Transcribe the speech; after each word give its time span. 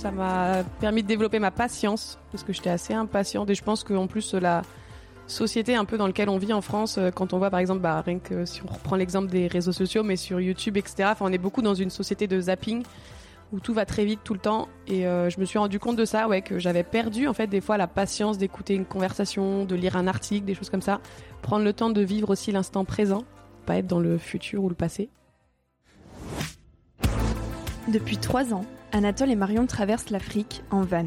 Ça 0.00 0.10
m'a 0.10 0.64
permis 0.80 1.02
de 1.02 1.08
développer 1.08 1.38
ma 1.38 1.50
patience 1.50 2.18
parce 2.32 2.42
que 2.42 2.54
j'étais 2.54 2.70
assez 2.70 2.94
impatiente 2.94 3.50
et 3.50 3.54
je 3.54 3.62
pense 3.62 3.84
qu'en 3.84 4.06
plus 4.06 4.32
la 4.32 4.62
société 5.26 5.74
un 5.74 5.84
peu 5.84 5.98
dans 5.98 6.06
laquelle 6.06 6.30
on 6.30 6.38
vit 6.38 6.54
en 6.54 6.62
France, 6.62 6.96
euh, 6.96 7.10
quand 7.10 7.34
on 7.34 7.38
voit 7.38 7.50
par 7.50 7.60
exemple, 7.60 7.80
bah, 7.80 8.00
rien 8.00 8.18
que 8.18 8.46
si 8.46 8.62
on 8.64 8.72
reprend 8.72 8.96
l'exemple 8.96 9.28
des 9.28 9.46
réseaux 9.46 9.72
sociaux, 9.72 10.02
mais 10.02 10.16
sur 10.16 10.40
YouTube, 10.40 10.78
etc., 10.78 11.12
on 11.20 11.30
est 11.30 11.38
beaucoup 11.38 11.60
dans 11.60 11.74
une 11.74 11.90
société 11.90 12.26
de 12.26 12.40
zapping 12.40 12.82
où 13.52 13.60
tout 13.60 13.74
va 13.74 13.84
très 13.84 14.06
vite 14.06 14.20
tout 14.24 14.32
le 14.32 14.40
temps 14.40 14.68
et 14.88 15.06
euh, 15.06 15.28
je 15.28 15.38
me 15.38 15.44
suis 15.44 15.58
rendu 15.58 15.78
compte 15.78 15.96
de 15.96 16.06
ça, 16.06 16.28
ouais, 16.28 16.40
que 16.40 16.58
j'avais 16.58 16.82
perdu 16.82 17.28
en 17.28 17.34
fait 17.34 17.46
des 17.46 17.60
fois 17.60 17.76
la 17.76 17.86
patience 17.86 18.38
d'écouter 18.38 18.74
une 18.74 18.86
conversation, 18.86 19.66
de 19.66 19.74
lire 19.74 19.96
un 19.98 20.06
article, 20.06 20.46
des 20.46 20.54
choses 20.54 20.70
comme 20.70 20.80
ça, 20.80 21.00
prendre 21.42 21.62
le 21.62 21.74
temps 21.74 21.90
de 21.90 22.00
vivre 22.00 22.30
aussi 22.30 22.52
l'instant 22.52 22.86
présent, 22.86 23.24
pas 23.66 23.76
être 23.76 23.86
dans 23.86 24.00
le 24.00 24.16
futur 24.16 24.64
ou 24.64 24.70
le 24.70 24.74
passé. 24.74 25.10
Depuis 27.88 28.16
trois 28.16 28.54
ans, 28.54 28.64
Anatole 28.92 29.30
et 29.30 29.36
Marion 29.36 29.66
traversent 29.66 30.10
l'Afrique 30.10 30.62
en 30.70 30.82
van. 30.82 31.06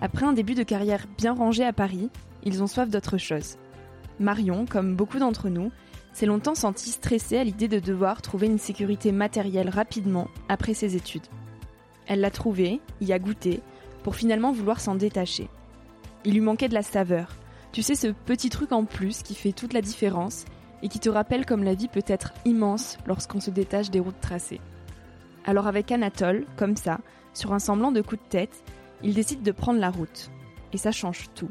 Après 0.00 0.26
un 0.26 0.32
début 0.32 0.54
de 0.54 0.64
carrière 0.64 1.06
bien 1.16 1.34
rangé 1.34 1.64
à 1.64 1.72
Paris, 1.72 2.10
ils 2.44 2.62
ont 2.62 2.66
soif 2.66 2.90
d'autre 2.90 3.16
chose. 3.16 3.56
Marion, 4.18 4.66
comme 4.66 4.96
beaucoup 4.96 5.18
d'entre 5.18 5.48
nous, 5.48 5.70
s'est 6.12 6.26
longtemps 6.26 6.54
sentie 6.54 6.90
stressée 6.90 7.38
à 7.38 7.44
l'idée 7.44 7.68
de 7.68 7.78
devoir 7.78 8.22
trouver 8.22 8.46
une 8.46 8.58
sécurité 8.58 9.12
matérielle 9.12 9.68
rapidement 9.68 10.28
après 10.48 10.74
ses 10.74 10.96
études. 10.96 11.26
Elle 12.06 12.20
l'a 12.20 12.30
trouvée, 12.30 12.80
y 13.00 13.12
a 13.12 13.18
goûté, 13.18 13.60
pour 14.02 14.16
finalement 14.16 14.52
vouloir 14.52 14.80
s'en 14.80 14.94
détacher. 14.94 15.48
Il 16.24 16.34
lui 16.34 16.40
manquait 16.40 16.68
de 16.68 16.74
la 16.74 16.82
saveur. 16.82 17.36
Tu 17.72 17.82
sais, 17.82 17.94
ce 17.94 18.08
petit 18.08 18.50
truc 18.50 18.72
en 18.72 18.84
plus 18.84 19.22
qui 19.22 19.34
fait 19.34 19.52
toute 19.52 19.74
la 19.74 19.82
différence 19.82 20.44
et 20.82 20.88
qui 20.88 20.98
te 20.98 21.08
rappelle 21.08 21.46
comme 21.46 21.62
la 21.62 21.74
vie 21.74 21.88
peut 21.88 22.04
être 22.06 22.32
immense 22.44 22.98
lorsqu'on 23.06 23.40
se 23.40 23.50
détache 23.50 23.90
des 23.90 24.00
routes 24.00 24.20
tracées. 24.20 24.60
Alors 25.46 25.68
avec 25.68 25.92
Anatole, 25.92 26.44
comme 26.56 26.76
ça, 26.76 26.98
sur 27.32 27.52
un 27.52 27.60
semblant 27.60 27.92
de 27.92 28.00
coup 28.00 28.16
de 28.16 28.28
tête, 28.28 28.64
ils 29.02 29.14
décident 29.14 29.42
de 29.42 29.52
prendre 29.52 29.78
la 29.78 29.90
route. 29.90 30.30
Et 30.72 30.78
ça 30.78 30.90
change 30.90 31.28
tout. 31.34 31.50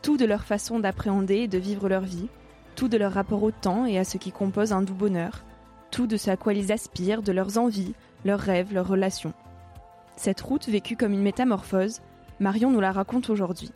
Tout 0.00 0.16
de 0.16 0.24
leur 0.24 0.44
façon 0.44 0.78
d'appréhender 0.78 1.36
et 1.36 1.48
de 1.48 1.58
vivre 1.58 1.88
leur 1.88 2.02
vie, 2.02 2.28
tout 2.74 2.88
de 2.88 2.96
leur 2.96 3.12
rapport 3.12 3.42
au 3.42 3.50
temps 3.50 3.84
et 3.84 3.98
à 3.98 4.04
ce 4.04 4.16
qui 4.16 4.32
compose 4.32 4.72
un 4.72 4.82
doux 4.82 4.94
bonheur, 4.94 5.44
tout 5.90 6.06
de 6.06 6.16
ce 6.16 6.30
à 6.30 6.36
quoi 6.36 6.54
ils 6.54 6.72
aspirent, 6.72 7.22
de 7.22 7.32
leurs 7.32 7.58
envies, 7.58 7.94
leurs 8.24 8.40
rêves, 8.40 8.72
leurs 8.72 8.88
relations. 8.88 9.34
Cette 10.16 10.40
route 10.40 10.68
vécue 10.68 10.96
comme 10.96 11.12
une 11.12 11.22
métamorphose, 11.22 12.00
Marion 12.40 12.70
nous 12.70 12.80
la 12.80 12.92
raconte 12.92 13.30
aujourd'hui. 13.30 13.72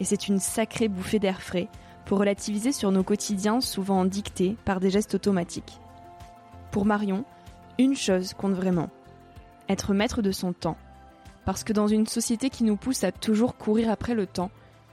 Et 0.00 0.04
c'est 0.04 0.28
une 0.28 0.40
sacrée 0.40 0.88
bouffée 0.88 1.18
d'air 1.18 1.42
frais 1.42 1.68
pour 2.06 2.18
relativiser 2.18 2.72
sur 2.72 2.90
nos 2.90 3.04
quotidiens 3.04 3.60
souvent 3.60 4.04
dictés 4.04 4.56
par 4.64 4.80
des 4.80 4.90
gestes 4.90 5.14
automatiques. 5.14 5.78
Pour 6.70 6.86
Marion, 6.86 7.24
une 7.78 7.96
chose 7.96 8.34
compte 8.34 8.54
vraiment. 8.54 8.90
Être 9.68 9.94
maître 9.94 10.22
de 10.22 10.32
son 10.32 10.52
temps. 10.52 10.76
Parce 11.44 11.64
que 11.64 11.72
dans 11.72 11.88
une 11.88 12.06
société 12.06 12.50
qui 12.50 12.64
nous 12.64 12.76
pousse 12.76 13.04
à 13.04 13.12
toujours 13.12 13.56
courir 13.56 13.90
après 13.90 14.14
le 14.14 14.26
temps, 14.26 14.50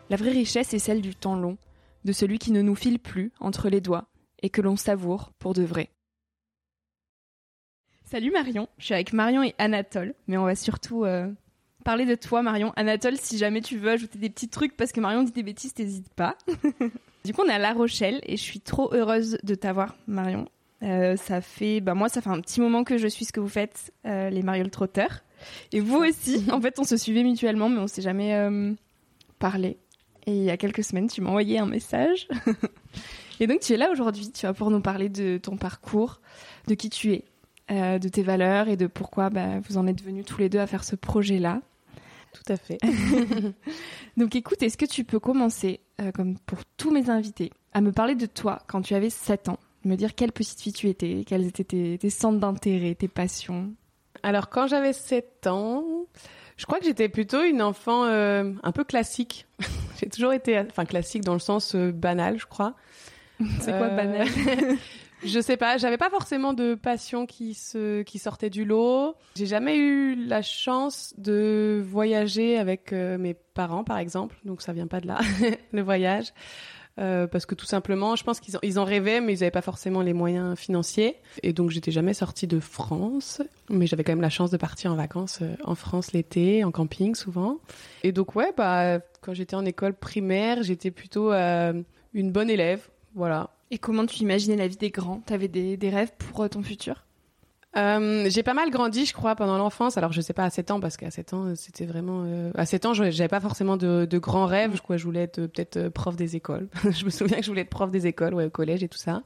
la 0.10 0.18
vraie 0.18 0.32
richesse 0.32 0.74
est 0.74 0.80
celle 0.80 1.02
du 1.02 1.16
temps 1.16 1.36
long, 1.36 1.58
de 2.06 2.12
celui 2.12 2.40
qui 2.40 2.52
ne 2.52 2.62
nous 2.62 2.76
file 2.76 3.00
plus 3.00 3.32
entre 3.40 3.70
les 3.70 3.82
doigts 3.82 4.08
et 4.42 4.50
que 4.50 4.62
l'on 4.62 4.78
savoure 4.78 5.32
pour 5.40 5.54
de 5.54 5.64
vrai. 5.64 5.90
Salut 8.06 8.32
Marion, 8.32 8.70
je 8.78 8.86
suis 8.86 8.94
avec 8.94 9.12
Marion 9.12 9.44
et 9.44 9.54
Anatole, 9.58 10.16
mais 10.28 10.38
on 10.38 10.46
va 10.46 10.56
surtout 10.56 11.04
euh, 11.04 11.30
parler 11.84 12.06
de 12.06 12.16
toi 12.16 12.42
Marion. 12.42 12.72
Anatole, 12.78 13.18
si 13.18 13.38
jamais 13.38 13.60
tu 13.60 13.78
veux 13.78 13.92
ajouter 13.92 14.18
des 14.18 14.30
petits 14.30 14.48
trucs 14.48 14.78
parce 14.78 14.94
que 14.94 15.02
Marion 15.02 15.24
dit 15.24 15.34
des 15.34 15.44
bêtises, 15.44 15.78
n'hésite 15.78 16.14
pas. 16.14 16.38
du 17.26 17.34
coup, 17.34 17.42
on 17.46 17.50
est 17.50 17.54
à 17.54 17.60
La 17.60 17.74
Rochelle 17.74 18.22
et 18.24 18.38
je 18.38 18.42
suis 18.42 18.62
trop 18.62 18.94
heureuse 18.94 19.38
de 19.44 19.56
t'avoir 19.56 19.98
Marion. 20.08 20.48
Euh, 20.84 21.16
ça 21.16 21.42
fait, 21.42 21.82
bah 21.82 21.94
moi, 21.94 22.10
ça 22.10 22.22
fait 22.22 22.30
un 22.30 22.40
petit 22.40 22.62
moment 22.62 22.84
que 22.84 22.98
je 22.98 23.08
suis 23.08 23.26
ce 23.26 23.32
que 23.32 23.40
vous 23.40 23.50
faites, 23.50 23.92
euh, 24.06 24.30
les 24.30 24.44
Mariole 24.44 24.70
Trotteurs. 24.70 25.24
Et 25.72 25.80
vous 25.80 25.98
aussi. 25.98 26.46
en 26.52 26.62
fait, 26.62 26.80
on 26.80 26.84
se 26.84 26.98
suivait 26.98 27.24
mutuellement, 27.24 27.70
mais 27.70 27.80
on 27.80 27.88
s'est 27.88 28.02
jamais 28.02 28.36
euh, 28.36 28.74
parlé. 29.40 29.78
Et 30.26 30.36
il 30.36 30.44
y 30.44 30.50
a 30.50 30.58
quelques 30.58 30.84
semaines, 30.84 31.08
tu 31.08 31.22
m'as 31.22 31.30
envoyé 31.30 31.58
un 31.58 31.66
message. 31.66 32.28
et 33.40 33.48
donc, 33.48 33.62
tu 33.62 33.74
es 33.74 33.78
là 33.78 33.90
aujourd'hui. 33.92 34.32
Tu 34.32 34.46
vas 34.46 34.54
pour 34.54 34.70
nous 34.72 34.82
parler 34.82 35.10
de 35.10 35.38
ton 35.38 35.58
parcours, 35.58 36.22
de 36.68 36.74
qui 36.74 36.90
tu 36.90 37.14
es, 37.14 37.24
de 37.70 38.08
tes 38.10 38.24
valeurs 38.24 38.68
et 38.68 38.78
de 38.78 38.88
pourquoi 38.88 39.30
bah, 39.30 39.60
vous 39.62 39.78
en 39.78 39.88
êtes 39.88 40.04
venus 40.04 40.26
tous 40.26 40.40
les 40.40 40.50
deux 40.50 40.60
à 40.60 40.68
faire 40.68 40.84
ce 40.84 40.96
projet-là. 40.96 41.62
Tout 42.34 42.52
à 42.52 42.58
fait. 42.58 42.78
donc, 44.18 44.36
écoute, 44.36 44.62
est-ce 44.62 44.78
que 44.78 44.86
tu 44.86 45.06
peux 45.06 45.20
commencer, 45.20 45.80
comme 46.14 46.38
pour 46.40 46.60
tous 46.76 46.92
mes 46.92 47.10
invités, 47.10 47.52
à 47.74 47.80
me 47.80 47.94
parler 47.94 48.16
de 48.16 48.26
toi 48.26 48.60
quand 48.68 48.82
tu 48.82 48.96
avais 48.96 49.10
7 49.10 49.48
ans? 49.48 49.60
Me 49.88 49.96
dire 49.96 50.16
quelle 50.16 50.32
petite 50.32 50.62
fille 50.62 50.74
tu 50.74 50.90
étais, 50.90 51.24
quels 51.26 51.46
étaient 51.46 51.98
tes, 51.98 52.10
centres 52.10 52.40
d'intérêt, 52.40 52.96
tes 52.96 53.08
passions. 53.08 53.74
Alors 54.24 54.50
quand 54.50 54.68
j'avais 54.68 54.94
7 54.94 55.48
ans, 55.48 55.84
Je 56.58 56.66
crois 56.66 56.80
que 56.80 56.86
j'étais 56.86 57.08
plutôt 57.10 57.44
une 57.44 57.62
enfant 57.62 58.06
euh, 58.06 58.52
un 58.64 58.72
peu 58.72 58.84
classique. 58.84 59.46
j'ai 60.00 60.10
toujours 60.10 60.34
été, 60.34 60.60
enfin 60.60 60.86
classique 60.86 61.24
dans 61.24 61.34
le 61.34 61.40
sens 61.40 61.76
euh, 61.76 61.92
banal, 61.92 62.40
je 62.40 62.48
crois. 62.48 62.76
C'est 63.60 63.78
quoi 63.78 63.90
banal 63.90 64.28
Je 65.24 65.40
sais 65.40 65.58
pas, 65.58 65.78
j'avais 65.78 65.98
pas 65.98 66.12
forcément 66.12 66.54
de 66.54 66.76
passion 66.76 67.26
qui 67.26 67.56
se 67.56 68.04
qui 68.04 68.20
sortait 68.20 68.52
du 68.52 68.66
lot. 68.66 69.16
J'ai 69.36 69.48
jamais 69.48 69.76
eu 69.76 70.14
la 70.14 70.44
chance 70.44 71.16
de 71.18 71.84
voyager 71.84 72.60
avec 72.60 72.92
mes 72.92 73.34
parents 73.34 73.84
par 73.84 73.98
exemple, 73.98 74.36
donc 74.46 74.62
ça 74.62 74.74
vient 74.74 74.86
pas 74.86 75.00
de 75.00 75.08
là 75.08 75.18
le 75.72 75.82
voyage. 75.82 76.34
Euh, 77.00 77.28
parce 77.28 77.46
que 77.46 77.56
tout 77.56 77.66
simplement, 77.66 78.16
je 78.16 78.24
pense 78.24 78.40
qu'ils 78.40 78.58
ils 78.64 78.80
en 78.80 78.84
rêvaient, 78.84 79.22
mais 79.22 79.34
ils 79.34 79.40
n'avaient 79.40 79.52
pas 79.52 79.62
forcément 79.62 80.02
les 80.02 80.14
moyens 80.14 80.58
financiers. 80.58 81.18
Et 81.44 81.54
donc, 81.54 81.70
j'étais 81.70 81.92
jamais 81.92 82.14
sortie 82.14 82.48
de 82.48 82.60
France, 82.60 83.42
mais 83.70 83.88
j'avais 83.88 84.04
quand 84.04 84.14
même 84.14 84.22
la 84.22 84.30
chance 84.30 84.52
de 84.52 84.58
partir 84.58 84.92
en 84.92 84.96
vacances 84.96 85.40
euh, 85.42 85.56
en 85.64 85.76
France 85.76 86.12
l'été, 86.14 86.64
en 86.64 86.72
camping 86.72 87.16
souvent. 87.16 87.60
Et 88.04 88.12
donc, 88.12 88.36
ouais, 88.36 88.52
bah, 88.56 89.00
quand 89.22 89.34
j'étais 89.34 89.56
en 89.56 89.66
école 89.66 89.94
primaire, 89.94 90.64
j'étais 90.64 90.92
plutôt 90.92 91.32
euh, 91.32 91.82
une 92.14 92.32
bonne 92.32 92.50
élève, 92.50 92.88
voilà. 93.16 93.52
Et 93.70 93.78
comment 93.78 94.06
tu 94.06 94.22
imaginais 94.22 94.56
la 94.56 94.68
vie 94.68 94.78
des 94.78 94.92
grands? 94.92 95.22
T'avais 95.26 95.50
des, 95.50 95.78
des 95.78 95.90
rêves 95.90 96.12
pour 96.18 96.50
ton 96.50 96.64
futur? 96.64 97.07
Euh, 97.76 98.30
j'ai 98.30 98.44
pas 98.44 98.54
mal 98.54 98.70
grandi, 98.70 99.06
je 99.06 99.14
crois, 99.14 99.36
pendant 99.36 99.58
l'enfance. 99.58 99.98
Alors, 99.98 100.12
je 100.12 100.22
sais 100.22 100.34
pas 100.34 100.46
à 100.46 100.50
7 100.50 100.72
ans, 100.72 100.80
parce 100.80 100.98
qu'à 100.98 101.12
7 101.12 101.34
ans, 101.34 101.56
c'était 101.56 101.86
vraiment. 101.86 102.24
Euh... 102.26 102.52
À 102.56 102.66
7 102.66 102.86
ans, 102.86 102.94
j'avais 102.94 103.28
pas 103.28 103.42
forcément 103.42 103.78
de, 103.78 104.06
de 104.06 104.18
grands 104.18 104.46
rêves. 104.46 104.76
Je, 104.76 104.82
quoi, 104.82 104.98
je 104.98 105.04
voulais 105.04 105.24
être 105.24 105.42
peut-être 105.42 105.78
euh, 105.78 105.90
prof 105.90 106.16
des 106.16 106.36
écoles. 106.36 106.70
je 106.90 107.06
me 107.06 107.10
souviens 107.10 107.38
que 107.38 107.44
je 107.44 107.50
voulais 107.50 107.62
être 107.62 107.70
prof 107.70 107.92
des 107.92 108.08
écoles, 108.08 108.34
ouais, 108.34 108.46
au 108.46 108.50
collège 108.50 108.84
et 108.84 108.88
tout 108.88 108.98
ça. 108.98 109.22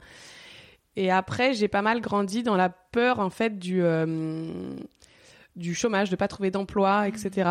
Et 0.96 1.10
après, 1.10 1.54
j'ai 1.54 1.68
pas 1.68 1.82
mal 1.82 2.00
grandi 2.00 2.42
dans 2.42 2.56
la 2.56 2.68
peur, 2.68 3.20
en 3.20 3.30
fait, 3.30 3.58
du, 3.58 3.82
euh, 3.82 4.74
du 5.56 5.74
chômage, 5.74 6.10
de 6.10 6.16
pas 6.16 6.28
trouver 6.28 6.50
d'emploi, 6.50 7.08
etc. 7.08 7.50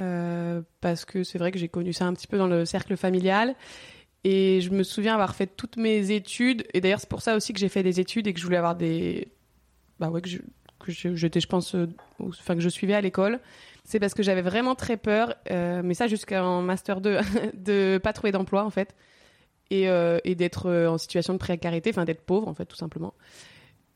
Euh, 0.00 0.60
parce 0.80 1.04
que 1.04 1.22
c'est 1.22 1.38
vrai 1.38 1.52
que 1.52 1.58
j'ai 1.58 1.68
connu 1.68 1.92
ça 1.92 2.06
un 2.06 2.12
petit 2.12 2.26
peu 2.26 2.36
dans 2.36 2.48
le 2.48 2.66
cercle 2.66 2.96
familial. 2.96 3.54
Et 4.24 4.60
je 4.60 4.70
me 4.70 4.82
souviens 4.82 5.14
avoir 5.14 5.34
fait 5.34 5.46
toutes 5.46 5.76
mes 5.78 6.10
études. 6.10 6.64
Et 6.74 6.80
d'ailleurs, 6.80 7.00
c'est 7.00 7.08
pour 7.08 7.22
ça 7.22 7.34
aussi 7.36 7.52
que 7.52 7.58
j'ai 7.58 7.70
fait 7.70 7.82
des 7.82 8.00
études 8.00 8.26
et 8.26 8.34
que 8.34 8.38
je 8.38 8.44
voulais 8.44 8.58
avoir 8.58 8.76
des 8.76 9.28
bah 10.02 10.10
ouais, 10.10 10.20
que 10.20 10.28
je, 10.28 10.38
que 10.80 11.14
j'étais, 11.14 11.38
je 11.38 11.46
pense, 11.46 11.76
euh, 11.76 11.86
enfin 12.20 12.56
que 12.56 12.60
je 12.60 12.68
suivais 12.68 12.94
à 12.94 13.00
l'école, 13.00 13.38
c'est 13.84 14.00
parce 14.00 14.14
que 14.14 14.24
j'avais 14.24 14.42
vraiment 14.42 14.74
très 14.74 14.96
peur, 14.96 15.36
euh, 15.50 15.80
mais 15.84 15.94
ça 15.94 16.08
jusqu'en 16.08 16.60
master 16.60 17.00
2, 17.00 17.18
de 17.54 18.00
pas 18.02 18.12
trouver 18.12 18.32
d'emploi 18.32 18.64
en 18.64 18.70
fait, 18.70 18.96
et, 19.70 19.88
euh, 19.88 20.18
et 20.24 20.34
d'être 20.34 20.68
en 20.88 20.98
situation 20.98 21.34
de 21.34 21.38
précarité, 21.38 21.90
enfin 21.90 22.04
d'être 22.04 22.22
pauvre 22.22 22.48
en 22.48 22.54
fait 22.54 22.66
tout 22.66 22.76
simplement. 22.76 23.14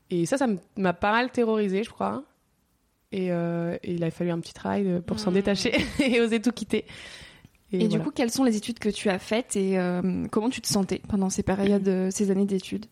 Et 0.09 0.25
ça, 0.25 0.37
ça 0.37 0.47
m'a 0.77 0.93
pas 0.93 1.11
mal 1.11 1.29
terrorisé, 1.29 1.83
je 1.83 1.89
crois. 1.89 2.23
Et, 3.11 3.27
et, 3.27 3.77
il 3.83 4.03
a 4.03 4.11
fallu 4.11 4.31
un 4.31 4.39
petit 4.39 4.53
travail 4.53 5.01
pour 5.05 5.19
s'en 5.19 5.31
mmh. 5.31 5.33
détacher 5.33 5.75
et 5.99 6.21
oser 6.21 6.41
tout 6.41 6.51
quitter. 6.51 6.85
Et, 7.73 7.83
et 7.83 7.87
du 7.89 7.99
coup, 7.99 8.11
quelles 8.11 8.31
sont 8.31 8.45
les 8.45 8.55
études 8.55 8.79
que 8.79 8.87
tu 8.87 9.09
as 9.09 9.19
faites 9.19 9.57
et 9.57 9.77
comment 10.31 10.49
tu 10.49 10.61
te 10.61 10.67
sentais 10.67 11.01
pendant 11.09 11.29
ces 11.29 11.43
périodes, 11.43 12.09
ces 12.11 12.31
années 12.31 12.45
d'études? 12.45 12.85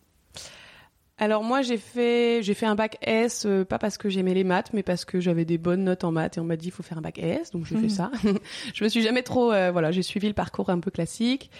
Alors 1.18 1.42
moi 1.42 1.62
j'ai 1.62 1.78
fait 1.78 2.42
j'ai 2.42 2.52
fait 2.52 2.66
un 2.66 2.74
bac 2.74 2.98
S 3.00 3.46
euh, 3.46 3.64
pas 3.64 3.78
parce 3.78 3.96
que 3.96 4.10
j'aimais 4.10 4.34
les 4.34 4.44
maths 4.44 4.72
mais 4.74 4.82
parce 4.82 5.06
que 5.06 5.18
j'avais 5.18 5.46
des 5.46 5.56
bonnes 5.56 5.84
notes 5.84 6.04
en 6.04 6.12
maths 6.12 6.36
et 6.36 6.40
on 6.40 6.44
m'a 6.44 6.56
dit 6.56 6.68
il 6.68 6.72
faut 6.72 6.82
faire 6.82 6.98
un 6.98 7.02
bac 7.02 7.18
S 7.18 7.50
donc 7.52 7.64
j'ai 7.64 7.76
fait 7.76 7.82
mhm. 7.82 7.88
ça. 7.88 8.10
je 8.74 8.84
me 8.84 8.88
suis 8.88 9.02
jamais 9.02 9.22
trop 9.22 9.52
euh, 9.52 9.70
voilà 9.70 9.92
j'ai 9.92 10.02
suivi 10.02 10.28
le 10.28 10.34
parcours 10.34 10.68
un 10.70 10.80
peu 10.80 10.90
classique. 10.90 11.50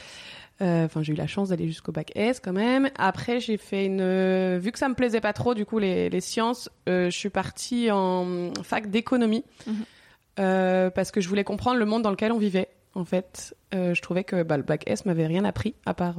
Euh, 0.63 0.87
enfin 0.87 1.03
j'ai 1.03 1.13
eu 1.13 1.17
la 1.17 1.27
chance 1.27 1.51
d'aller 1.51 1.67
jusqu'au 1.67 1.93
bac 1.93 2.13
S 2.15 2.41
quand 2.41 2.53
même. 2.53 2.91
Après 2.99 3.41
j'ai 3.41 3.57
fait 3.57 3.87
une 3.87 4.59
vu 4.59 4.73
que 4.73 4.79
ça 4.79 4.91
me 4.91 4.95
plaisait 4.95 5.21
pas 5.21 5.33
trop 5.33 5.55
du 5.55 5.65
coup 5.65 5.79
les, 5.79 6.11
les 6.11 6.21
sciences 6.21 6.69
je 6.87 7.09
suis 7.11 7.31
partie 7.31 7.91
en 7.91 8.53
fac 8.63 8.91
d'économie 8.91 9.45
mhm. 9.67 10.91
parce 10.91 11.11
que 11.11 11.23
je 11.23 11.29
voulais 11.31 11.45
comprendre 11.45 11.79
le 11.79 11.87
monde 11.87 12.03
dans 12.03 12.11
lequel 12.11 12.33
on 12.33 12.39
vivait 12.39 12.69
en 12.95 13.07
fait. 13.07 13.57
je 13.73 14.01
trouvais 14.03 14.25
que 14.25 14.43
bah, 14.43 14.59
le 14.59 14.63
bac 14.63 14.83
S 14.87 15.07
m'avait 15.07 15.27
rien 15.27 15.47
appris 15.47 15.75
à 15.87 15.95
part 15.95 16.17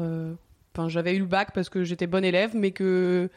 J'avais 0.87 1.15
eu 1.15 1.19
le 1.19 1.25
bac 1.25 1.49
parce 1.53 1.69
que 1.69 1.83
j'étais 1.83 2.07
bonne 2.07 2.25
élève, 2.25 2.51
mais 2.53 2.71
que, 2.71 3.29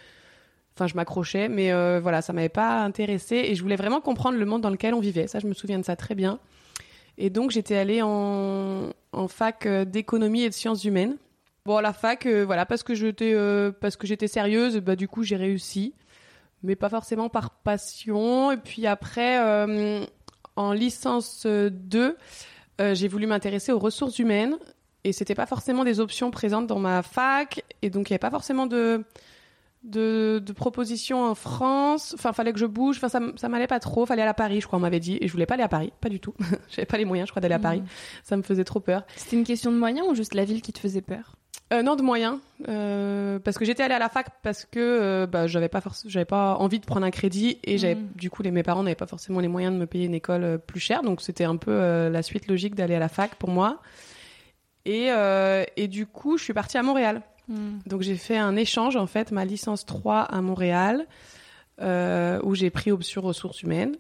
enfin, 0.77 0.87
je 0.87 0.95
m'accrochais, 0.95 1.49
mais 1.49 1.73
euh, 1.73 2.01
voilà, 2.01 2.23
ça 2.23 2.33
m'avait 2.33 2.49
pas 2.49 2.81
intéressé 2.81 3.37
et 3.37 3.55
je 3.55 3.63
voulais 3.63 3.77
vraiment 3.77 4.01
comprendre 4.01 4.39
le 4.39 4.45
monde 4.47 4.61
dans 4.61 4.71
lequel 4.71 4.95
on 4.95 5.01
vivait. 5.01 5.27
Ça, 5.27 5.39
je 5.39 5.47
me 5.47 5.55
souviens 5.55 5.79
de 5.79 5.85
ça 5.85 5.97
très 5.97 6.15
bien. 6.15 6.39
Et 7.19 7.31
donc, 7.31 7.51
j'étais 7.51 7.77
allée 7.77 8.03
en, 8.03 8.93
fac 9.29 9.67
euh, 9.67 9.85
d'économie 9.85 10.43
et 10.43 10.49
de 10.49 10.55
sciences 10.55 10.85
humaines. 10.85 11.17
Bon, 11.67 11.77
à 11.77 11.83
la 11.83 11.93
fac, 11.93 12.27
euh, 12.27 12.45
voilà, 12.45 12.67
parce 12.67 12.83
que 12.83 12.95
j'étais, 12.95 13.35
parce 13.81 13.97
que 13.97 14.07
j'étais 14.07 14.29
sérieuse, 14.29 14.79
bah 14.79 14.97
du 14.97 15.09
coup, 15.09 15.23
j'ai 15.23 15.37
réussi, 15.37 15.95
mais 16.63 16.77
pas 16.77 16.89
forcément 16.89 17.29
par 17.29 17.51
passion. 17.51 18.53
Et 18.53 18.57
puis 18.57 18.87
après, 18.87 19.39
en 20.57 20.73
licence 20.73 21.47
2, 21.47 22.17
j'ai 22.93 23.09
voulu 23.09 23.27
m'intéresser 23.27 23.73
aux 23.73 23.79
ressources 23.79 24.19
humaines 24.19 24.57
et 25.05 25.13
c'était 25.13 25.35
pas 25.35 25.47
forcément 25.47 25.85
des 25.85 26.01
options 26.01 26.31
présentes 26.31 26.67
dans 26.67 26.79
ma 26.79 27.03
fac. 27.03 27.65
Et 27.83 27.91
donc 27.91 28.11
il 28.11 28.13
y 28.13 28.15
avait 28.15 28.19
pas 28.19 28.31
forcément 28.31 28.67
de 28.67 29.05
de, 29.83 30.43
de 30.45 30.53
propositions 30.53 31.25
en 31.25 31.35
France. 31.35 32.15
Enfin 32.15 32.33
fallait 32.33 32.53
que 32.53 32.59
je 32.59 32.67
bouge. 32.67 32.97
Enfin 32.97 33.09
ça, 33.09 33.21
ça 33.37 33.49
m'allait 33.49 33.67
pas 33.67 33.81
trop. 33.81 34.05
Fallait 34.05 34.23
aller 34.23 34.31
à 34.31 34.35
Paris 34.35 34.61
je 34.61 34.67
crois 34.67 34.79
on 34.79 34.83
m'avait 34.83 35.01
dit. 35.01 35.19
Et 35.21 35.27
je 35.27 35.33
voulais 35.33 35.47
pas 35.47 35.55
aller 35.55 35.63
à 35.63 35.69
Paris. 35.69 35.93
Pas 36.01 36.09
du 36.09 36.21
tout. 36.21 36.35
J'avais 36.69 36.87
pas 36.87 36.99
les 36.99 37.05
moyens 37.05 37.29
je 37.29 37.33
crois 37.33 37.41
d'aller 37.41 37.55
à 37.55 37.59
Paris. 37.59 37.81
Mmh. 37.81 37.87
ça 38.25 38.37
me 38.37 38.43
faisait 38.43 38.65
trop 38.65 38.81
peur. 38.81 39.05
C'était 39.17 39.37
une 39.37 39.45
question 39.45 39.73
de 39.73 39.77
moyens 39.79 40.07
ou 40.09 40.15
juste 40.15 40.35
la 40.35 40.45
ville 40.45 40.63
qui 40.63 40.73
te 40.73 40.79
faisait 40.79 41.03
peur? 41.03 41.37
Euh, 41.73 41.83
non 41.83 41.95
de 41.95 42.03
moyens. 42.03 42.39
Euh, 42.69 43.39
parce 43.39 43.57
que 43.57 43.65
j'étais 43.65 43.85
allée 43.85 43.95
à 43.95 44.01
la 44.01 44.09
fac 44.09 44.27
parce 44.43 44.65
que 44.65 44.81
euh, 44.81 45.27
bah, 45.27 45.47
j'avais 45.47 45.69
pas 45.69 45.81
j'avais 46.05 46.25
pas 46.25 46.57
envie 46.57 46.81
de 46.81 46.85
prendre 46.85 47.07
un 47.07 47.13
crédit 47.13 47.59
et 47.65 47.79
j'avais 47.79 47.95
mmh. 47.95 48.09
du 48.17 48.29
coup 48.29 48.43
les 48.43 48.51
mes 48.51 48.65
parents 48.65 48.83
n'avaient 48.83 48.97
pas 48.97 49.07
forcément 49.07 49.41
les 49.41 49.49
moyens 49.49 49.73
de 49.73 49.79
me 49.79 49.87
payer 49.87 50.07
une 50.07 50.15
école 50.15 50.45
euh, 50.45 50.59
plus 50.59 50.81
chère. 50.81 51.03
Donc 51.03 51.23
c'était 51.23 51.45
un 51.45 51.57
peu 51.57 52.09
la 52.09 52.23
suite 52.23 52.49
logique 52.49 52.75
d'aller 52.75 52.97
à 52.97 52.99
la 52.99 53.09
fac 53.09 53.37
pour 53.37 53.49
moi 53.49 53.81
et, 54.85 55.11
euh, 55.11 55.65
et 55.77 55.89
du 55.89 56.07
coup, 56.07 56.39
je 56.39 56.45
suis 56.45 56.53
partie 56.53 56.79
à 56.79 56.83
Montréal. 56.83 57.23
Hmm. 57.49 57.79
Donc 57.87 58.03
j'ai 58.03 58.17
fait 58.17 58.37
un 58.37 58.57
échange, 58.57 58.97
en 58.97 59.07
fait, 59.07 59.33
ma 59.33 59.45
licence 59.45 59.85
3 59.85 60.21
à 60.21 60.41
Montréal, 60.41 61.07
euh, 61.81 62.41
où 62.43 62.55
j'ai 62.55 62.71
pris 62.71 62.91
option 62.91 63.21
ressources 63.21 63.63
humaines. 63.63 63.97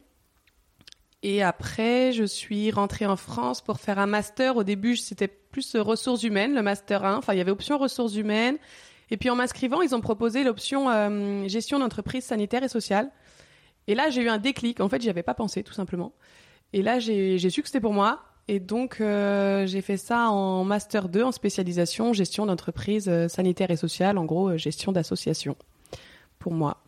Et 1.22 1.42
après, 1.42 2.12
je 2.12 2.24
suis 2.24 2.70
rentrée 2.70 3.06
en 3.06 3.16
France 3.16 3.60
pour 3.60 3.78
faire 3.78 3.98
un 3.98 4.06
master. 4.06 4.56
Au 4.56 4.64
début, 4.64 4.96
c'était 4.96 5.28
plus 5.28 5.76
ressources 5.76 6.22
humaines, 6.22 6.54
le 6.54 6.62
master 6.62 7.04
1. 7.04 7.16
Enfin, 7.16 7.34
il 7.34 7.38
y 7.38 7.40
avait 7.40 7.50
option 7.50 7.76
ressources 7.76 8.14
humaines. 8.14 8.56
Et 9.10 9.16
puis 9.16 9.28
en 9.28 9.34
m'inscrivant, 9.34 9.82
ils 9.82 9.94
ont 9.94 10.00
proposé 10.00 10.44
l'option 10.44 10.88
euh, 10.88 11.46
gestion 11.48 11.78
d'entreprise 11.78 12.24
sanitaire 12.24 12.62
et 12.62 12.68
sociale. 12.68 13.10
Et 13.86 13.94
là, 13.94 14.08
j'ai 14.08 14.22
eu 14.22 14.28
un 14.28 14.38
déclic. 14.38 14.80
En 14.80 14.88
fait, 14.88 15.02
j'y 15.02 15.10
avais 15.10 15.22
pas 15.22 15.34
pensé, 15.34 15.62
tout 15.62 15.72
simplement. 15.72 16.12
Et 16.72 16.82
là, 16.82 17.00
j'ai 17.00 17.50
su 17.50 17.60
que 17.62 17.68
c'était 17.68 17.80
pour 17.80 17.92
moi. 17.92 18.22
Et 18.50 18.58
donc, 18.58 19.00
euh, 19.00 19.64
j'ai 19.68 19.80
fait 19.80 19.96
ça 19.96 20.28
en 20.28 20.64
Master 20.64 21.08
2, 21.08 21.22
en 21.22 21.30
spécialisation 21.30 22.12
gestion 22.12 22.46
d'entreprise 22.46 23.08
euh, 23.08 23.28
sanitaire 23.28 23.70
et 23.70 23.76
sociale, 23.76 24.18
en 24.18 24.24
gros, 24.24 24.48
euh, 24.48 24.56
gestion 24.56 24.90
d'association, 24.90 25.54
pour 26.40 26.52
moi. 26.52 26.78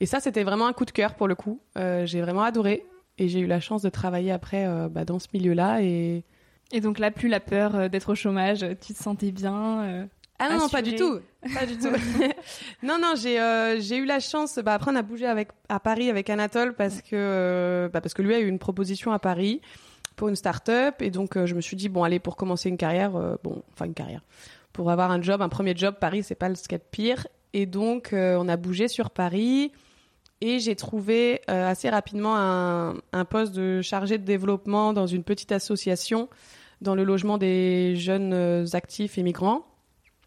Et 0.00 0.06
ça, 0.06 0.18
c'était 0.18 0.42
vraiment 0.42 0.66
un 0.66 0.72
coup 0.72 0.84
de 0.84 0.90
cœur 0.90 1.14
pour 1.14 1.28
le 1.28 1.36
coup. 1.36 1.60
j'ai 1.76 2.20
vraiment 2.20 2.42
adoré. 2.42 2.84
Et 3.18 3.28
j'ai 3.28 3.38
eu 3.38 3.46
la 3.46 3.60
chance 3.60 3.82
de 3.82 3.88
travailler 3.88 4.32
après 4.32 4.66
bah, 4.90 5.04
dans 5.04 5.20
ce 5.20 5.28
milieu-là. 5.32 5.80
Et... 5.80 6.24
et 6.72 6.80
donc 6.80 6.98
là, 6.98 7.12
plus 7.12 7.28
la 7.28 7.40
peur 7.40 7.88
d'être 7.88 8.10
au 8.10 8.14
chômage, 8.16 8.66
tu 8.84 8.92
te 8.92 9.00
sentais 9.00 9.30
bien 9.30 10.08
ah 10.38 10.54
non, 10.54 10.68
pas 10.68 10.82
du 10.82 10.96
tout, 10.96 11.20
pas 11.54 11.64
du 11.64 11.78
tout. 11.78 11.88
non, 12.82 12.98
non, 13.00 13.14
j'ai 13.16 13.38
j'ai 13.80 13.96
eu 13.96 14.04
la 14.04 14.20
chance. 14.20 14.58
Bah, 14.58 14.74
après, 14.74 14.90
on 14.90 14.96
a 14.96 15.00
bougé 15.00 15.24
avec 15.24 15.48
à 15.70 15.80
Paris 15.80 16.10
avec 16.10 16.28
Anatole 16.28 16.74
parce 16.74 17.00
que 17.00 17.88
bah, 17.90 18.02
parce 18.02 18.12
que 18.12 18.20
lui 18.20 18.34
a 18.34 18.40
eu 18.40 18.46
une 18.46 18.58
proposition 18.58 19.12
à 19.12 19.18
Paris 19.18 19.62
pour 20.16 20.28
une 20.28 20.36
start-up. 20.36 21.00
Et 21.00 21.10
donc, 21.10 21.36
euh, 21.36 21.46
je 21.46 21.54
me 21.54 21.60
suis 21.60 21.76
dit, 21.76 21.88
bon, 21.88 22.02
allez, 22.02 22.18
pour 22.18 22.36
commencer 22.36 22.68
une 22.68 22.78
carrière, 22.78 23.14
euh, 23.16 23.36
bon, 23.44 23.62
enfin 23.72 23.84
une 23.84 23.94
carrière, 23.94 24.22
pour 24.72 24.90
avoir 24.90 25.10
un 25.10 25.22
job, 25.22 25.42
un 25.42 25.48
premier 25.48 25.76
job, 25.76 25.96
Paris, 26.00 26.22
c'est 26.22 26.34
pas 26.34 26.48
le 26.48 26.54
skate 26.54 26.86
pire. 26.90 27.26
Et 27.52 27.66
donc, 27.66 28.12
euh, 28.12 28.36
on 28.40 28.48
a 28.48 28.56
bougé 28.56 28.88
sur 28.88 29.10
Paris. 29.10 29.72
Et 30.42 30.58
j'ai 30.58 30.76
trouvé 30.76 31.40
assez 31.48 31.88
rapidement 31.88 32.36
un, 32.36 32.96
un, 33.14 33.24
poste 33.24 33.54
de 33.54 33.80
chargé 33.80 34.18
de 34.18 34.24
développement 34.24 34.92
dans 34.92 35.06
une 35.06 35.24
petite 35.24 35.50
association 35.50 36.28
dans 36.82 36.94
le 36.94 37.04
logement 37.04 37.38
des 37.38 37.96
jeunes 37.96 38.66
actifs 38.74 39.16
et 39.16 39.22
migrants. 39.22 39.64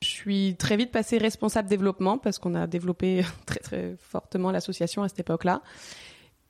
Je 0.01 0.07
suis 0.07 0.55
très 0.57 0.77
vite 0.77 0.91
passée 0.91 1.19
responsable 1.19 1.69
développement 1.69 2.17
parce 2.17 2.39
qu'on 2.39 2.55
a 2.55 2.65
développé 2.65 3.23
très 3.45 3.59
très 3.59 3.95
fortement 3.99 4.49
l'association 4.49 5.03
à 5.03 5.09
cette 5.09 5.19
époque-là. 5.19 5.61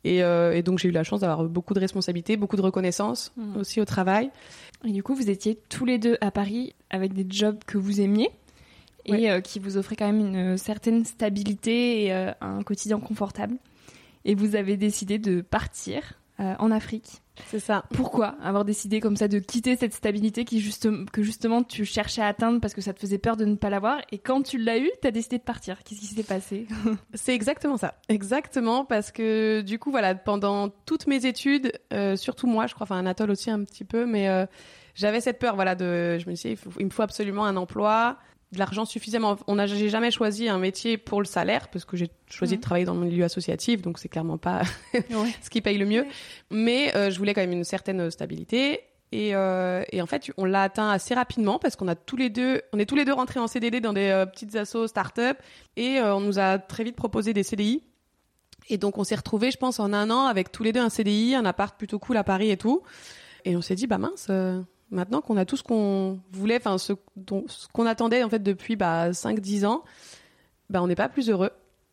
Et, 0.03 0.23
euh, 0.23 0.53
et, 0.53 0.63
donc 0.63 0.79
j'ai 0.79 0.87
eu 0.87 0.91
la 0.91 1.03
chance 1.03 1.21
d'avoir 1.21 1.43
beaucoup 1.43 1.73
de 1.73 1.79
responsabilités, 1.79 2.37
beaucoup 2.37 2.55
de 2.55 2.61
reconnaissance 2.61 3.33
hmm. 3.35 3.57
aussi 3.57 3.81
au 3.81 3.85
travail. 3.85 4.31
Et 4.85 4.91
du 4.91 5.03
coup, 5.03 5.13
vous 5.13 5.29
étiez 5.29 5.59
tous 5.67 5.85
les 5.85 5.97
deux 5.97 6.17
à 6.21 6.31
Paris 6.31 6.73
avec 6.89 7.13
des 7.13 7.25
jobs 7.29 7.59
que 7.65 7.77
vous 7.77 7.99
aimiez 7.99 8.29
et 9.05 9.29
euh, 9.29 9.41
qui 9.41 9.59
vous 9.59 9.77
offraient 9.77 9.95
quand 9.95 10.11
même 10.11 10.19
une 10.19 10.57
certaine 10.57 11.03
stabilité 11.03 12.05
et 12.05 12.13
euh, 12.13 12.31
un 12.41 12.63
quotidien 12.63 12.99
confortable. 12.99 13.55
Et 14.25 14.35
vous 14.35 14.55
avez 14.55 14.77
décidé 14.77 15.17
de 15.17 15.41
partir 15.41 16.19
en 16.39 16.71
Afrique. 16.71 17.21
C'est 17.47 17.59
ça. 17.59 17.83
Pourquoi 17.93 18.35
avoir 18.41 18.65
décidé 18.65 18.99
comme 18.99 19.15
ça 19.15 19.27
de 19.27 19.39
quitter 19.39 19.75
cette 19.75 19.93
stabilité 19.93 20.45
qui 20.45 20.63
que 21.11 21.23
justement 21.23 21.63
tu 21.63 21.85
cherchais 21.85 22.21
à 22.21 22.27
atteindre 22.27 22.59
parce 22.59 22.73
que 22.73 22.81
ça 22.81 22.93
te 22.93 22.99
faisait 22.99 23.17
peur 23.17 23.37
de 23.37 23.45
ne 23.45 23.55
pas 23.55 23.69
l'avoir 23.69 23.99
et 24.11 24.17
quand 24.17 24.41
tu 24.41 24.57
l'as 24.57 24.77
eu, 24.77 24.89
tu 25.01 25.07
as 25.07 25.11
décidé 25.11 25.37
de 25.37 25.43
partir. 25.43 25.83
Qu'est-ce 25.83 25.99
qui 25.99 26.07
s'est 26.07 26.23
passé? 26.23 26.67
C'est 27.13 27.33
exactement 27.33 27.77
ça. 27.77 27.95
Exactement 28.09 28.85
parce 28.85 29.11
que 29.11 29.61
du 29.61 29.79
coup 29.79 29.91
voilà, 29.91 30.15
pendant 30.15 30.69
toutes 30.85 31.07
mes 31.07 31.25
études, 31.25 31.71
euh, 31.93 32.15
surtout 32.15 32.47
moi, 32.47 32.67
je 32.67 32.73
crois 32.73 32.85
enfin 32.85 32.97
Anatole 32.97 33.31
aussi 33.31 33.49
un 33.49 33.63
petit 33.63 33.85
peu 33.85 34.05
mais 34.05 34.29
euh, 34.29 34.45
j'avais 34.95 35.21
cette 35.21 35.39
peur 35.39 35.55
voilà 35.55 35.75
de 35.75 36.17
je 36.19 36.27
me 36.27 36.33
disais 36.33 36.57
il, 36.79 36.85
me 36.85 36.91
faut 36.91 37.03
absolument 37.03 37.45
un 37.45 37.55
emploi 37.55 38.17
de 38.51 38.59
l'argent 38.59 38.85
suffisamment. 38.85 39.37
On 39.47 39.55
n'a 39.55 39.67
j'ai 39.67 39.89
jamais 39.89 40.11
choisi 40.11 40.49
un 40.49 40.57
métier 40.57 40.97
pour 40.97 41.21
le 41.21 41.27
salaire 41.27 41.67
parce 41.69 41.85
que 41.85 41.95
j'ai 41.97 42.09
choisi 42.29 42.57
de 42.57 42.61
travailler 42.61 42.85
dans 42.85 42.95
le 42.95 43.01
milieu 43.01 43.23
associatif, 43.23 43.81
donc 43.81 43.99
c'est 43.99 44.09
clairement 44.09 44.37
pas 44.37 44.63
ce 44.93 45.49
qui 45.49 45.61
paye 45.61 45.77
le 45.77 45.85
mieux. 45.85 46.05
Mais 46.49 46.95
euh, 46.95 47.11
je 47.11 47.17
voulais 47.19 47.33
quand 47.33 47.41
même 47.41 47.51
une 47.51 47.63
certaine 47.63 48.09
stabilité. 48.09 48.81
Et, 49.11 49.35
euh, 49.35 49.83
et 49.91 50.01
en 50.03 50.05
fait, 50.05 50.31
on 50.37 50.45
l'a 50.45 50.63
atteint 50.63 50.89
assez 50.89 51.15
rapidement 51.15 51.57
parce 51.57 51.75
qu'on 51.75 51.87
a 51.87 51.95
tous 51.95 52.15
les 52.15 52.29
deux, 52.29 52.61
on 52.73 52.79
est 52.79 52.85
tous 52.85 52.95
les 52.95 53.05
deux 53.05 53.13
rentrés 53.13 53.39
en 53.39 53.47
CDD 53.47 53.81
dans 53.81 53.93
des 53.93 54.09
euh, 54.09 54.25
petites 54.25 54.55
assos 54.55 54.87
start-up 54.87 55.37
et 55.77 55.99
on 56.01 56.19
nous 56.19 56.37
a 56.39 56.59
très 56.59 56.83
vite 56.83 56.95
proposé 56.95 57.33
des 57.33 57.43
CDI. 57.43 57.83
Et 58.71 58.77
donc 58.77 58.99
on 58.99 59.03
s'est 59.03 59.15
retrouvés, 59.15 59.49
je 59.49 59.57
pense, 59.57 59.79
en 59.79 59.93
un 59.93 60.11
an 60.11 60.25
avec 60.25 60.51
tous 60.51 60.61
les 60.61 60.73
deux 60.73 60.79
un 60.79 60.89
CDI, 60.89 61.33
un 61.33 61.45
appart 61.45 61.75
plutôt 61.75 61.97
cool 61.97 62.17
à 62.17 62.23
Paris 62.23 62.51
et 62.51 62.57
tout. 62.57 62.83
Et 63.45 63.55
on 63.55 63.61
s'est 63.61 63.75
dit, 63.75 63.87
bah 63.87 63.97
mince 63.97 64.29
Maintenant 64.91 65.21
qu'on 65.21 65.37
a 65.37 65.45
tout 65.45 65.57
ce 65.57 65.63
qu'on 65.63 66.19
voulait, 66.31 66.57
enfin 66.57 66.77
ce, 66.77 66.93
qu'on 67.73 67.85
attendait 67.85 68.23
en 68.23 68.29
fait 68.29 68.41
depuis 68.41 68.75
bah, 68.75 69.11
5-10 69.11 69.65
ans, 69.65 69.83
bah, 70.69 70.81
on 70.81 70.87
n'est 70.87 70.95
pas 70.95 71.09
plus 71.09 71.29
heureux. 71.29 71.51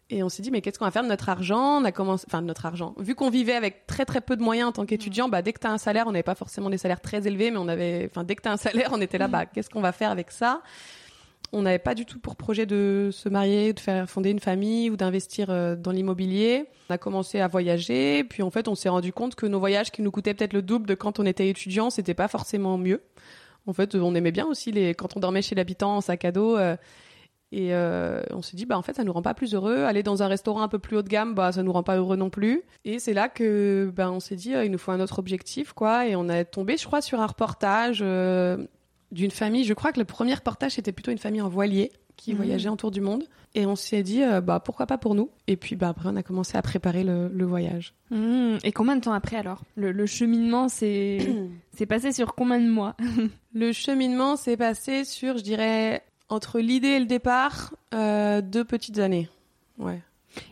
Et 0.08 0.22
on 0.22 0.28
s'est 0.28 0.42
dit 0.42 0.50
mais 0.50 0.60
qu'est-ce 0.60 0.78
qu'on 0.78 0.84
va 0.84 0.90
faire 0.90 1.02
de 1.02 1.08
notre 1.08 1.28
argent? 1.28 1.80
On 1.80 1.84
a 1.84 1.92
commencé, 1.92 2.24
enfin 2.28 2.40
de 2.40 2.46
notre 2.46 2.64
argent. 2.64 2.94
Vu 2.98 3.14
qu'on 3.14 3.28
vivait 3.28 3.54
avec 3.54 3.86
très 3.86 4.04
très 4.04 4.20
peu 4.20 4.36
de 4.36 4.42
moyens 4.42 4.68
en 4.68 4.72
tant 4.72 4.86
qu'étudiant, 4.86 5.28
bah 5.28 5.42
dès 5.42 5.52
que 5.52 5.58
tu 5.58 5.66
as 5.66 5.72
un 5.72 5.78
salaire, 5.78 6.06
on 6.06 6.12
n'avait 6.12 6.22
pas 6.22 6.36
forcément 6.36 6.70
des 6.70 6.78
salaires 6.78 7.00
très 7.00 7.26
élevés, 7.26 7.50
mais 7.50 7.58
on 7.58 7.68
avait, 7.68 8.08
enfin 8.08 8.22
dès 8.22 8.36
que 8.36 8.42
tu 8.42 8.48
as 8.48 8.52
un 8.52 8.56
salaire, 8.56 8.90
on 8.92 9.00
était 9.00 9.18
là, 9.18 9.26
bah 9.26 9.46
qu'est-ce 9.46 9.68
qu'on 9.68 9.80
va 9.80 9.92
faire 9.92 10.10
avec 10.10 10.30
ça? 10.30 10.62
On 11.52 11.62
n'avait 11.62 11.78
pas 11.78 11.94
du 11.94 12.04
tout 12.04 12.18
pour 12.18 12.36
projet 12.36 12.66
de 12.66 13.10
se 13.12 13.28
marier, 13.28 13.72
de 13.72 13.80
faire 13.80 14.08
fonder 14.08 14.30
une 14.30 14.40
famille 14.40 14.90
ou 14.90 14.96
d'investir 14.96 15.50
euh, 15.50 15.76
dans 15.76 15.92
l'immobilier. 15.92 16.66
On 16.90 16.94
a 16.94 16.98
commencé 16.98 17.40
à 17.40 17.48
voyager, 17.48 18.24
puis 18.24 18.42
en 18.42 18.50
fait, 18.50 18.68
on 18.68 18.74
s'est 18.74 18.88
rendu 18.88 19.12
compte 19.12 19.34
que 19.34 19.46
nos 19.46 19.58
voyages 19.58 19.90
qui 19.90 20.02
nous 20.02 20.10
coûtaient 20.10 20.34
peut-être 20.34 20.52
le 20.52 20.62
double 20.62 20.86
de 20.86 20.94
quand 20.94 21.18
on 21.20 21.26
était 21.26 21.48
étudiant, 21.48 21.90
c'était 21.90 22.14
pas 22.14 22.28
forcément 22.28 22.78
mieux. 22.78 23.02
En 23.66 23.72
fait, 23.72 23.94
on 23.94 24.14
aimait 24.14 24.32
bien 24.32 24.46
aussi 24.46 24.70
les 24.72 24.94
quand 24.94 25.16
on 25.16 25.20
dormait 25.20 25.42
chez 25.42 25.54
l'habitant 25.54 25.96
en 25.96 26.00
sac 26.00 26.24
à 26.24 26.32
dos. 26.32 26.56
Euh, 26.56 26.76
et 27.52 27.74
euh, 27.74 28.22
on 28.32 28.42
s'est 28.42 28.56
dit, 28.56 28.66
bah 28.66 28.76
en 28.76 28.82
fait, 28.82 28.94
ça 28.94 29.04
nous 29.04 29.12
rend 29.12 29.22
pas 29.22 29.34
plus 29.34 29.54
heureux. 29.54 29.84
Aller 29.84 30.02
dans 30.02 30.22
un 30.22 30.26
restaurant 30.26 30.62
un 30.62 30.68
peu 30.68 30.78
plus 30.78 30.96
haut 30.96 31.02
de 31.02 31.08
gamme, 31.08 31.34
bah 31.34 31.52
ça 31.52 31.62
nous 31.62 31.72
rend 31.72 31.84
pas 31.84 31.96
heureux 31.96 32.16
non 32.16 32.28
plus. 32.28 32.62
Et 32.84 32.98
c'est 32.98 33.14
là 33.14 33.28
que, 33.28 33.92
bah, 33.94 34.10
on 34.10 34.20
s'est 34.20 34.36
dit, 34.36 34.50
il 34.50 34.70
nous 34.70 34.78
faut 34.78 34.90
un 34.90 35.00
autre 35.00 35.18
objectif, 35.20 35.72
quoi. 35.72 36.06
Et 36.06 36.16
on 36.16 36.28
a 36.28 36.44
tombé, 36.44 36.76
je 36.76 36.86
crois, 36.86 37.00
sur 37.00 37.20
un 37.20 37.26
reportage 37.26 38.02
d'une 39.12 39.30
famille. 39.30 39.64
Je 39.64 39.74
crois 39.74 39.92
que 39.92 39.98
le 39.98 40.04
premier 40.04 40.34
reportage 40.34 40.72
c'était 40.72 40.92
plutôt 40.92 41.12
une 41.12 41.18
famille 41.18 41.40
en 41.40 41.48
voilier 41.48 41.92
qui 42.16 42.32
mmh. 42.32 42.36
voyageait 42.36 42.68
autour 42.68 42.90
du 42.90 43.00
monde. 43.00 43.24
Et 43.54 43.66
on 43.66 43.76
s'est 43.76 44.02
dit, 44.02 44.22
euh, 44.22 44.40
bah, 44.40 44.60
pourquoi 44.60 44.86
pas 44.86 44.98
pour 44.98 45.14
nous 45.14 45.30
Et 45.46 45.56
puis 45.56 45.76
bah, 45.76 45.88
après, 45.88 46.08
on 46.10 46.16
a 46.16 46.22
commencé 46.22 46.56
à 46.56 46.62
préparer 46.62 47.04
le, 47.04 47.44
voyage. 47.44 47.94
Mmh. 48.10 48.58
Et 48.64 48.72
combien 48.72 48.96
de 48.96 49.00
temps 49.00 49.12
après 49.12 49.36
alors? 49.36 49.62
Le, 49.76 50.06
cheminement 50.06 50.68
s'est 50.68 51.18
passé 51.88 52.12
sur 52.12 52.34
combien 52.34 52.60
de 52.60 52.68
mois? 52.68 52.96
Le 53.54 53.72
cheminement 53.72 54.36
s'est 54.36 54.56
passé 54.56 55.04
sur, 55.04 55.38
je 55.38 55.42
dirais, 55.42 56.02
entre 56.28 56.58
l'idée 56.58 56.88
et 56.88 57.00
le 57.00 57.06
départ, 57.06 57.74
euh, 57.94 58.42
deux 58.42 58.64
petites 58.64 58.98
années. 58.98 59.30
Ouais. 59.78 60.02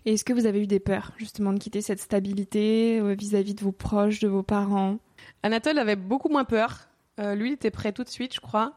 Et 0.07 0.15
est-ce 0.15 0.25
que 0.25 0.33
vous 0.33 0.47
avez 0.47 0.63
eu 0.63 0.67
des 0.67 0.81
peurs 0.81 1.13
justement 1.19 1.53
de 1.53 1.59
quitter 1.59 1.83
cette 1.83 2.01
stabilité 2.01 2.99
euh, 3.01 3.15
vis-à-vis 3.15 3.55
de 3.55 3.63
vos 3.63 3.73
proches, 3.73 4.21
de 4.21 4.29
vos 4.29 4.43
parents? 4.43 4.99
Anatole 5.43 5.79
avait 5.79 5.97
beaucoup 5.97 6.31
moins 6.31 6.45
peur. 6.45 6.89
Lui, 7.19 7.51
il 7.51 7.53
était 7.55 7.71
prêt 7.71 7.93
tout 7.93 8.05
de 8.05 8.09
suite, 8.09 8.35
je 8.35 8.41
crois. 8.41 8.75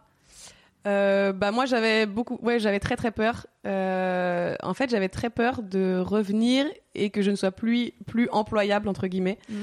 Euh, 0.88 1.34
bah 1.34 1.51
moi 1.51 1.65
j'avais 1.65 2.06
beaucoup, 2.06 2.39
ouais 2.41 2.60
j'avais 2.60 2.79
très 2.79 2.96
très 2.96 3.12
peur. 3.12 3.46
Euh, 3.65 4.56
en 4.63 4.74
fait 4.74 4.89
j'avais 4.89 5.10
très 5.10 5.29
peur 5.29 5.62
de 5.62 6.00
revenir 6.00 6.65
et 6.96 7.10
que 7.10 7.22
je 7.22 7.29
ne 7.29 7.36
sois 7.36 7.51
plus 7.51 7.91
plus 8.06 8.29
employable 8.32 8.88
entre 8.88 9.08
guillemets. 9.08 9.38
Mmh, 9.50 9.56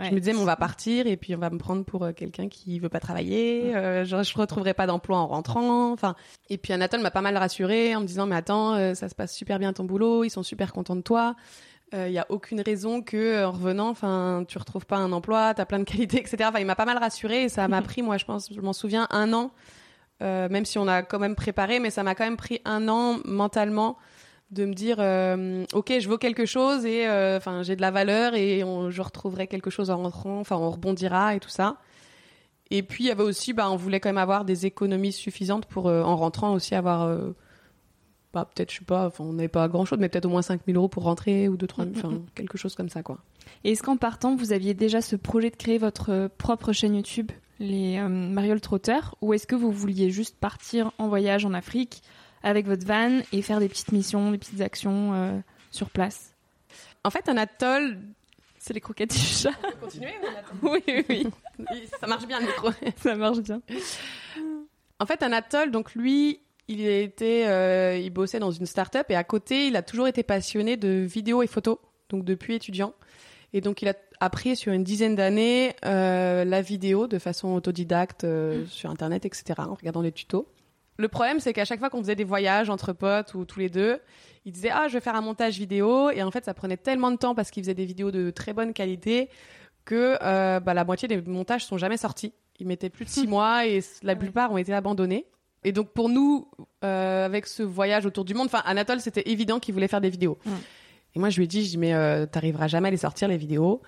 je 0.00 0.10
me 0.10 0.18
disais 0.18 0.34
on 0.34 0.44
va 0.44 0.56
partir 0.56 1.06
et 1.06 1.16
puis 1.16 1.36
on 1.36 1.38
va 1.38 1.50
me 1.50 1.58
prendre 1.58 1.84
pour 1.84 2.02
euh, 2.02 2.12
quelqu'un 2.12 2.48
qui 2.48 2.80
veut 2.80 2.88
pas 2.88 2.98
travailler. 2.98 3.76
Euh, 3.76 4.04
je, 4.04 4.20
je 4.24 4.36
retrouverai 4.36 4.74
pas 4.74 4.88
d'emploi 4.88 5.18
en 5.18 5.28
rentrant. 5.28 5.92
Enfin 5.92 6.16
et 6.50 6.58
puis 6.58 6.72
Anatole 6.72 7.00
m'a 7.00 7.12
pas 7.12 7.22
mal 7.22 7.36
rassuré 7.36 7.94
en 7.94 8.00
me 8.00 8.06
disant 8.06 8.26
mais 8.26 8.36
attends 8.36 8.94
ça 8.94 9.08
se 9.08 9.14
passe 9.14 9.36
super 9.36 9.60
bien 9.60 9.72
ton 9.72 9.84
boulot, 9.84 10.24
ils 10.24 10.30
sont 10.30 10.42
super 10.42 10.72
contents 10.72 10.96
de 10.96 11.02
toi. 11.02 11.36
Il 11.92 12.10
n'y 12.10 12.18
a 12.18 12.26
aucune 12.30 12.60
raison 12.60 13.02
que 13.02 13.44
en 13.44 13.52
revenant, 13.52 13.90
enfin, 13.90 14.44
tu 14.48 14.56
retrouves 14.56 14.86
pas 14.86 14.96
un 14.96 15.12
emploi, 15.12 15.52
tu 15.54 15.60
as 15.60 15.66
plein 15.66 15.78
de 15.78 15.84
qualités, 15.84 16.18
etc. 16.18 16.36
Enfin, 16.48 16.58
il 16.58 16.66
m'a 16.66 16.74
pas 16.74 16.86
mal 16.86 16.96
rassuré 16.96 17.44
et 17.44 17.48
ça 17.50 17.68
m'a 17.68 17.82
pris, 17.82 18.00
moi, 18.00 18.16
je 18.16 18.24
pense, 18.24 18.50
je 18.50 18.60
m'en 18.60 18.72
souviens, 18.72 19.06
un 19.10 19.32
an. 19.34 19.50
Euh, 20.22 20.48
même 20.48 20.64
si 20.64 20.78
on 20.78 20.86
a 20.86 21.02
quand 21.02 21.18
même 21.18 21.34
préparé, 21.34 21.80
mais 21.80 21.90
ça 21.90 22.02
m'a 22.02 22.14
quand 22.14 22.24
même 22.24 22.36
pris 22.36 22.60
un 22.64 22.88
an 22.88 23.18
mentalement 23.24 23.98
de 24.52 24.66
me 24.66 24.74
dire 24.74 24.96
euh, 24.98 25.64
ok 25.72 25.94
je 25.98 26.08
vaux 26.08 26.18
quelque 26.18 26.44
chose 26.44 26.84
et 26.84 27.08
euh, 27.08 27.38
enfin 27.38 27.62
j'ai 27.62 27.74
de 27.74 27.80
la 27.80 27.90
valeur 27.90 28.34
et 28.34 28.60
je 28.60 29.02
retrouverai 29.02 29.46
quelque 29.46 29.70
chose 29.70 29.90
en 29.90 29.96
rentrant. 29.96 30.38
Enfin 30.38 30.56
on 30.56 30.70
rebondira 30.70 31.34
et 31.34 31.40
tout 31.40 31.48
ça. 31.48 31.78
Et 32.70 32.82
puis 32.82 33.04
il 33.04 33.06
y 33.08 33.10
avait 33.10 33.22
aussi 33.22 33.52
bah 33.52 33.68
on 33.70 33.76
voulait 33.76 33.98
quand 33.98 34.10
même 34.10 34.18
avoir 34.18 34.44
des 34.44 34.66
économies 34.66 35.12
suffisantes 35.12 35.66
pour 35.66 35.86
en 35.86 36.16
rentrant 36.16 36.52
aussi 36.52 36.74
avoir 36.74 37.08
bah, 38.32 38.48
peut-être 38.54 38.72
je 38.72 38.78
sais 38.78 38.84
pas 38.84 39.06
enfin 39.06 39.24
on 39.24 39.32
n'avait 39.32 39.48
pas 39.48 39.68
grand 39.68 39.84
chose 39.84 39.98
mais 39.98 40.08
peut-être 40.08 40.24
au 40.26 40.30
moins 40.30 40.42
5000 40.42 40.76
euros 40.76 40.88
pour 40.88 41.02
rentrer 41.02 41.48
ou 41.48 41.56
deux 41.56 41.66
trois 41.66 41.84
enfin 41.84 42.22
quelque 42.34 42.56
chose 42.56 42.74
comme 42.74 42.88
ça 42.88 43.02
quoi 43.02 43.18
et 43.64 43.72
est-ce 43.72 43.82
qu'en 43.82 43.96
partant 43.96 44.36
vous 44.36 44.52
aviez 44.52 44.74
déjà 44.74 45.00
ce 45.00 45.16
projet 45.16 45.50
de 45.50 45.56
créer 45.56 45.78
votre 45.78 46.30
propre 46.38 46.72
chaîne 46.72 46.94
YouTube 46.94 47.30
les 47.62 47.98
euh, 47.98 48.08
Mariole 48.08 48.60
Trotteurs 48.60 49.16
ou 49.20 49.32
est-ce 49.34 49.46
que 49.46 49.54
vous 49.54 49.70
vouliez 49.70 50.10
juste 50.10 50.36
partir 50.36 50.90
en 50.98 51.08
voyage 51.08 51.44
en 51.44 51.54
Afrique 51.54 52.02
avec 52.42 52.66
votre 52.66 52.84
van 52.84 53.20
et 53.32 53.40
faire 53.40 53.60
des 53.60 53.68
petites 53.68 53.92
missions, 53.92 54.32
des 54.32 54.38
petites 54.38 54.60
actions 54.60 55.14
euh, 55.14 55.38
sur 55.70 55.88
place? 55.88 56.34
En 57.04 57.10
fait, 57.10 57.28
un 57.28 57.36
atoll, 57.36 58.00
c'est 58.58 58.74
les 58.74 58.80
croquettes 58.80 59.12
du 59.12 59.18
chat. 59.18 59.50
On 59.62 59.70
peut 59.70 59.76
continuer 59.80 60.12
Oui, 60.62 60.82
oui, 60.88 61.04
oui. 61.08 61.88
Ça 62.00 62.06
marche 62.06 62.26
bien 62.26 62.40
le 62.40 62.46
micro. 62.46 62.70
Ça 62.96 63.14
marche 63.14 63.38
bien. 63.38 63.60
En 64.98 65.06
fait, 65.06 65.22
un 65.22 65.32
atoll, 65.32 65.70
donc 65.70 65.94
lui, 65.94 66.40
il 66.72 66.86
était, 66.86 67.46
euh, 67.46 67.96
il 67.96 68.10
bossait 68.10 68.38
dans 68.38 68.50
une 68.50 68.66
start-up 68.66 69.06
et 69.10 69.16
à 69.16 69.24
côté, 69.24 69.66
il 69.66 69.76
a 69.76 69.82
toujours 69.82 70.08
été 70.08 70.22
passionné 70.22 70.76
de 70.76 70.88
vidéos 70.88 71.42
et 71.42 71.46
photos, 71.46 71.78
donc 72.08 72.24
depuis 72.24 72.54
étudiant. 72.54 72.94
Et 73.52 73.60
donc, 73.60 73.82
il 73.82 73.88
a 73.88 73.94
appris 74.20 74.56
sur 74.56 74.72
une 74.72 74.84
dizaine 74.84 75.14
d'années 75.14 75.74
euh, 75.84 76.44
la 76.44 76.62
vidéo 76.62 77.06
de 77.06 77.18
façon 77.18 77.54
autodidacte 77.54 78.24
euh, 78.24 78.62
mmh. 78.62 78.66
sur 78.66 78.90
Internet, 78.90 79.26
etc., 79.26 79.44
en 79.58 79.74
regardant 79.74 80.02
des 80.02 80.12
tutos. 80.12 80.46
Le 80.96 81.08
problème, 81.08 81.40
c'est 81.40 81.52
qu'à 81.52 81.64
chaque 81.64 81.80
fois 81.80 81.90
qu'on 81.90 82.00
faisait 82.00 82.14
des 82.14 82.24
voyages 82.24 82.70
entre 82.70 82.92
potes 82.92 83.34
ou 83.34 83.44
tous 83.44 83.58
les 83.58 83.68
deux, 83.68 83.98
il 84.44 84.52
disait 84.52 84.70
ah 84.70 84.88
je 84.88 84.94
vais 84.94 85.00
faire 85.00 85.14
un 85.14 85.20
montage 85.20 85.56
vidéo 85.56 86.10
et 86.10 86.22
en 86.22 86.30
fait 86.30 86.44
ça 86.44 86.54
prenait 86.54 86.76
tellement 86.76 87.10
de 87.10 87.16
temps 87.16 87.34
parce 87.34 87.50
qu'il 87.50 87.62
faisait 87.62 87.74
des 87.74 87.86
vidéos 87.86 88.10
de 88.10 88.30
très 88.30 88.52
bonne 88.52 88.72
qualité 88.72 89.28
que 89.84 90.16
euh, 90.22 90.60
bah, 90.60 90.74
la 90.74 90.84
moitié 90.84 91.08
des 91.08 91.20
montages 91.22 91.64
sont 91.64 91.78
jamais 91.78 91.96
sortis. 91.96 92.32
Il 92.58 92.66
mettait 92.66 92.90
plus 92.90 93.04
de 93.04 93.10
six 93.10 93.26
mois 93.28 93.66
et 93.66 93.80
la 94.02 94.16
plupart 94.16 94.52
ont 94.52 94.58
été 94.58 94.72
abandonnés. 94.72 95.26
Et 95.64 95.72
donc 95.72 95.90
pour 95.90 96.08
nous, 96.08 96.48
avec 96.80 97.46
ce 97.46 97.62
voyage 97.62 98.06
autour 98.06 98.24
du 98.24 98.34
monde, 98.34 98.46
enfin 98.46 98.62
Anatole, 98.64 99.00
c'était 99.00 99.28
évident 99.30 99.60
qu'il 99.60 99.74
voulait 99.74 99.88
faire 99.88 100.00
des 100.00 100.10
vidéos. 100.10 100.38
Mmh. 100.44 100.50
Et 101.14 101.18
moi 101.18 101.30
je 101.30 101.36
lui 101.36 101.44
ai 101.44 101.46
dit, 101.46 101.64
je 101.64 101.70
dis 101.70 101.78
mais 101.78 101.94
euh, 101.94 102.26
t'arriveras 102.26 102.68
jamais 102.68 102.88
à 102.88 102.90
les 102.90 102.96
sortir 102.96 103.28
les 103.28 103.36
vidéos. 103.36 103.82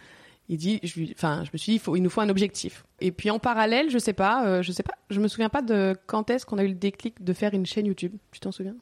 Il 0.50 0.59
dit, 0.59 0.78
je, 0.83 1.04
enfin, 1.12 1.43
je 1.45 1.50
me 1.54 1.59
suis 1.59 1.73
dit, 1.73 1.76
il, 1.76 1.81
faut, 1.81 1.97
il 1.97 2.02
nous 2.02 2.11
faut 2.11 2.21
un 2.21 2.28
objectif. 2.28 2.85
Et 3.00 3.12
puis 3.12 3.31
en 3.31 3.38
parallèle, 3.38 3.90
je 3.90 3.97
sais 3.97 4.12
pas, 4.12 4.47
euh, 4.47 4.62
je 4.62 4.73
sais 4.73 4.83
pas, 4.83 4.93
je 5.09 5.19
me 5.19 5.26
souviens 5.26 5.49
pas 5.49 5.62
de 5.62 5.97
quand 6.07 6.28
est-ce 6.28 6.45
qu'on 6.45 6.59
a 6.59 6.64
eu 6.64 6.69
le 6.69 6.75
déclic 6.75 7.25
de 7.25 7.33
faire 7.33 7.54
une 7.54 7.64
chaîne 7.64 7.87
YouTube. 7.87 8.12
Tu 8.31 8.40
t'en 8.40 8.52
souviens? 8.52 8.75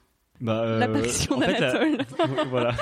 Bah, 0.42 0.62
euh, 0.64 0.78
L'apparition 0.80 1.38
d'Anatole. 1.38 1.98
La... 2.18 2.44
voilà. 2.50 2.74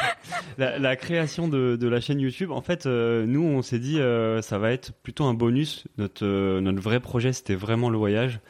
La, 0.57 0.79
la, 0.79 0.97
création 0.97 1.47
de, 1.47 1.76
de, 1.76 1.88
la 1.88 2.00
chaîne 2.00 2.19
YouTube, 2.19 2.50
en 2.50 2.62
fait, 2.62 2.87
euh, 2.87 3.26
nous, 3.26 3.43
on 3.43 3.61
s'est 3.61 3.79
dit, 3.79 4.00
euh, 4.00 4.40
ça 4.40 4.57
va 4.59 4.73
être 4.73 4.93
plutôt 5.02 5.25
un 5.25 5.35
bonus. 5.35 5.85
Notre, 5.99 6.26
notre 6.61 6.81
vrai 6.81 7.00
projet, 7.00 7.35
c'était 7.35 7.55
vraiment 7.55 7.90
le 7.90 7.99
voyage. 7.99 8.40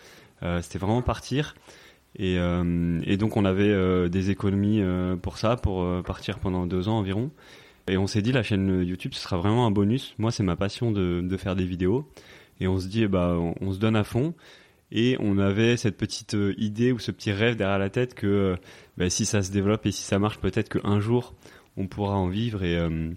C'était 0.61 0.79
vraiment 0.79 1.03
partir. 1.03 1.55
Et, 2.19 2.37
et, 2.37 3.17
donc, 3.17 3.37
on 3.37 3.45
avait 3.45 4.09
des 4.09 4.31
économies 4.31 4.83
pour 5.23 5.39
ça, 5.39 5.57
pour 5.57 6.03
partir 6.03 6.39
pendant 6.39 6.67
deux 6.67 6.89
ans 6.89 6.99
environ. 6.99 7.31
Et 7.89 7.97
on 7.97 8.07
s'est 8.07 8.23
dit, 8.23 8.33
la 8.33 8.43
chaîne 8.43 8.83
YouTube, 8.85 9.15
ce 9.15 9.21
sera 9.21 9.37
vraiment 9.37 9.67
un 9.67 9.71
bonus. 9.71 10.15
Moi, 10.19 10.31
c'est 10.31 10.43
ma 10.43 10.57
passion 10.57 10.93
de, 10.93 11.37
faire 11.37 11.57
des 11.57 11.65
vidéos. 11.65 12.09
Et 12.61 12.69
on 12.69 12.79
se 12.79 12.87
dit, 12.87 13.07
bah, 13.07 13.37
on, 13.61 13.73
se 13.73 13.79
donne 13.79 13.97
à 13.97 14.05
fond. 14.05 14.35
Et 14.93 15.17
on 15.21 15.39
avait 15.39 15.77
cette 15.77 15.97
petite 15.97 16.35
euh, 16.35 16.55
idée 16.59 16.93
ou 16.93 16.99
ce 16.99 17.11
petit 17.11 17.31
rêve 17.33 17.57
derrière 17.57 17.79
la 17.79 17.91
tête 17.91 18.15
que 18.15 18.27
euh, 18.27 18.57
bah, 18.97 19.09
si 19.09 19.25
ça 19.25 19.43
se 19.43 19.53
développe 19.53 19.87
et 19.87 19.93
si 19.93 20.03
ça 20.03 20.19
marche, 20.19 20.39
peut-être 20.39 20.69
qu'un 20.69 20.99
jour, 20.99 21.35
on 21.77 21.87
pourra 21.87 22.17
en 22.17 22.27
vivre 22.27 22.65
et, 22.65 22.77
euh, 22.77 23.11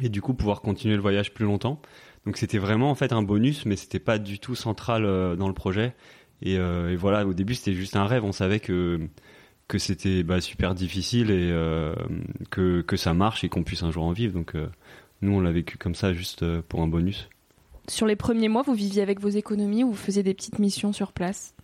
et 0.00 0.08
du 0.08 0.22
coup 0.22 0.34
pouvoir 0.34 0.60
continuer 0.60 0.94
le 0.94 1.02
voyage 1.02 1.34
plus 1.34 1.44
longtemps. 1.44 1.82
Donc 2.26 2.36
c'était 2.36 2.58
vraiment 2.58 2.90
en 2.90 2.94
fait 2.94 3.12
un 3.12 3.22
bonus, 3.22 3.66
mais 3.66 3.74
c'était 3.74 3.98
pas 3.98 4.18
du 4.18 4.38
tout 4.38 4.54
central 4.54 5.02
dans 5.36 5.48
le 5.48 5.54
projet. 5.54 5.94
Et, 6.42 6.54
et 6.54 6.96
voilà, 6.96 7.26
au 7.26 7.34
début 7.34 7.54
c'était 7.54 7.74
juste 7.74 7.96
un 7.96 8.06
rêve. 8.06 8.24
On 8.24 8.32
savait 8.32 8.60
que 8.60 9.00
que 9.70 9.78
c'était 9.78 10.24
bah, 10.24 10.40
super 10.40 10.74
difficile 10.74 11.30
et 11.30 11.50
euh, 11.52 11.94
que, 12.50 12.82
que 12.82 12.96
ça 12.96 13.14
marche 13.14 13.44
et 13.44 13.48
qu'on 13.48 13.62
puisse 13.62 13.84
un 13.84 13.92
jour 13.92 14.02
en 14.02 14.10
vivre. 14.10 14.34
Donc, 14.34 14.56
euh, 14.56 14.68
nous, 15.22 15.32
on 15.32 15.40
l'a 15.40 15.52
vécu 15.52 15.78
comme 15.78 15.94
ça, 15.94 16.12
juste 16.12 16.44
pour 16.62 16.82
un 16.82 16.88
bonus. 16.88 17.28
Sur 17.88 18.06
les 18.06 18.16
premiers 18.16 18.48
mois, 18.48 18.62
vous 18.62 18.74
viviez 18.74 19.00
avec 19.00 19.20
vos 19.20 19.28
économies 19.28 19.84
ou 19.84 19.90
vous 19.90 19.96
faisiez 19.96 20.24
des 20.24 20.34
petites 20.34 20.58
missions 20.58 20.92
sur 20.92 21.12
place? 21.12 21.54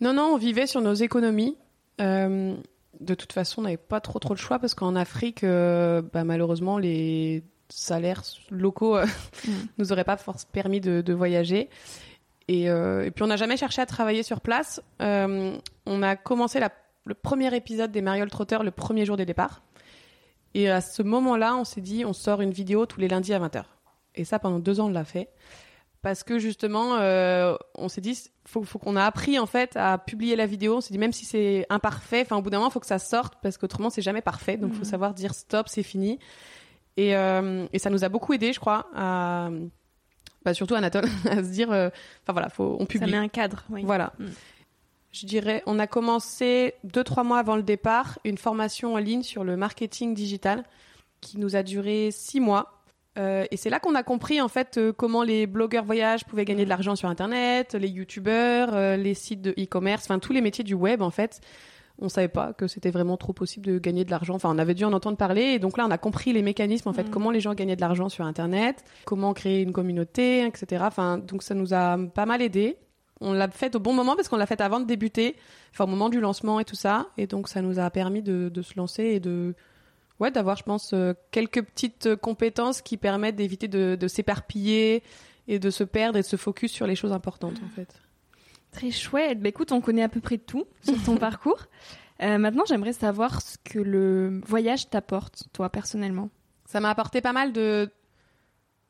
Non, 0.00 0.12
non, 0.12 0.30
on 0.34 0.36
vivait 0.36 0.68
sur 0.68 0.80
nos 0.80 0.94
économies. 0.94 1.56
de 1.98 2.54
toute 3.00 3.32
façon, 3.32 3.62
on 3.62 3.64
n'avait 3.64 3.76
pas 3.76 4.00
trop 4.00 4.20
trop 4.20 4.34
de 4.34 4.38
choix 4.38 4.60
parce 4.60 4.74
qu'en 4.74 4.94
Afrique, 4.94 5.42
bah, 5.42 6.24
malheureusement, 6.24 6.78
les 6.78 7.42
salaires 7.68 8.22
locaux 8.50 8.96
mm. 9.46 9.50
nous 9.78 9.92
auraient 9.92 10.04
pas 10.04 10.16
forcément 10.16 10.50
permis 10.52 10.80
de, 10.80 11.12
voyager. 11.12 11.68
Et, 12.48 12.68
puis 13.14 13.24
on 13.24 13.26
n'a 13.26 13.36
jamais 13.36 13.56
cherché 13.56 13.82
à 13.82 13.86
travailler 13.86 14.22
sur 14.22 14.40
place. 14.40 14.80
on 15.00 16.02
a 16.02 16.16
commencé 16.16 16.60
la 16.60 16.70
le 17.06 17.14
premier 17.14 17.54
épisode 17.54 17.92
des 17.92 18.02
Mariole 18.02 18.30
Trotter 18.30 18.58
le 18.62 18.72
premier 18.72 19.06
jour 19.06 19.16
des 19.16 19.24
départs. 19.24 19.62
Et 20.54 20.68
à 20.68 20.80
ce 20.80 21.02
moment-là, 21.02 21.56
on 21.56 21.64
s'est 21.64 21.80
dit, 21.80 22.04
on 22.04 22.12
sort 22.12 22.40
une 22.40 22.50
vidéo 22.50 22.84
tous 22.84 23.00
les 23.00 23.08
lundis 23.08 23.32
à 23.32 23.38
20h. 23.38 23.64
Et 24.14 24.24
ça, 24.24 24.38
pendant 24.38 24.58
deux 24.58 24.80
ans, 24.80 24.86
on 24.86 24.90
l'a 24.90 25.04
fait. 25.04 25.28
Parce 26.02 26.22
que 26.22 26.38
justement, 26.38 26.96
euh, 26.96 27.56
on 27.76 27.88
s'est 27.88 28.00
dit, 28.00 28.18
faut, 28.44 28.62
faut 28.62 28.78
qu'on 28.78 28.96
a 28.96 29.04
appris 29.04 29.38
en 29.38 29.46
fait 29.46 29.76
à 29.76 29.98
publier 29.98 30.34
la 30.34 30.46
vidéo. 30.46 30.76
On 30.76 30.80
s'est 30.80 30.92
dit, 30.92 30.98
même 30.98 31.12
si 31.12 31.24
c'est 31.24 31.66
imparfait, 31.68 32.22
enfin, 32.22 32.36
au 32.36 32.42
bout 32.42 32.50
d'un 32.50 32.58
moment, 32.58 32.70
il 32.70 32.72
faut 32.72 32.80
que 32.80 32.86
ça 32.86 32.98
sorte 32.98 33.34
parce 33.42 33.58
qu'autrement, 33.58 33.90
c'est 33.90 34.02
jamais 34.02 34.22
parfait. 34.22 34.56
Donc, 34.56 34.70
il 34.72 34.76
faut 34.76 34.84
mhm. 34.84 34.90
savoir 34.90 35.14
dire 35.14 35.34
stop, 35.34 35.68
c'est 35.68 35.82
fini. 35.82 36.18
Et, 36.96 37.14
euh, 37.14 37.66
et, 37.72 37.78
ça 37.78 37.90
nous 37.90 38.04
a 38.04 38.08
beaucoup 38.08 38.32
aidé, 38.32 38.52
je 38.52 38.60
crois, 38.60 38.86
à, 38.94 39.50
bah, 40.46 40.54
surtout 40.54 40.74
Anatole, 40.74 41.04
à 41.30 41.36
se 41.36 41.50
dire, 41.50 41.70
euh, 41.70 41.90
enfin 42.22 42.32
voilà, 42.32 42.48
faut, 42.48 42.76
on 42.80 42.86
publie. 42.86 43.10
Ça 43.10 43.18
met 43.18 43.22
un 43.22 43.28
cadre, 43.28 43.64
oui. 43.68 43.82
Voilà. 43.84 44.14
Mm 44.18 44.26
je 45.16 45.26
dirais, 45.26 45.62
on 45.66 45.78
a 45.78 45.86
commencé 45.86 46.74
deux, 46.84 47.02
trois 47.02 47.24
mois 47.24 47.38
avant 47.38 47.56
le 47.56 47.62
départ 47.62 48.18
une 48.24 48.36
formation 48.36 48.94
en 48.94 48.98
ligne 48.98 49.22
sur 49.22 49.44
le 49.44 49.56
marketing 49.56 50.14
digital 50.14 50.64
qui 51.20 51.38
nous 51.38 51.56
a 51.56 51.62
duré 51.62 52.10
six 52.10 52.38
mois. 52.38 52.82
Euh, 53.18 53.46
et 53.50 53.56
c'est 53.56 53.70
là 53.70 53.80
qu'on 53.80 53.94
a 53.94 54.02
compris 54.02 54.42
en 54.42 54.48
fait 54.48 54.76
euh, 54.76 54.92
comment 54.92 55.22
les 55.22 55.46
blogueurs 55.46 55.84
voyage 55.84 56.26
pouvaient 56.26 56.44
gagner 56.44 56.64
de 56.64 56.68
l'argent 56.68 56.96
sur 56.96 57.08
Internet, 57.08 57.74
les 57.74 57.88
youtubeurs, 57.88 58.74
euh, 58.74 58.96
les 58.96 59.14
sites 59.14 59.40
de 59.40 59.52
e-commerce, 59.52 60.04
enfin 60.04 60.18
tous 60.18 60.34
les 60.34 60.42
métiers 60.42 60.64
du 60.64 60.74
web 60.74 61.00
en 61.00 61.10
fait. 61.10 61.40
On 61.98 62.08
savait 62.08 62.28
pas 62.28 62.52
que 62.52 62.66
c'était 62.66 62.90
vraiment 62.90 63.16
trop 63.16 63.32
possible 63.32 63.66
de 63.66 63.78
gagner 63.78 64.04
de 64.04 64.10
l'argent. 64.10 64.34
Enfin, 64.34 64.50
on 64.54 64.58
avait 64.58 64.74
dû 64.74 64.84
en 64.84 64.92
entendre 64.92 65.16
parler. 65.16 65.42
Et 65.42 65.58
donc 65.58 65.78
là, 65.78 65.86
on 65.86 65.90
a 65.90 65.98
compris 65.98 66.32
les 66.32 66.42
mécanismes 66.42 66.88
en 66.88 66.92
fait, 66.92 67.04
mm. 67.04 67.10
comment 67.10 67.30
les 67.30 67.40
gens 67.40 67.54
gagnaient 67.54 67.76
de 67.76 67.80
l'argent 67.80 68.08
sur 68.08 68.24
Internet, 68.24 68.84
comment 69.04 69.32
créer 69.32 69.62
une 69.62 69.72
communauté, 69.72 70.44
etc. 70.44 70.84
Enfin, 70.86 71.18
donc 71.18 71.42
ça 71.42 71.54
nous 71.54 71.72
a 71.72 71.98
pas 72.14 72.26
mal 72.26 72.42
aidé 72.42 72.76
on 73.20 73.32
l'a 73.32 73.48
fait 73.48 73.74
au 73.74 73.80
bon 73.80 73.92
moment 73.92 74.14
parce 74.16 74.28
qu'on 74.28 74.36
l'a 74.36 74.46
fait 74.46 74.60
avant 74.60 74.80
de 74.80 74.86
débuter, 74.86 75.36
enfin 75.72 75.84
au 75.84 75.86
moment 75.86 76.08
du 76.08 76.20
lancement 76.20 76.60
et 76.60 76.64
tout 76.64 76.76
ça, 76.76 77.06
et 77.16 77.26
donc 77.26 77.48
ça 77.48 77.62
nous 77.62 77.78
a 77.78 77.90
permis 77.90 78.22
de, 78.22 78.50
se 78.62 78.76
lancer 78.76 79.04
et 79.04 79.20
de 79.20 79.54
ouais 80.20 80.30
d'avoir 80.30 80.56
je 80.56 80.64
pense 80.64 80.92
euh, 80.92 81.14
quelques 81.30 81.62
petites 81.62 82.16
compétences 82.16 82.82
qui 82.82 82.96
permettent 82.96 83.36
d'éviter 83.36 83.68
de, 83.68 84.08
s'éparpiller 84.08 85.02
et 85.48 85.58
de 85.58 85.70
se 85.70 85.84
perdre 85.84 86.18
et 86.18 86.22
de 86.22 86.26
se 86.26 86.36
focus 86.36 86.72
sur 86.72 86.86
les 86.86 86.96
choses 86.96 87.12
importantes 87.12 87.56
en 87.64 87.68
fait. 87.68 87.88
Très 88.76 88.90
chouette. 88.90 89.40
Bah, 89.40 89.48
écoute, 89.48 89.72
on 89.72 89.80
connaît 89.80 90.02
à 90.02 90.08
peu 90.10 90.20
près 90.20 90.36
tout 90.36 90.66
sur 90.82 91.02
ton 91.02 91.16
parcours. 91.16 91.64
Euh, 92.22 92.36
maintenant, 92.36 92.64
j'aimerais 92.68 92.92
savoir 92.92 93.40
ce 93.40 93.56
que 93.64 93.78
le 93.78 94.42
voyage 94.46 94.90
t'apporte, 94.90 95.44
toi 95.54 95.70
personnellement. 95.70 96.28
Ça 96.66 96.80
m'a 96.80 96.90
apporté 96.90 97.22
pas 97.22 97.32
mal 97.32 97.52
de 97.52 97.90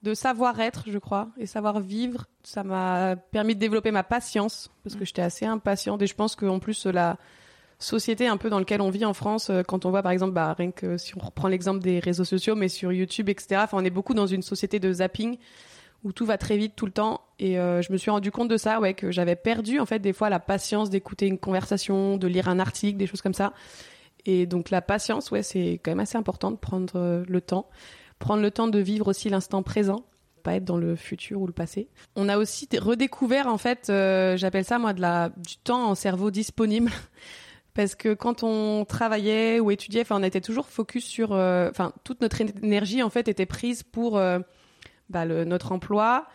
de 0.03 0.13
savoir-être, 0.13 0.85
je 0.89 0.99
crois, 0.99 1.29
et 1.39 1.47
savoir 1.47 1.81
vivre. 1.81 2.27
Ça 2.43 2.65
m'a 2.65 3.17
permis 3.17 3.55
de 3.55 3.61
développer 3.61 3.93
ma 3.93 4.03
patience, 4.03 4.71
parce 4.83 4.97
que 4.97 5.05
j'étais 5.05 5.23
assez 5.23 5.47
impatiente. 5.47 6.03
Et 6.03 6.07
je 6.07 6.15
pense 6.15 6.35
qu'en 6.37 6.59
plus, 6.59 6.87
la 6.87 7.17
société 7.79 8.27
un 8.27 8.37
peu 8.37 8.51
dans 8.51 8.59
laquelle 8.59 8.81
on 8.81 8.91
vit 8.91 9.05
en 9.05 9.15
France, 9.15 9.51
euh, 9.51 9.63
quand 9.63 9.85
on 9.85 9.91
voit 9.91 10.03
par 10.03 10.13
exemple, 10.13 10.33
bah, 10.33 10.53
rien 10.53 10.73
que 10.73 10.97
si 10.97 11.17
on 11.17 11.21
reprend 11.21 11.47
l'exemple 11.47 11.79
des 11.81 12.01
réseaux 12.01 12.25
sociaux, 12.25 12.57
mais 12.57 12.69
sur 12.69 12.93
YouTube, 12.93 13.29
etc., 13.29 13.67
on 13.73 13.85
est 13.85 13.91
beaucoup 13.91 14.15
dans 14.15 14.27
une 14.27 14.43
société 14.43 14.81
de 14.81 14.93
zapping 14.93 15.39
où 16.07 16.13
tout 16.13 16.25
va 16.25 16.39
très 16.39 16.57
vite 16.57 16.75
tout 16.77 16.87
le 16.87 16.93
temps. 16.93 17.21
Et 17.41 17.59
euh, 17.59 17.83
je 17.83 17.93
me 17.93 17.99
suis 17.99 18.11
rendu 18.13 18.31
compte 18.31 18.49
de 18.49 18.57
ça, 18.57 18.79
ouais, 18.79 18.95
que 18.95 19.11
j'avais 19.11 19.35
perdu 19.35 19.81
en 19.81 19.87
fait 19.87 19.99
des 19.99 20.13
fois 20.13 20.31
la 20.31 20.39
patience 20.39 20.89
d'écouter 20.89 21.27
une 21.27 21.37
conversation, 21.37 22.17
de 22.17 22.29
lire 22.29 22.49
un 22.49 22.61
article, 22.61 22.97
des 22.97 23.09
choses 23.09 23.23
comme 23.23 23.35
ça. 23.35 23.53
Et 24.25 24.47
donc 24.47 24.71
la 24.71 24.81
patience, 24.81 25.33
ouais, 25.33 25.43
c'est 25.43 25.81
quand 25.83 25.91
même 25.91 26.01
assez 26.01 26.17
important 26.17 26.53
de 26.53 26.57
prendre 26.57 26.95
euh, 26.95 27.25
le 27.29 27.41
temps 27.41 27.69
prendre 28.19 28.41
le 28.41 28.51
temps 28.51 28.67
de 28.67 28.79
vivre 28.79 29.09
aussi 29.09 29.29
l'instant 29.29 29.63
présent 29.63 30.07
pas 30.43 30.55
être 30.55 30.65
dans 30.65 30.77
le 30.77 30.95
futur 30.95 31.41
ou 31.41 31.47
le 31.49 31.53
passé. 31.53 31.89
On 32.15 32.29
a 32.29 32.39
aussi 32.39 32.69
redécouvert 32.79 33.49
en 33.49 33.59
fait, 33.59 33.91
euh, 33.91 34.37
j'appelle 34.37 34.65
ça 34.65 34.79
moi 34.79 34.93
de 34.93 35.01
la 35.01 35.31
du 35.31 35.57
temps 35.57 35.91
en 35.91 35.97
cerveau 35.97 36.31
disponible 36.31 36.93
parce 37.75 37.97
que 37.97 38.15
quand 38.15 38.45
on 38.45 38.85
travaillait 38.85 39.59
ou 39.59 39.73
étudiait, 39.73 40.03
enfin 40.03 40.21
on 40.21 40.23
était 40.23 40.41
toujours 40.41 40.69
focus 40.69 41.05
sur, 41.05 41.33
enfin 41.33 41.93
toute 42.05 42.21
notre 42.21 42.41
énergie 42.41 43.03
en 43.03 43.11
fait 43.11 43.27
était 43.27 43.45
prise 43.45 43.83
pour 43.83 44.21
bah, 45.11 45.25
le, 45.25 45.45
notre 45.45 45.73
emploi 45.73 46.27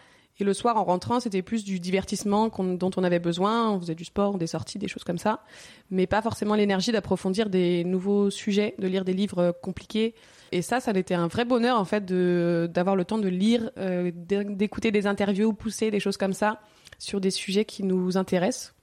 et 0.41 0.43
le 0.43 0.55
soir, 0.55 0.75
en 0.77 0.83
rentrant, 0.83 1.19
c'était 1.19 1.43
plus 1.43 1.63
du 1.63 1.79
divertissement 1.79 2.49
dont 2.49 2.89
on 2.97 3.03
avait 3.03 3.19
besoin. 3.19 3.69
On 3.69 3.79
faisait 3.79 3.93
du 3.93 4.05
sport, 4.05 4.39
des 4.39 4.47
sorties, 4.47 4.79
des 4.79 4.87
choses 4.87 5.03
comme 5.03 5.19
ça. 5.19 5.43
Mais 5.91 6.07
pas 6.07 6.23
forcément 6.23 6.55
l'énergie 6.55 6.91
d'approfondir 6.91 7.47
des 7.47 7.83
nouveaux 7.83 8.31
sujets, 8.31 8.73
de 8.79 8.87
lire 8.87 9.05
des 9.05 9.13
livres 9.13 9.55
compliqués. 9.61 10.15
Et 10.51 10.63
ça, 10.63 10.79
ça 10.79 10.91
a 10.91 10.97
été 10.97 11.13
un 11.13 11.27
vrai 11.27 11.45
bonheur, 11.45 11.77
en 11.77 11.85
fait, 11.85 12.05
d'avoir 12.05 12.95
le 12.95 13.05
temps 13.05 13.19
de 13.19 13.27
lire, 13.27 13.69
euh, 13.77 14.09
d'écouter 14.15 14.91
des 14.91 15.05
interviews 15.05 15.53
poussées, 15.53 15.91
des 15.91 15.99
choses 15.99 16.17
comme 16.17 16.33
ça, 16.33 16.59
sur 16.97 17.21
des 17.21 17.31
sujets 17.31 17.65
qui 17.65 17.83
nous 17.83 18.17
intéressent. 18.17 18.73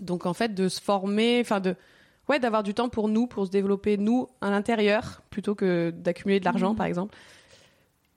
Donc, 0.00 0.24
en 0.24 0.32
fait, 0.32 0.54
de 0.54 0.70
se 0.70 0.80
former, 0.80 1.40
enfin, 1.42 1.60
de, 1.60 1.76
ouais, 2.30 2.38
d'avoir 2.38 2.62
du 2.62 2.72
temps 2.72 2.88
pour 2.88 3.08
nous, 3.08 3.26
pour 3.26 3.44
se 3.44 3.50
développer, 3.50 3.98
nous, 3.98 4.28
à 4.40 4.48
l'intérieur, 4.48 5.20
plutôt 5.28 5.54
que 5.54 5.90
d'accumuler 5.90 6.40
de 6.40 6.46
l'argent, 6.46 6.72
mmh. 6.72 6.76
par 6.76 6.86
exemple. 6.86 7.14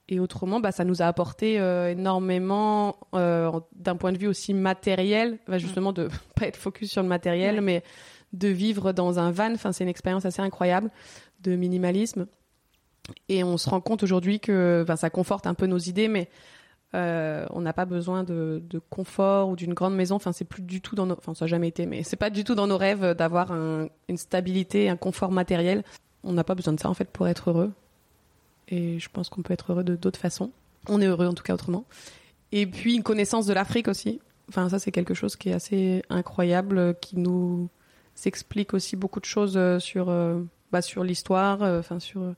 Et 0.10 0.20
autrement, 0.20 0.60
bah, 0.60 0.72
ça 0.72 0.84
nous 0.84 1.02
a 1.02 1.06
apporté 1.06 1.60
euh, 1.60 1.92
énormément 1.92 2.98
euh, 3.16 3.52
d'un 3.74 3.96
point 3.96 4.12
de 4.12 4.18
vue 4.18 4.28
aussi 4.28 4.54
matériel, 4.54 5.40
bah, 5.48 5.58
justement 5.58 5.94
de 5.94 6.10
pas 6.36 6.48
être 6.48 6.58
focus 6.58 6.92
sur 6.92 7.02
le 7.02 7.08
matériel, 7.08 7.62
mais 7.62 7.84
de 8.34 8.48
vivre 8.48 8.92
dans 8.92 9.20
un 9.20 9.32
van. 9.32 9.54
Enfin, 9.54 9.72
c'est 9.72 9.84
une 9.84 9.90
expérience 9.90 10.26
assez 10.26 10.42
incroyable 10.42 10.92
de 11.42 11.56
minimalisme. 11.56 12.28
Et 13.30 13.44
on 13.44 13.58
se 13.58 13.70
rend 13.70 13.82
compte 13.82 14.04
aujourd'hui 14.04 14.40
que 14.40 14.86
ça 14.96 15.10
conforte 15.10 15.48
un 15.48 15.54
peu 15.54 15.66
nos 15.66 15.78
idées, 15.78 16.08
mais 16.08 16.30
euh, 16.94 17.46
on 17.52 17.62
n'a 17.62 17.74
pas 17.74 17.86
besoin 17.86 18.24
de, 18.24 18.62
confort 18.90 19.50
ou 19.50 19.56
d'une 19.56 19.74
grande 19.74 19.96
maison. 19.96 20.16
Enfin, 20.16 20.34
c'est 20.34 20.46
plus 20.46 20.62
du 20.62 20.82
tout 20.82 20.96
dans 20.96 21.06
nos, 21.06 21.18
enfin, 21.18 21.34
ça 21.34 21.46
n'a 21.46 21.50
jamais 21.50 21.68
été, 21.70 21.86
mais 21.86 22.04
c'est 22.04 22.18
pas 22.18 22.30
du 22.30 22.44
tout 22.44 22.56
dans 22.56 22.68
nos 22.68 22.78
rêves 22.78 23.14
d'avoir 23.16 23.52
une 23.52 24.18
stabilité, 24.18 24.90
un 24.90 24.98
confort 24.98 25.32
matériel. 25.32 25.84
On 26.24 26.34
n'a 26.34 26.44
pas 26.44 26.56
besoin 26.56 26.74
de 26.74 26.80
ça 26.80 26.90
en 26.90 26.94
fait 26.94 27.10
pour 27.10 27.28
être 27.28 27.50
heureux 27.50 27.72
et 28.72 29.00
je 29.00 29.10
pense 29.10 29.30
qu'on 29.30 29.42
peut 29.42 29.54
être 29.54 29.72
heureux 29.72 29.84
de 29.84 29.96
d'autres 29.96 30.20
façons. 30.20 30.52
On 30.88 31.02
est 31.02 31.06
heureux 31.06 31.28
en 31.28 31.34
tout 31.34 31.44
cas 31.44 31.54
autrement. 31.54 31.86
Et 32.52 32.66
puis 32.66 32.96
une 32.96 33.04
connaissance 33.04 33.46
de 33.46 33.54
l'Afrique 33.54 33.88
aussi. 33.88 34.20
Enfin, 34.50 34.70
ça 34.70 34.80
c'est 34.80 34.92
quelque 34.92 35.14
chose 35.14 35.36
qui 35.36 35.50
est 35.50 35.54
assez 35.54 36.04
incroyable, 36.10 36.96
qui 37.00 37.18
nous 37.18 37.70
explique 38.26 38.74
aussi 38.74 38.96
beaucoup 38.96 39.20
de 39.20 39.26
choses 39.26 39.58
euh, 39.58 39.80
sur, 39.80 40.10
euh, 40.10 40.42
bah, 40.72 40.82
sur 40.82 41.04
l'histoire, 41.04 41.64
euh, 41.64 41.80
enfin 41.80 42.00
sur 42.00 42.34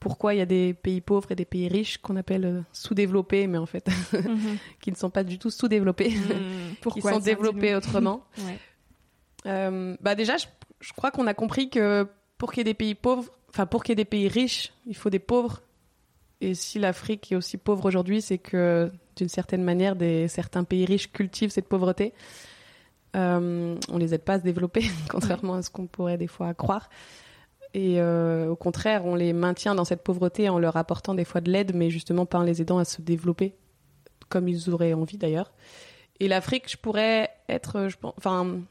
pourquoi 0.00 0.34
il 0.34 0.38
y 0.38 0.40
a 0.40 0.46
des 0.46 0.74
pays 0.74 1.00
pauvres 1.00 1.30
et 1.30 1.36
des 1.36 1.44
pays 1.44 1.68
riches 1.68 1.98
qu'on 1.98 2.16
appelle 2.16 2.64
sous-développés, 2.72 3.46
mais 3.46 3.58
en 3.58 3.66
fait, 3.66 3.88
mhm. 4.12 4.58
qui 4.80 4.90
ne 4.90 4.96
sont 4.96 5.10
pas 5.10 5.22
du 5.22 5.38
tout 5.38 5.50
sous-développés, 5.50 6.10
mhm. 6.10 6.90
qui 6.92 7.00
sont 7.00 7.20
développés 7.20 7.74
autrement. 7.74 8.24
bah 9.44 10.14
déjà, 10.16 10.36
je, 10.36 10.46
je 10.80 10.92
crois 10.92 11.12
qu'on 11.12 11.26
a 11.28 11.34
compris 11.34 11.70
que 11.70 12.08
pour 12.42 12.50
qu'il 12.50 12.58
y 12.58 12.62
ait 12.62 12.72
des 12.72 12.74
pays 12.74 12.96
pauvres, 12.96 13.30
enfin, 13.50 13.66
pour 13.66 13.84
qu'il 13.84 13.92
y 13.92 13.94
ait 13.94 13.94
des 13.94 14.04
pays 14.04 14.26
riches, 14.26 14.72
il 14.88 14.96
faut 14.96 15.10
des 15.10 15.20
pauvres. 15.20 15.62
Et 16.40 16.56
si 16.56 16.80
l'Afrique 16.80 17.30
est 17.30 17.36
aussi 17.36 17.56
pauvre 17.56 17.84
aujourd'hui, 17.84 18.20
c'est 18.20 18.38
que 18.38 18.90
d'une 19.14 19.28
certaine 19.28 19.62
manière, 19.62 19.94
des, 19.94 20.26
certains 20.26 20.64
pays 20.64 20.84
riches 20.84 21.12
cultivent 21.12 21.50
cette 21.50 21.68
pauvreté. 21.68 22.12
Euh, 23.14 23.76
on 23.88 23.96
les 23.96 24.12
aide 24.12 24.24
pas 24.24 24.32
à 24.32 24.38
se 24.40 24.42
développer, 24.42 24.82
contrairement 25.08 25.54
à 25.54 25.62
ce 25.62 25.70
qu'on 25.70 25.86
pourrait 25.86 26.18
des 26.18 26.26
fois 26.26 26.52
croire. 26.52 26.90
Et 27.74 28.00
euh, 28.00 28.48
au 28.48 28.56
contraire, 28.56 29.06
on 29.06 29.14
les 29.14 29.32
maintient 29.32 29.76
dans 29.76 29.84
cette 29.84 30.02
pauvreté 30.02 30.48
en 30.48 30.58
leur 30.58 30.76
apportant 30.76 31.14
des 31.14 31.24
fois 31.24 31.40
de 31.40 31.48
l'aide, 31.48 31.76
mais 31.76 31.90
justement 31.90 32.26
pas 32.26 32.40
en 32.40 32.42
les 32.42 32.60
aidant 32.60 32.78
à 32.78 32.84
se 32.84 33.02
développer, 33.02 33.54
comme 34.28 34.48
ils 34.48 34.68
auraient 34.68 34.94
envie 34.94 35.16
d'ailleurs. 35.16 35.52
Et 36.18 36.26
l'Afrique, 36.26 36.68
je 36.68 36.76
pourrais 36.76 37.30
être, 37.48 37.86
je 37.86 37.96
pense, 37.96 38.14
enfin, 38.18 38.62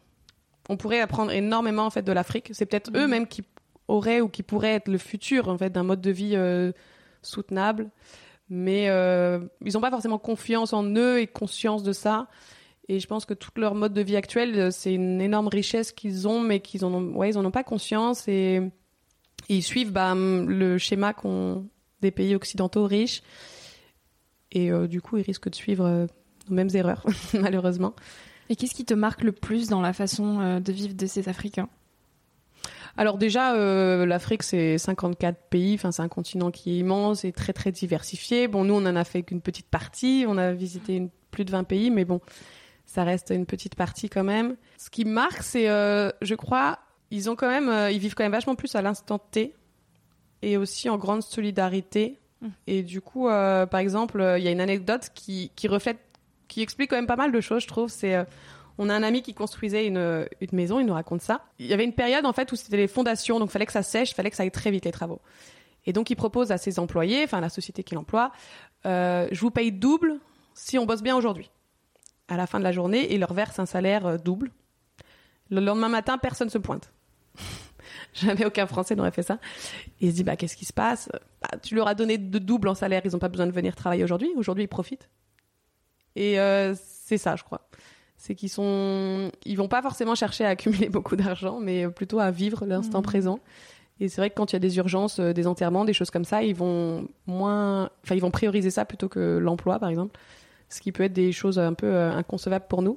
on 0.68 0.78
pourrait 0.78 1.00
apprendre 1.00 1.32
énormément 1.32 1.86
en 1.86 1.90
fait 1.90 2.02
de 2.02 2.12
l'Afrique. 2.12 2.50
C'est 2.54 2.66
peut-être 2.66 2.92
eux 2.96 3.08
même 3.08 3.28
qui 3.28 3.44
aurait 3.92 4.22
ou 4.22 4.30
qui 4.30 4.42
pourrait 4.42 4.74
être 4.74 4.88
le 4.88 4.98
futur 4.98 5.50
en 5.50 5.58
fait 5.58 5.70
d'un 5.70 5.84
mode 5.84 6.02
de 6.02 6.12
vie 6.12 6.36
euh, 6.36 6.72
soutenable. 7.22 7.90
Mais 8.50 8.90
euh, 8.90 9.40
ils 9.64 9.74
n'ont 9.74 9.82
pas 9.82 9.92
forcément 9.92 10.18
confiance 10.18 10.74
en 10.74 10.84
eux 10.84 11.20
et 11.20 11.28
conscience 11.28 11.84
de 11.84 11.94
ça. 11.94 12.28
Et 12.88 13.00
je 13.00 13.08
pense 13.08 13.26
que 13.26 13.34
tout 13.34 13.52
leur 13.58 13.76
mode 13.76 13.94
de 13.94 14.02
vie 14.02 14.16
actuel 14.16 14.60
euh, 14.60 14.72
c'est 14.72 14.94
une 14.94 15.22
énorme 15.22 15.48
richesse 15.48 15.92
qu'ils 15.92 16.28
ont 16.28 16.42
mais 16.42 16.60
qu'ils 16.60 16.84
en 16.84 16.94
ont 16.94 17.14
ouais 17.16 17.30
ils 17.30 17.38
en 17.38 17.46
ont 17.46 17.52
pas 17.52 17.64
conscience. 17.64 18.28
Et, 18.28 18.62
ils 19.50 19.64
suivent 19.64 19.92
bah, 19.92 20.14
le 20.16 20.78
schéma 20.78 21.14
des 22.02 22.12
pays 22.12 22.36
occidentaux 22.36 22.86
riches. 22.86 23.22
Et 24.52 24.70
du 24.88 25.02
coup 25.02 25.18
ils 25.18 25.24
risquent 25.24 25.50
de 25.50 25.56
suivre 25.56 26.08
nos 26.48 26.56
mêmes 26.56 26.70
erreurs 26.74 27.06
malheureusement. 27.34 27.94
Et 28.50 28.56
qu'est-ce 28.56 28.76
qui 28.76 28.86
te 28.86 28.94
marque 28.94 29.24
le 29.24 29.32
plus 29.32 29.68
dans 29.68 29.82
la 29.82 29.94
façon 29.94 30.60
de 30.60 30.72
vivre 30.72 30.94
de 30.94 31.06
ces 31.06 31.28
Africains? 31.28 31.70
Alors 32.98 33.18
déjà, 33.18 33.56
euh, 33.56 34.06
l'Afrique, 34.06 34.44
c'est 34.44 34.78
54 34.78 35.38
pays, 35.50 35.76
enfin 35.76 35.92
c'est 35.92 36.02
un 36.02 36.08
continent 36.08 36.52
qui 36.52 36.72
est 36.72 36.78
immense 36.78 37.24
et 37.24 37.32
très 37.32 37.54
très 37.54 37.72
diversifié. 37.72 38.48
Bon, 38.48 38.64
nous, 38.64 38.74
on 38.74 38.86
en 38.86 38.96
a 38.96 39.04
fait 39.04 39.24
qu'une 39.24 39.42
petite 39.42 39.68
partie, 39.68 40.26
on 40.28 40.38
a 40.38 40.52
visité 40.52 40.96
une, 40.96 41.10
plus 41.32 41.46
de 41.46 41.52
20 41.52 41.64
pays, 41.64 41.92
mais 41.92 42.06
bon, 42.06 42.20
ça 42.86 43.04
reste 43.04 43.32
une 43.32 43.46
petite 43.46 43.76
partie 43.76 44.10
quand 44.10 44.24
même. 44.24 44.56
Ce 44.78 44.90
qui 44.90 45.06
marque, 45.06 45.44
c'est, 45.44 45.70
euh, 45.70 46.10
je 46.22 46.36
crois, 46.36 46.80
ils 47.12 47.30
ont 47.30 47.36
quand 47.36 47.50
même, 47.50 47.70
euh, 47.70 47.92
ils 47.92 48.00
vivent 48.00 48.16
quand 48.16 48.24
même 48.24 48.32
vachement 48.32 48.56
plus 48.56 48.76
à 48.76 48.82
l'instant 48.82 49.20
T 49.20 49.56
et 50.42 50.58
aussi 50.58 50.90
en 50.90 50.98
grande 50.98 51.24
solidarité. 51.24 52.20
Mm. 52.42 52.48
Et 52.68 52.84
du 52.84 53.00
coup, 53.00 53.28
par 53.28 53.78
exemple, 53.78 54.36
il 54.38 54.44
y 54.44 54.48
a 54.48 54.52
une 54.52 54.62
anecdote 54.62 55.10
qui, 55.14 55.52
qui 55.56 55.68
reflète, 55.68 56.00
qui 56.48 56.62
explique 56.62 56.90
quand 56.90 56.98
même 56.98 57.08
pas 57.08 57.16
mal 57.16 57.32
de 57.32 57.40
choses, 57.40 57.64
je 57.64 57.68
trouve. 57.68 57.90
C'est, 57.90 58.26
on 58.82 58.90
a 58.90 58.96
un 58.96 59.04
ami 59.04 59.22
qui 59.22 59.36
construisait 59.36 59.86
une, 59.86 60.28
maison, 60.52 60.80
il 60.80 60.88
nous 60.88 60.94
raconte 60.96 61.22
ça. 61.22 61.46
Il 61.60 61.68
y 61.68 61.74
avait 61.74 61.84
une 61.84 61.94
période 61.94 62.26
en 62.26 62.34
fait 62.34 62.52
où 62.52 62.56
c'était 62.56 62.78
les 62.78 62.88
fondations, 62.88 63.40
donc 63.40 63.52
fallait 63.52 63.68
que 63.68 63.72
ça 63.72 63.84
sèche, 63.84 64.16
fallait 64.16 64.32
que 64.32 64.36
ça 64.36 64.42
aille 64.42 64.52
très 64.52 64.72
vite 64.72 64.86
les 64.86 64.92
travaux. 64.92 65.22
Et 65.86 65.94
donc 65.94 66.10
il 66.10 66.16
propose 66.16 66.52
à 66.52 66.58
ses 66.58 66.80
employés, 66.80 67.24
enfin 67.24 67.42
la 67.42 67.50
société 67.50 67.84
qu'il 67.84 68.00
emploie, 68.00 68.32
euh, 68.88 69.28
je 69.32 69.40
vous 69.40 69.52
paye 69.52 69.72
double 69.72 70.20
si 70.56 70.80
on 70.80 70.88
bosse 70.88 71.04
bien 71.04 71.16
aujourd'hui. 71.16 71.52
À 72.28 72.38
la 72.38 72.48
fin 72.48 72.58
de 72.58 72.64
la 72.64 72.72
journée, 72.72 73.14
il 73.14 73.20
leur 73.20 73.34
verse 73.34 73.60
un 73.60 73.68
salaire 73.68 74.08
euh, 74.08 74.18
double. 74.18 74.52
Le 75.52 75.62
lendemain 75.62 75.90
matin, 75.90 76.18
personne 76.18 76.50
se 76.50 76.58
pointe. 76.58 76.92
Jamais 78.14 78.46
aucun 78.46 78.66
Français 78.66 78.96
n'aurait 78.96 79.12
fait 79.12 79.22
ça. 79.22 79.38
Il 80.00 80.10
se 80.10 80.16
dit, 80.16 80.24
bah, 80.24 80.36
qu'est-ce 80.36 80.56
qui 80.58 80.66
se 80.66 80.74
passe? 80.74 81.10
Bah, 81.42 81.58
Tu 81.62 81.76
leur 81.76 81.88
as 81.88 81.94
donné 81.94 82.18
de 82.18 82.40
double 82.40 82.70
en 82.70 82.76
salaire, 82.76 83.02
ils 83.06 83.12
n'ont 83.12 83.20
pas 83.20 83.30
besoin 83.30 83.48
de 83.48 83.52
venir 83.52 83.76
travailler 83.76 84.04
aujourd'hui. 84.04 84.32
Aujourd'hui, 84.38 84.64
ils 84.64 84.70
profitent. 84.70 85.10
Et 86.16 86.40
euh, 86.40 86.74
c'est 86.76 87.18
ça, 87.18 87.36
je 87.36 87.44
crois. 87.44 87.70
C'est 88.24 88.36
qu'ils 88.36 88.50
sont, 88.50 89.32
ils 89.46 89.56
vont 89.56 89.68
pas 89.68 89.82
forcément 89.82 90.14
chercher 90.14 90.46
à 90.46 90.50
accumuler 90.50 90.90
beaucoup 90.90 91.16
d'argent, 91.16 91.60
mais 91.60 91.88
plutôt 91.90 92.20
à 92.20 92.30
vivre 92.30 92.68
l'instant 92.68 93.00
Mhm. 93.00 93.04
présent. 93.04 93.40
Et 94.00 94.10
c'est 94.10 94.22
vrai 94.22 94.30
que 94.30 94.36
quand 94.36 94.52
il 94.52 94.56
y 94.56 94.58
a 94.58 94.60
des 94.60 94.78
urgences, 94.78 95.20
euh, 95.20 95.34
des 95.34 95.48
enterrements, 95.48 95.86
des 95.86 95.94
choses 95.94 96.12
comme 96.12 96.24
ça, 96.26 96.44
ils 96.44 96.54
vont 96.54 97.08
moins, 97.26 97.90
enfin, 98.04 98.14
ils 98.14 98.22
vont 98.22 98.30
prioriser 98.30 98.70
ça 98.70 98.86
plutôt 98.86 99.10
que 99.10 99.40
l'emploi, 99.40 99.80
par 99.80 99.90
exemple. 99.90 100.20
Ce 100.70 100.82
qui 100.82 100.92
peut 100.92 101.02
être 101.04 101.14
des 101.14 101.32
choses 101.32 101.58
un 101.58 101.74
peu 101.74 101.88
euh, 101.88 102.12
inconcevables 102.14 102.66
pour 102.70 102.84
nous, 102.84 102.96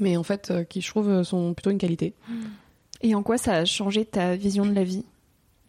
mais 0.00 0.16
en 0.16 0.22
fait, 0.22 0.50
euh, 0.50 0.64
qui 0.64 0.80
je 0.80 0.88
trouve 0.88 1.22
sont 1.22 1.52
plutôt 1.52 1.70
une 1.70 1.78
qualité. 1.78 2.14
Et 3.02 3.14
en 3.14 3.22
quoi 3.22 3.36
ça 3.36 3.52
a 3.56 3.64
changé 3.66 4.06
ta 4.06 4.36
vision 4.36 4.64
de 4.64 4.72
la 4.72 4.84
vie? 4.84 5.04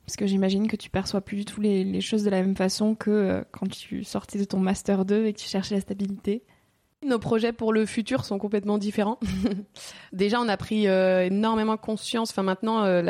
Parce 0.06 0.16
que 0.16 0.26
j'imagine 0.28 0.68
que 0.68 0.76
tu 0.78 0.90
perçois 0.90 1.20
plus 1.20 1.36
du 1.38 1.46
tout 1.46 1.60
les, 1.60 1.84
les 1.84 2.00
choses 2.02 2.24
de 2.24 2.30
la 2.30 2.42
même 2.42 2.56
façon 2.56 2.96
que 2.96 3.10
euh, 3.12 3.44
quand 3.52 3.68
tu 3.70 4.04
sortais 4.06 4.40
de 4.40 4.46
ton 4.46 4.60
master 4.60 5.04
2 5.04 5.26
et 5.26 5.34
que 5.34 5.40
tu 5.40 5.48
cherchais 5.50 5.76
la 5.76 5.82
stabilité. 5.82 6.42
Nos 7.04 7.20
projets 7.20 7.52
pour 7.54 7.74
le 7.74 7.86
futur 7.86 8.26
sont 8.26 8.40
complètement 8.40 8.78
différents. 8.78 9.20
Déjà, 10.14 10.40
on 10.40 10.48
a 10.48 10.58
pris 10.58 10.88
euh, 10.88 11.26
énormément 11.26 11.78
conscience. 11.78 12.32
Enfin, 12.32 12.44
maintenant, 12.44 12.84
euh, 12.84 13.04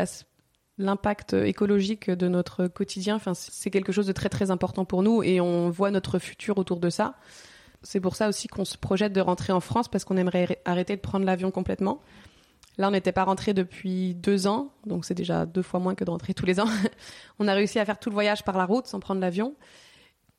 l'impact 0.77 1.33
écologique 1.33 2.09
de 2.09 2.27
notre 2.27 2.67
quotidien, 2.67 3.15
enfin, 3.15 3.33
c'est 3.33 3.69
quelque 3.69 3.91
chose 3.91 4.07
de 4.07 4.11
très 4.11 4.29
très 4.29 4.51
important 4.51 4.85
pour 4.85 5.03
nous 5.03 5.23
et 5.23 5.39
on 5.39 5.69
voit 5.69 5.91
notre 5.91 6.19
futur 6.19 6.57
autour 6.57 6.79
de 6.79 6.89
ça. 6.89 7.15
C'est 7.83 7.99
pour 7.99 8.15
ça 8.15 8.27
aussi 8.27 8.47
qu'on 8.47 8.65
se 8.65 8.77
projette 8.77 9.13
de 9.13 9.21
rentrer 9.21 9.53
en 9.53 9.59
France 9.59 9.87
parce 9.87 10.03
qu'on 10.03 10.17
aimerait 10.17 10.45
arr- 10.45 10.57
arrêter 10.65 10.95
de 10.95 11.01
prendre 11.01 11.25
l'avion 11.25 11.51
complètement. 11.51 12.01
Là, 12.77 12.89
on 12.89 12.91
n'était 12.91 13.13
pas 13.13 13.23
rentré 13.23 13.53
depuis 13.53 14.15
deux 14.15 14.47
ans, 14.47 14.71
donc 14.85 15.05
c'est 15.05 15.13
déjà 15.13 15.45
deux 15.45 15.61
fois 15.61 15.79
moins 15.79 15.95
que 15.95 16.03
de 16.03 16.09
rentrer 16.09 16.33
tous 16.33 16.45
les 16.45 16.59
ans. 16.59 16.67
on 17.39 17.47
a 17.47 17.53
réussi 17.53 17.79
à 17.79 17.85
faire 17.85 17.99
tout 17.99 18.09
le 18.09 18.15
voyage 18.15 18.43
par 18.43 18.57
la 18.57 18.65
route 18.65 18.87
sans 18.87 18.99
prendre 18.99 19.21
l'avion. 19.21 19.55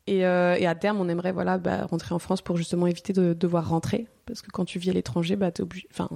Et, 0.06 0.24
euh, 0.24 0.54
et 0.54 0.66
à 0.66 0.74
terme, 0.74 1.00
on 1.00 1.08
aimerait 1.08 1.32
voilà 1.32 1.58
bah, 1.58 1.86
rentrer 1.86 2.14
en 2.14 2.20
France 2.20 2.40
pour 2.40 2.56
justement 2.56 2.86
éviter 2.86 3.12
de 3.12 3.32
devoir 3.32 3.68
rentrer, 3.68 4.06
parce 4.24 4.40
que 4.40 4.50
quand 4.50 4.64
tu 4.64 4.78
vis 4.78 4.90
à 4.90 4.92
l'étranger, 4.92 5.34
bah, 5.34 5.50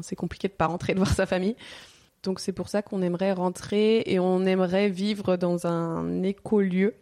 c'est 0.02 0.16
compliqué 0.16 0.46
de 0.46 0.52
pas 0.52 0.66
rentrer 0.66 0.92
et 0.92 0.94
de 0.94 1.00
voir 1.00 1.12
sa 1.12 1.26
famille. 1.26 1.56
Donc 2.22 2.38
c'est 2.38 2.52
pour 2.52 2.68
ça 2.68 2.82
qu'on 2.82 3.02
aimerait 3.02 3.32
rentrer 3.32 4.02
et 4.06 4.20
on 4.20 4.44
aimerait 4.44 4.90
vivre 4.90 5.36
dans 5.36 5.66
un 5.66 6.22
écolieu, 6.22 6.94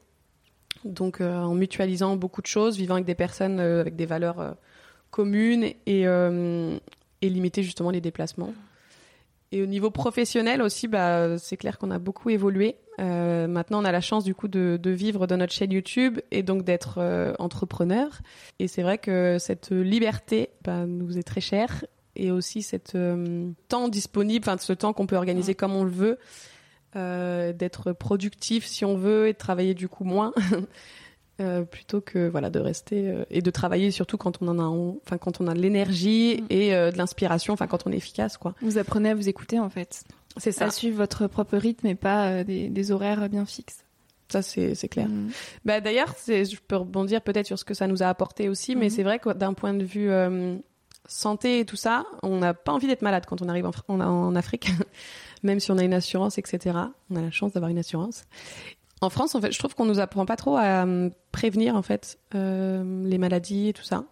donc 0.84 1.20
euh, 1.20 1.36
en 1.36 1.54
mutualisant 1.54 2.16
beaucoup 2.16 2.40
de 2.40 2.46
choses, 2.46 2.78
vivant 2.78 2.94
avec 2.94 3.06
des 3.06 3.16
personnes 3.16 3.60
euh, 3.60 3.80
avec 3.80 3.94
des 3.94 4.06
valeurs 4.06 4.56
communes 5.10 5.64
et, 5.86 6.02
et 6.02 7.28
limiter 7.28 7.62
justement 7.62 7.90
les 7.90 8.00
déplacements. 8.00 8.54
Et 9.52 9.62
au 9.62 9.66
niveau 9.66 9.90
professionnel 9.90 10.62
aussi, 10.62 10.88
bah, 10.88 11.38
c'est 11.38 11.56
clair 11.56 11.78
qu'on 11.78 11.90
a 11.90 11.98
beaucoup 11.98 12.30
évolué. 12.30 12.76
Euh, 13.00 13.46
maintenant, 13.46 13.80
on 13.80 13.84
a 13.84 13.92
la 13.92 14.00
chance 14.00 14.24
du 14.24 14.34
coup 14.34 14.48
de, 14.48 14.78
de 14.82 14.90
vivre 14.90 15.26
dans 15.26 15.36
notre 15.36 15.52
chaîne 15.52 15.70
YouTube 15.72 16.18
et 16.30 16.42
donc 16.42 16.64
d'être 16.64 16.98
euh, 16.98 17.32
entrepreneur. 17.38 18.08
Et 18.58 18.66
c'est 18.68 18.82
vrai 18.82 18.98
que 18.98 19.36
cette 19.38 19.70
liberté 19.70 20.50
bah, 20.64 20.84
nous 20.86 21.16
est 21.18 21.22
très 21.22 21.40
chère 21.40 21.84
et 22.16 22.30
aussi 22.32 22.62
cet 22.62 22.96
euh, 22.96 23.50
temps 23.68 23.88
disponible, 23.88 24.44
enfin 24.48 24.58
ce 24.58 24.72
temps 24.72 24.92
qu'on 24.92 25.06
peut 25.06 25.16
organiser 25.16 25.54
comme 25.54 25.76
on 25.76 25.84
le 25.84 25.90
veut, 25.90 26.18
euh, 26.96 27.52
d'être 27.52 27.92
productif 27.92 28.66
si 28.66 28.84
on 28.84 28.96
veut 28.96 29.28
et 29.28 29.32
de 29.32 29.38
travailler 29.38 29.74
du 29.74 29.88
coup 29.88 30.04
moins. 30.04 30.32
Plutôt 31.70 32.00
que 32.00 32.26
voilà 32.28 32.50
de 32.50 32.58
rester 32.58 33.14
et 33.30 33.42
de 33.42 33.50
travailler 33.52 33.92
surtout 33.92 34.16
quand 34.16 34.42
on 34.42 34.48
en 34.48 34.58
a 34.58 34.64
en- 34.64 34.96
enfin 35.06 35.18
quand 35.18 35.40
on 35.40 35.46
a 35.46 35.54
de 35.54 35.60
l'énergie 35.60 36.40
Mm. 36.42 36.46
et 36.50 36.70
de 36.72 36.98
l'inspiration 36.98 37.52
enfin 37.54 37.68
quand 37.68 37.86
on 37.86 37.92
est 37.92 37.96
efficace 37.96 38.36
quoi 38.36 38.54
Vous 38.60 38.76
apprenez 38.76 39.10
à 39.10 39.14
vous 39.14 39.28
écouter 39.28 39.60
en 39.60 39.70
fait, 39.70 40.02
c'est 40.38 40.62
à 40.62 40.70
suivre 40.70 40.96
votre 40.96 41.26
propre 41.26 41.56
rythme 41.56 41.86
et 41.86 41.94
pas 41.94 42.28
euh, 42.30 42.44
des, 42.44 42.68
des 42.68 42.90
horaires 42.92 43.28
bien 43.28 43.44
fixes. 43.46 43.84
ça 44.28 44.42
c'est 44.42 44.74
c'est 44.74 44.88
clair 44.88 45.08
Mm. 45.08 45.28
Bah 45.64 45.80
d'ailleurs, 45.80 46.12
c'est- 46.16 46.44
je 46.44 46.56
peux 46.60 46.76
rebondir 46.76 47.20
peut-être 47.22 47.46
sur 47.46 47.58
ce 47.58 47.64
que 47.64 47.74
ça 47.74 47.86
nous 47.86 48.02
a 48.02 48.06
apporté 48.06 48.48
aussi, 48.48 48.76
mais 48.76 48.86
Mhm. 48.86 48.90
c'est 48.90 49.02
vrai 49.02 49.18
que 49.18 49.32
d'un 49.32 49.54
point 49.54 49.74
de 49.74 49.84
vue 49.84 50.10
euh, 50.10 50.56
santé 51.06 51.60
et 51.60 51.64
tout 51.64 51.76
ça, 51.76 52.04
on 52.22 52.38
n'a 52.38 52.52
pas 52.54 52.72
envie 52.72 52.86
d'être 52.86 53.02
malade 53.02 53.24
quand 53.26 53.40
on 53.42 53.48
arrive 53.48 53.66
en, 53.66 53.70
Fr- 53.70 53.82
en, 53.88 54.00
en 54.00 54.36
Afrique, 54.36 54.68
même 55.42 55.60
si 55.60 55.70
on 55.72 55.78
a 55.78 55.84
une 55.84 55.94
assurance, 55.94 56.36
etc. 56.38 56.76
On 57.10 57.16
a 57.16 57.22
la 57.22 57.30
chance 57.30 57.52
d'avoir 57.52 57.70
une 57.70 57.78
assurance. 57.78 58.24
En 59.00 59.10
France, 59.10 59.34
en 59.36 59.40
fait, 59.40 59.52
je 59.52 59.58
trouve 59.58 59.74
qu'on 59.76 59.84
nous 59.86 60.00
apprend 60.00 60.26
pas 60.26 60.36
trop 60.36 60.56
à 60.56 60.84
euh, 60.84 61.08
prévenir 61.32 61.76
en 61.76 61.82
fait 61.82 62.18
euh, 62.34 63.04
les 63.04 63.16
maladies 63.18 63.68
et 63.68 63.72
tout 63.72 63.84
ça. 63.84 64.04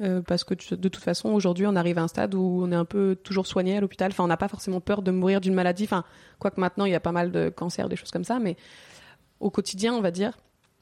Euh, 0.00 0.22
parce 0.22 0.44
que 0.44 0.54
de 0.54 0.88
toute 0.88 1.02
façon, 1.02 1.30
aujourd'hui, 1.30 1.66
on 1.66 1.76
arrive 1.76 1.98
à 1.98 2.02
un 2.02 2.08
stade 2.08 2.34
où 2.34 2.60
on 2.62 2.70
est 2.70 2.76
un 2.76 2.84
peu 2.84 3.16
toujours 3.22 3.46
soigné 3.46 3.76
à 3.76 3.80
l'hôpital. 3.80 4.10
Enfin, 4.12 4.24
on 4.24 4.28
n'a 4.28 4.36
pas 4.36 4.48
forcément 4.48 4.80
peur 4.80 5.02
de 5.02 5.10
mourir 5.10 5.40
d'une 5.40 5.54
maladie. 5.54 5.84
Enfin, 5.84 6.04
quoique 6.38 6.60
maintenant, 6.60 6.84
il 6.84 6.92
y 6.92 6.94
a 6.94 7.00
pas 7.00 7.12
mal 7.12 7.30
de 7.32 7.48
cancers, 7.48 7.88
des 7.88 7.96
choses 7.96 8.10
comme 8.10 8.24
ça, 8.24 8.38
mais 8.38 8.56
au 9.40 9.50
quotidien, 9.50 9.94
on 9.94 10.00
va 10.00 10.10
dire. 10.10 10.38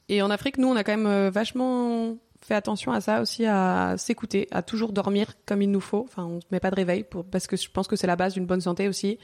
Et 0.09 0.21
en 0.21 0.29
Afrique, 0.29 0.57
nous, 0.57 0.67
on 0.67 0.75
a 0.75 0.83
quand 0.83 0.95
même 0.95 1.07
euh, 1.07 1.29
vachement 1.29 2.17
fait 2.41 2.55
attention 2.55 2.91
à 2.91 3.01
ça 3.01 3.21
aussi, 3.21 3.45
à 3.45 3.95
s'écouter, 3.97 4.47
à 4.51 4.61
toujours 4.61 4.93
dormir 4.93 5.33
comme 5.45 5.61
il 5.61 5.71
nous 5.71 5.81
faut. 5.81 6.05
Enfin, 6.07 6.23
on 6.23 6.35
ne 6.35 6.41
met 6.51 6.59
pas 6.59 6.69
de 6.69 6.75
réveil 6.75 7.03
pour, 7.03 7.25
parce 7.25 7.47
que 7.47 7.57
je 7.57 7.69
pense 7.69 7.87
que 7.87 7.95
c'est 7.95 8.07
la 8.07 8.15
base 8.15 8.33
d'une 8.33 8.45
bonne 8.45 8.61
santé 8.61 8.87
aussi. 8.87 9.17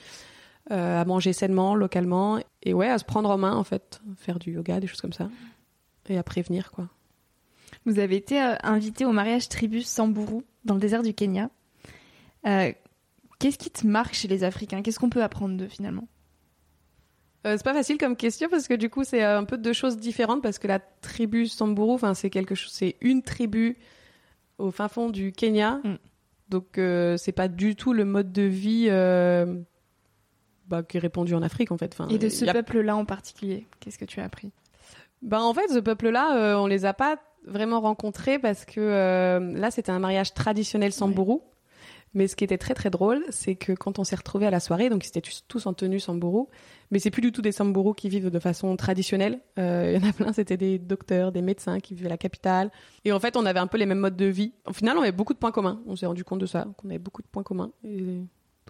Euh, 0.72 1.02
à 1.02 1.06
manger 1.06 1.34
sainement, 1.34 1.76
localement. 1.76 2.40
Et 2.64 2.74
ouais, 2.74 2.90
à 2.90 2.98
se 2.98 3.04
prendre 3.04 3.30
en 3.30 3.38
main, 3.38 3.54
en 3.54 3.64
fait. 3.64 4.02
Faire 4.18 4.40
du 4.40 4.54
yoga, 4.54 4.80
des 4.80 4.88
choses 4.88 5.02
comme 5.02 5.14
ça. 5.14 5.30
Et 6.08 6.18
à 6.18 6.24
prévenir, 6.24 6.72
quoi. 6.72 6.88
Vous 7.86 8.00
avez 8.00 8.15
été 8.15 8.41
euh, 8.41 8.56
invité 8.63 9.06
au 9.06 9.12
mariage 9.12 9.50
tribu 9.50 9.82
Samburu 9.82 10.41
dans 10.65 10.74
le 10.76 10.80
désert 10.80 11.04
du 11.04 11.13
Kenya. 11.13 11.50
Euh, 12.48 12.72
Qu'est-ce 13.39 13.58
qui 13.58 13.69
te 13.72 13.86
marque 13.86 14.13
chez 14.13 14.28
les 14.30 14.43
Africains? 14.46 14.82
Qu'est-ce 14.82 15.00
qu'on 15.00 15.10
peut 15.10 15.22
apprendre 15.24 15.58
d'eux 15.58 15.67
finalement? 15.67 16.08
Euh, 17.46 17.56
c'est 17.58 17.63
pas 17.65 17.74
facile 17.74 17.98
comme 17.98 18.15
question 18.15 18.48
parce 18.50 18.69
que 18.69 18.74
du 18.74 18.89
coup 18.89 19.04
c'est 19.04 19.22
un 19.22 19.43
peu 19.43 19.58
deux 19.58 19.74
choses 19.74 19.98
différentes 19.98 20.41
parce 20.41 20.60
que 20.60 20.67
la 20.67 20.80
tribu 20.80 21.48
Samburu, 21.48 21.91
enfin 21.91 22.13
c'est 22.13 22.30
quelque 22.30 22.56
chose, 22.56 22.72
c'est 22.72 22.96
une 23.02 23.22
tribu 23.22 23.78
au 24.60 24.72
fin 24.72 24.88
fond 24.88 25.10
du 25.10 25.34
Kenya, 25.34 25.82
Mm. 25.84 25.96
donc 26.48 26.78
euh, 26.78 27.17
c'est 27.17 27.34
pas 27.34 27.50
du 27.50 27.76
tout 27.76 27.91
le 27.91 28.06
mode 28.06 28.32
de 28.32 28.43
vie 28.43 28.88
bah, 30.67 30.84
qui 30.84 30.96
est 30.96 31.00
répandu 31.02 31.34
en 31.34 31.41
Afrique 31.41 31.72
en 31.74 31.78
fait. 31.78 31.91
Enfin, 31.93 32.08
Et 32.08 32.17
de 32.17 32.30
ce 32.30 32.46
a- 32.46 32.54
peuple-là 32.54 32.96
en 32.96 33.04
particulier, 33.04 33.67
qu'est-ce 33.82 33.98
que 33.98 34.06
tu 34.06 34.22
as 34.22 34.24
appris? 34.24 34.52
Bah, 35.24 35.42
en 35.42 35.54
fait, 35.54 35.68
ce 35.70 35.80
peuple-là, 35.80 36.38
euh, 36.38 36.56
on 36.56 36.68
les 36.68 36.86
a 36.86 36.94
pas 36.94 37.18
vraiment 37.46 37.82
rencontrés 37.82 38.40
parce 38.40 38.66
que 38.66 38.80
euh, 38.80 39.40
là, 39.58 39.72
c'était 39.72 39.92
un 39.92 40.00
mariage 40.00 40.34
traditionnel 40.34 40.94
samburu. 40.94 41.40
Mais 42.16 42.28
ce 42.28 42.36
qui 42.36 42.44
était 42.44 42.60
très 42.60 42.76
très 42.76 42.92
drôle, 42.92 43.24
c'est 43.32 43.56
que 43.56 43.72
quand 43.74 43.98
on 43.98 44.04
s'est 44.04 44.16
retrouvés 44.16 44.46
à 44.46 44.52
la 44.52 44.60
soirée, 44.60 44.90
donc 44.90 45.04
ils 45.04 45.08
étaient 45.10 45.24
tous- 45.48 45.66
en 45.66 45.74
tenue 45.74 46.00
samburu, 46.00 46.44
mais 46.92 47.00
c'est 47.00 47.10
plus 47.10 47.24
du 47.24 47.32
tout 47.32 47.42
des 47.42 47.52
samburu 47.52 47.96
qui 47.96 48.08
vivent 48.08 48.30
de 48.30 48.38
façon 48.40 48.76
traditionnelle. 48.76 49.40
Euh, 49.58 49.94
Il 49.96 50.00
y 50.02 50.06
en 50.06 50.08
a 50.08 50.14
plein, 50.14 50.32
c'était 50.32 50.56
des 50.58 50.78
docteurs, 50.78 51.32
des 51.32 51.42
médecins 51.42 51.80
qui 51.80 51.96
vivaient 51.96 52.06
à 52.06 52.12
la 52.12 52.18
capitale. 52.20 52.70
Et 53.04 53.12
en 53.12 53.20
fait, 53.20 53.36
on 53.36 53.48
avait 53.48 53.60
un 53.60 53.66
peu 53.66 53.80
les 53.80 53.88
mêmes 53.88 53.98
modes 53.98 54.16
de 54.16 54.26
vie. 54.28 54.54
Au 54.68 54.74
final, 54.74 54.96
on 55.00 55.02
avait 55.02 55.12
beaucoup 55.12 55.34
de 55.34 55.40
points 55.40 55.52
communs. 55.52 55.82
On 55.88 55.96
s'est 55.96 56.06
rendu 56.06 56.24
compte 56.24 56.38
de 56.40 56.46
ça, 56.46 56.68
qu'on 56.78 56.90
avait 56.90 57.00
beaucoup 57.00 57.24
de 57.24 57.28
points 57.28 57.42
communs. 57.44 57.72
Et... 57.84 58.20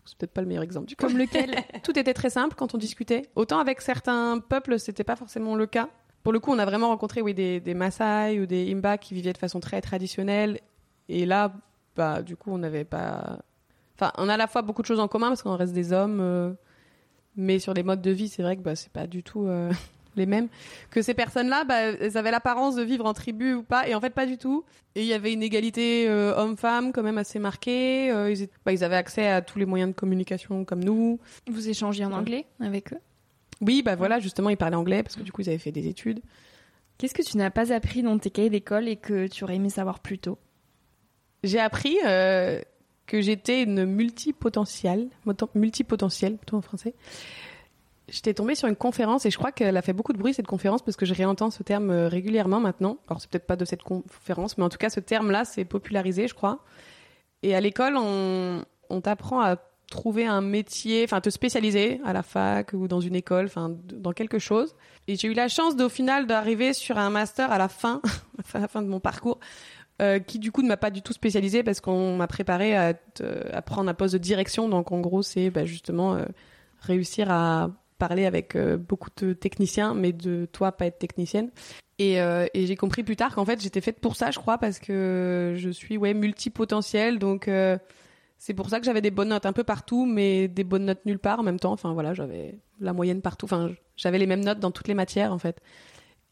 C'est 0.06 0.18
peut-être 0.18 0.34
pas 0.34 0.42
le 0.42 0.48
meilleur 0.48 0.64
exemple 0.64 0.88
du 0.88 0.96
coup. 0.96 1.06
Comme 1.06 1.18
lequel? 1.18 1.56
Tout 1.84 1.98
était 1.98 2.14
très 2.14 2.30
simple 2.30 2.56
quand 2.58 2.74
on 2.76 2.78
discutait. 2.78 3.24
Autant 3.36 3.60
avec 3.60 3.80
certains 3.82 4.40
peuples, 4.40 4.80
c'était 4.80 5.04
pas 5.06 5.16
forcément 5.16 5.56
le 5.56 5.66
cas. 5.66 5.90
Pour 6.24 6.32
le 6.34 6.40
coup, 6.40 6.52
on 6.52 6.60
a 6.60 6.66
vraiment 6.66 6.88
rencontré 6.88 7.22
oui, 7.22 7.34
des, 7.34 7.60
des 7.60 7.74
Maasai 7.74 8.40
ou 8.40 8.46
des 8.46 8.72
Imba 8.72 8.98
qui 8.98 9.14
vivaient 9.14 9.34
de 9.34 9.38
façon 9.38 9.60
très 9.60 9.82
traditionnelle. 9.82 10.60
Et 11.10 11.26
là, 11.26 11.52
bah, 11.96 12.22
du 12.22 12.36
coup, 12.38 12.52
on 12.52 12.58
n'avait 12.58 12.86
pas. 12.86 13.40
Enfin, 13.96 14.12
on 14.18 14.30
a 14.30 14.36
à 14.36 14.38
la 14.38 14.48
fois 14.48 14.62
beaucoup 14.62 14.82
de 14.82 14.88
choses 14.88 15.00
en 15.02 15.08
commun 15.08 15.28
parce 15.28 15.44
qu'on 15.44 15.56
reste 15.58 15.74
des 15.74 15.92
hommes. 15.94 16.20
euh, 16.22 16.54
Mais 17.36 17.60
sur 17.60 17.74
les 17.74 17.84
modes 17.84 18.02
de 18.02 18.12
vie, 18.12 18.30
c'est 18.30 18.42
vrai 18.42 18.56
que 18.56 18.62
bah, 18.62 18.76
c'est 18.76 18.92
pas 18.92 19.06
du 19.06 19.22
tout 19.22 19.46
euh, 19.48 19.72
les 20.16 20.26
mêmes. 20.26 20.48
Que 20.92 21.02
ces 21.02 21.14
personnes-là, 21.14 21.66
bah, 21.66 21.76
elles 21.82 22.18
avaient 22.18 22.32
l'apparence 22.32 22.76
de 22.76 22.84
vivre 22.84 23.06
en 23.06 23.14
tribu 23.14 23.54
ou 23.56 23.64
pas. 23.64 23.88
Et 23.90 23.94
en 23.94 24.00
fait, 24.00 24.12
pas 24.12 24.26
du 24.26 24.38
tout. 24.38 24.64
Et 24.96 25.02
il 25.02 25.08
y 25.08 25.14
avait 25.14 25.34
une 25.34 25.44
égalité 25.44 26.08
euh, 26.08 26.34
homme-femme 26.38 26.94
quand 26.94 27.04
même 27.04 27.18
assez 27.18 27.38
marquée. 27.40 28.12
Euh, 28.12 28.32
ils, 28.32 28.44
étaient- 28.44 28.54
bah, 28.66 28.72
ils 28.72 28.84
avaient 28.84 28.96
accès 28.96 29.28
à 29.28 29.42
tous 29.42 29.60
les 29.60 29.66
moyens 29.66 29.92
de 29.92 29.96
communication 29.96 30.64
comme 30.64 30.84
nous. 30.84 31.20
Vous 31.50 31.68
échangez 31.68 32.06
en 32.06 32.14
anglais 32.14 32.46
avec 32.62 32.94
eux? 32.94 33.00
Oui, 33.62 33.82
bah 33.82 33.96
voilà, 33.96 34.20
justement, 34.20 34.50
ils 34.50 34.58
parlaient 34.58 34.76
anglais 34.76 35.04
parce 35.04 35.16
que 35.16 35.22
du 35.22 35.32
coup, 35.32 35.42
ils 35.42 35.50
avaient 35.50 35.58
fait 35.58 35.72
des 35.72 35.88
études. 35.88 36.22
Qu'est-ce 36.98 37.14
que 37.14 37.22
tu 37.22 37.38
n'as 37.38 37.50
pas 37.50 37.74
appris 37.74 38.04
dans 38.04 38.18
tes 38.18 38.30
cahiers 38.30 38.50
d'école 38.50 38.88
et 38.88 38.96
que 38.96 39.28
tu 39.28 39.44
aurais 39.44 39.56
aimé 39.56 39.70
savoir 39.70 40.00
plus 40.00 40.20
tôt? 40.20 40.38
J'ai 41.44 41.60
appris 41.60 41.98
euh, 42.06 42.62
que 43.08 43.22
j'étais 43.22 43.64
une 43.64 43.86
multipotentielle, 43.86 45.10
multipotentielle 45.56 46.38
plutôt 46.38 46.58
en 46.58 46.62
français. 46.62 46.94
J'étais 48.10 48.34
tombée 48.34 48.56
sur 48.56 48.68
une 48.68 48.76
conférence 48.76 49.26
et 49.26 49.32
je 49.32 49.38
crois 49.38 49.52
qu'elle 49.52 49.76
a 49.78 49.82
fait 49.82 49.94
beaucoup 49.94 50.14
de 50.14 50.18
bruit 50.18 50.34
cette 50.34 50.48
conférence 50.48 50.82
parce 50.82 50.98
que 50.98 51.06
je 51.06 51.14
réentends 51.14 51.50
ce 51.50 51.64
terme 51.64 51.90
euh, 51.90 52.08
régulièrement 52.08 52.60
maintenant. 52.60 52.98
Alors 53.08 53.22
c'est 53.22 53.30
peut-être 53.30 53.48
pas 53.48 53.56
de 53.56 53.66
cette 53.66 53.82
conférence, 53.82 54.58
mais 54.58 54.64
en 54.64 54.70
tout 54.70 54.78
cas 54.78 54.90
ce 54.90 55.00
terme-là 55.00 55.46
c'est 55.46 55.66
popularisé, 55.66 56.28
je 56.28 56.34
crois. 56.34 56.60
Et 57.44 57.56
à 57.56 57.62
l'école, 57.62 57.96
on, 57.98 58.64
on 58.90 59.02
t'apprend 59.02 59.42
à 59.42 59.58
trouver 59.94 60.26
un 60.26 60.42
métier, 60.42 61.04
enfin 61.04 61.22
te 61.22 61.30
spécialiser 61.30 62.02
à 62.04 62.14
la 62.14 62.24
fac 62.24 62.74
ou 62.74 62.88
dans 62.88 63.00
une 63.00 63.16
école, 63.16 63.46
enfin 63.46 63.72
dans 63.94 64.12
quelque 64.12 64.40
chose. 64.40 64.76
Et 65.08 65.16
j'ai 65.16 65.28
eu 65.28 65.34
la 65.34 65.48
chance 65.48 65.76
au 65.80 65.90
final 65.90 66.26
d'arriver 66.26 66.74
sur 66.74 66.98
un 66.98 67.12
master 67.12 67.52
à 67.52 67.60
la 67.60 67.68
fin, 67.68 68.02
à 68.56 68.60
la 68.60 68.68
fin 68.68 68.82
de 68.82 68.88
mon 68.88 69.00
parcours, 69.00 69.40
euh, 70.02 70.18
qui 70.18 70.40
du 70.40 70.52
coup 70.52 70.64
ne 70.64 70.68
m'a 70.68 70.78
pas 70.78 70.90
du 70.90 71.04
tout 71.04 71.14
spécialisé 71.14 71.62
parce 71.62 71.80
qu'on 71.80 72.18
m'a 72.18 72.26
préparé 72.26 72.76
à, 72.76 72.96
prendre 73.62 73.88
un 73.88 73.94
poste 73.94 74.14
de 74.14 74.20
direction. 74.20 74.68
Donc 74.68 74.92
en 74.92 75.00
gros, 75.00 75.22
c'est 75.22 75.52
bah, 75.52 75.66
justement 75.66 76.16
euh, 76.16 76.26
réussir 76.80 77.30
à 77.30 77.70
parler 78.00 78.26
avec 78.26 78.56
euh, 78.56 78.78
beaucoup 78.78 79.10
de 79.22 79.34
techniciens, 79.34 79.94
mais 79.94 80.12
de 80.12 80.48
toi 80.52 80.72
pas 80.72 80.88
être 80.88 80.98
technicienne. 80.98 81.52
Et, 82.00 82.18
j'ai 82.56 82.76
compris 82.76 83.04
plus 83.04 83.16
tard 83.16 83.36
qu'en 83.36 83.46
fait 83.46 83.62
j'étais 83.62 83.80
faite 83.80 84.00
pour 84.00 84.16
ça, 84.16 84.32
je 84.32 84.40
crois, 84.40 84.58
parce 84.58 84.80
que 84.80 85.54
je 85.56 85.70
suis 85.70 85.98
ouais 85.98 86.16
multipotentielle. 86.16 87.20
Donc 87.20 87.48
c'est 88.46 88.54
pour 88.54 88.68
ça 88.70 88.80
que 88.80 88.86
j'avais 88.86 89.00
des 89.02 89.10
bonnes 89.10 89.30
notes 89.30 89.46
un 89.46 89.54
peu 89.54 89.64
partout, 89.64 90.06
mais 90.06 90.50
des 90.50 90.66
bonnes 90.66 90.84
notes 90.84 91.06
nulle 91.06 91.18
part 91.20 91.40
en 91.40 91.44
même 91.44 91.62
temps. 91.62 91.72
Enfin 91.72 91.94
voilà, 91.94 92.14
j'avais 92.14 92.60
la 92.82 92.92
moyenne 92.92 93.22
partout. 93.22 93.46
Enfin 93.46 93.72
j'avais 93.96 94.18
les 94.18 94.28
mêmes 94.28 94.44
notes 94.44 94.60
dans 94.60 94.72
toutes 94.72 94.90
les 94.90 94.94
matières 94.96 95.32
en 95.32 95.38
fait. 95.40 95.62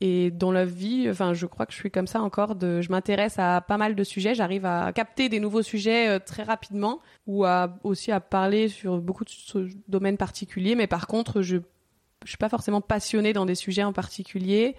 Et 0.02 0.30
dans 0.32 0.52
la 0.52 0.66
vie, 0.66 1.08
enfin, 1.10 1.34
je 1.34 1.46
crois 1.46 1.66
que 1.68 1.72
je 1.72 1.78
suis 1.78 1.92
comme 1.92 2.08
ça 2.08 2.22
encore. 2.22 2.56
De, 2.56 2.82
je 2.82 2.90
m'intéresse 2.92 3.38
à 3.40 3.62
pas 3.62 3.78
mal 3.78 3.96
de 3.96 4.04
sujets. 4.04 4.34
J'arrive 4.36 4.66
à 4.66 4.92
capter 4.94 5.30
des 5.30 5.40
nouveaux 5.40 5.62
sujets 5.62 6.10
euh, 6.10 6.20
très 6.20 6.42
rapidement, 6.44 7.00
ou 7.28 7.46
à 7.46 7.78
aussi 7.84 8.12
à 8.12 8.20
parler 8.20 8.68
sur 8.68 8.98
beaucoup 8.98 9.24
de 9.24 9.70
domaines 9.88 10.18
particuliers. 10.18 10.76
Mais 10.76 10.88
par 10.88 11.06
contre, 11.08 11.42
je 11.42 11.58
je 12.26 12.30
suis 12.30 12.38
pas 12.38 12.50
forcément 12.50 12.82
passionnée 12.82 13.32
dans 13.32 13.46
des 13.46 13.56
sujets 13.56 13.84
en 13.84 13.94
particulier. 13.94 14.76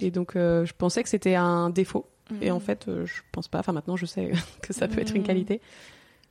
Et 0.00 0.10
donc, 0.10 0.36
euh, 0.36 0.64
je 0.64 0.72
pensais 0.74 1.02
que 1.02 1.08
c'était 1.08 1.34
un 1.34 1.70
défaut. 1.70 2.06
Et 2.42 2.50
en 2.50 2.60
fait, 2.60 2.86
euh, 2.88 3.04
je 3.06 3.22
pense 3.32 3.48
pas. 3.48 3.58
Enfin, 3.60 3.72
maintenant, 3.72 3.96
je 3.96 4.04
sais 4.06 4.30
que 4.62 4.72
ça 4.74 4.86
peut 4.86 5.00
être 5.00 5.14
une 5.14 5.22
Mhm. 5.22 5.26
qualité. 5.26 5.60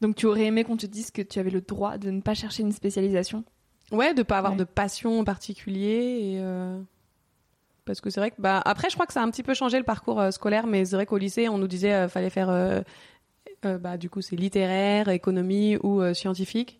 Donc 0.01 0.15
tu 0.15 0.25
aurais 0.27 0.45
aimé 0.45 0.63
qu'on 0.63 0.77
te 0.77 0.85
dise 0.85 1.11
que 1.11 1.21
tu 1.21 1.39
avais 1.39 1.49
le 1.49 1.61
droit 1.61 1.97
de 1.97 2.11
ne 2.11 2.21
pas 2.21 2.33
chercher 2.35 2.61
une 2.63 2.71
spécialisation? 2.71 3.43
Ouais, 3.91 4.13
de 4.13 4.21
pas 4.23 4.37
avoir 4.37 4.53
Ouais. 4.53 4.59
de 4.59 4.63
passion 4.63 5.19
en 5.19 5.23
particulier 5.23 6.19
et 6.33 6.39
euh, 6.39 6.79
parce 7.85 8.01
que 8.01 8.09
c'est 8.09 8.19
vrai 8.19 8.31
que 8.31 8.35
bah 8.41 8.61
après 8.65 8.89
je 8.89 8.95
crois 8.95 9.05
que 9.05 9.13
ça 9.13 9.21
a 9.21 9.23
un 9.23 9.31
petit 9.31 9.43
peu 9.43 9.53
changé 9.53 9.77
le 9.77 9.85
parcours 9.85 10.19
euh, 10.19 10.31
scolaire 10.31 10.67
mais 10.67 10.83
c'est 10.85 10.95
vrai 10.97 11.05
qu'au 11.05 11.17
lycée 11.17 11.47
on 11.47 11.57
nous 11.57 11.67
disait 11.69 11.93
euh, 11.93 12.09
fallait 12.09 12.29
faire 12.29 12.49
euh, 12.49 12.81
bah 13.63 13.97
du 13.97 14.09
coup 14.09 14.21
c'est 14.21 14.35
littéraire, 14.35 15.07
économie 15.09 15.77
ou 15.83 16.01
scientifique 16.13 16.79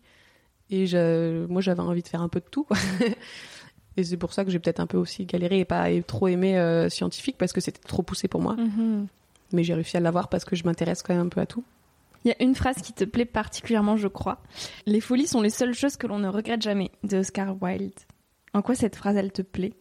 et 0.70 0.86
je, 0.86 1.46
moi 1.46 1.60
j'avais 1.62 1.80
envie 1.80 2.02
de 2.02 2.08
faire 2.08 2.20
un 2.22 2.28
peu 2.28 2.40
de 2.40 2.44
tout 2.50 2.64
quoi. 2.64 2.76
et 3.96 4.04
c'est 4.04 4.16
pour 4.18 4.32
ça 4.34 4.44
que 4.44 4.50
j'ai 4.50 4.58
peut-être 4.58 4.80
un 4.80 4.86
peu 4.86 4.98
aussi 4.98 5.24
galéré 5.24 5.60
et 5.60 5.64
pas 5.64 5.90
et 5.90 6.02
trop 6.02 6.28
aimé 6.28 6.56
scientifique 6.90 7.36
parce 7.38 7.52
que 7.54 7.60
c'était 7.62 7.80
trop 7.80 8.02
poussé 8.02 8.28
pour 8.28 8.40
moi 8.42 8.54
mais 9.52 9.64
j'ai 9.64 9.72
réussi 9.74 9.96
à 9.96 10.00
l'avoir 10.00 10.28
parce 10.28 10.44
que 10.44 10.54
je 10.56 10.64
m'intéresse 10.64 11.02
quand 11.02 11.14
même 11.14 11.26
un 11.26 11.30
peu 11.30 11.40
à 11.40 11.46
tout. 11.46 11.64
Il 12.28 12.32
y 12.32 12.44
a 12.44 12.44
une 12.44 12.54
phrase 12.54 12.82
qui 12.82 12.92
te 12.92 13.04
plaît 13.04 13.24
particulièrement, 13.24 13.96
je 13.96 14.06
crois. 14.06 14.42
Les 14.84 15.00
folies 15.00 15.26
sont 15.26 15.40
les 15.40 15.48
seules 15.48 15.72
choses 15.72 15.96
que 15.96 16.06
l'on 16.06 16.18
ne 16.18 16.28
regrette 16.28 16.60
jamais, 16.60 16.90
de 17.02 17.16
Oscar 17.16 17.56
Wilde. 17.62 17.98
En 18.52 18.60
quoi 18.60 18.74
cette 18.74 18.96
phrase, 18.96 19.16
elle 19.16 19.32
te 19.32 19.40
plaît? 19.40 19.72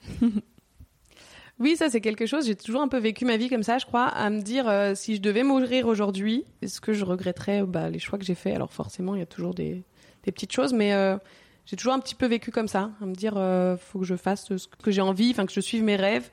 Oui, 1.59 1.75
ça 1.75 1.89
c'est 1.89 1.99
quelque 1.99 2.25
chose. 2.25 2.45
J'ai 2.45 2.55
toujours 2.55 2.81
un 2.81 2.87
peu 2.87 2.99
vécu 2.99 3.25
ma 3.25 3.35
vie 3.35 3.49
comme 3.49 3.63
ça, 3.63 3.79
je 3.79 3.85
crois, 3.85 4.05
à 4.05 4.29
me 4.29 4.41
dire 4.41 4.69
euh, 4.69 4.93
si 4.95 5.15
je 5.15 5.21
devais 5.21 5.43
mourir 5.43 5.87
aujourd'hui, 5.87 6.45
est-ce 6.61 6.79
que 6.79 6.93
je 6.93 7.03
regretterais 7.03 7.63
bah, 7.63 7.89
les 7.89 7.99
choix 7.99 8.17
que 8.17 8.23
j'ai 8.23 8.35
faits? 8.35 8.55
Alors 8.55 8.71
forcément, 8.71 9.15
il 9.15 9.19
y 9.19 9.23
a 9.23 9.25
toujours 9.25 9.53
des, 9.53 9.83
petites 10.23 10.53
choses, 10.53 10.71
mais 10.71 10.93
euh, 10.93 11.17
j'ai 11.65 11.75
toujours 11.75 11.93
un 11.93 11.99
petit 11.99 12.15
peu 12.15 12.27
vécu 12.27 12.51
comme 12.51 12.69
ça, 12.69 12.91
à 13.01 13.05
me 13.05 13.15
dire 13.15 13.33
euh, 13.35 13.75
faut 13.75 13.99
que 13.99 14.05
je 14.05 14.15
fasse 14.15 14.55
ce 14.55 14.67
que 14.67 14.91
j'ai 14.91 15.01
envie, 15.01 15.31
enfin 15.31 15.45
que 15.47 15.51
je 15.51 15.59
suive 15.59 15.83
mes 15.83 15.97
rêves, 15.97 16.29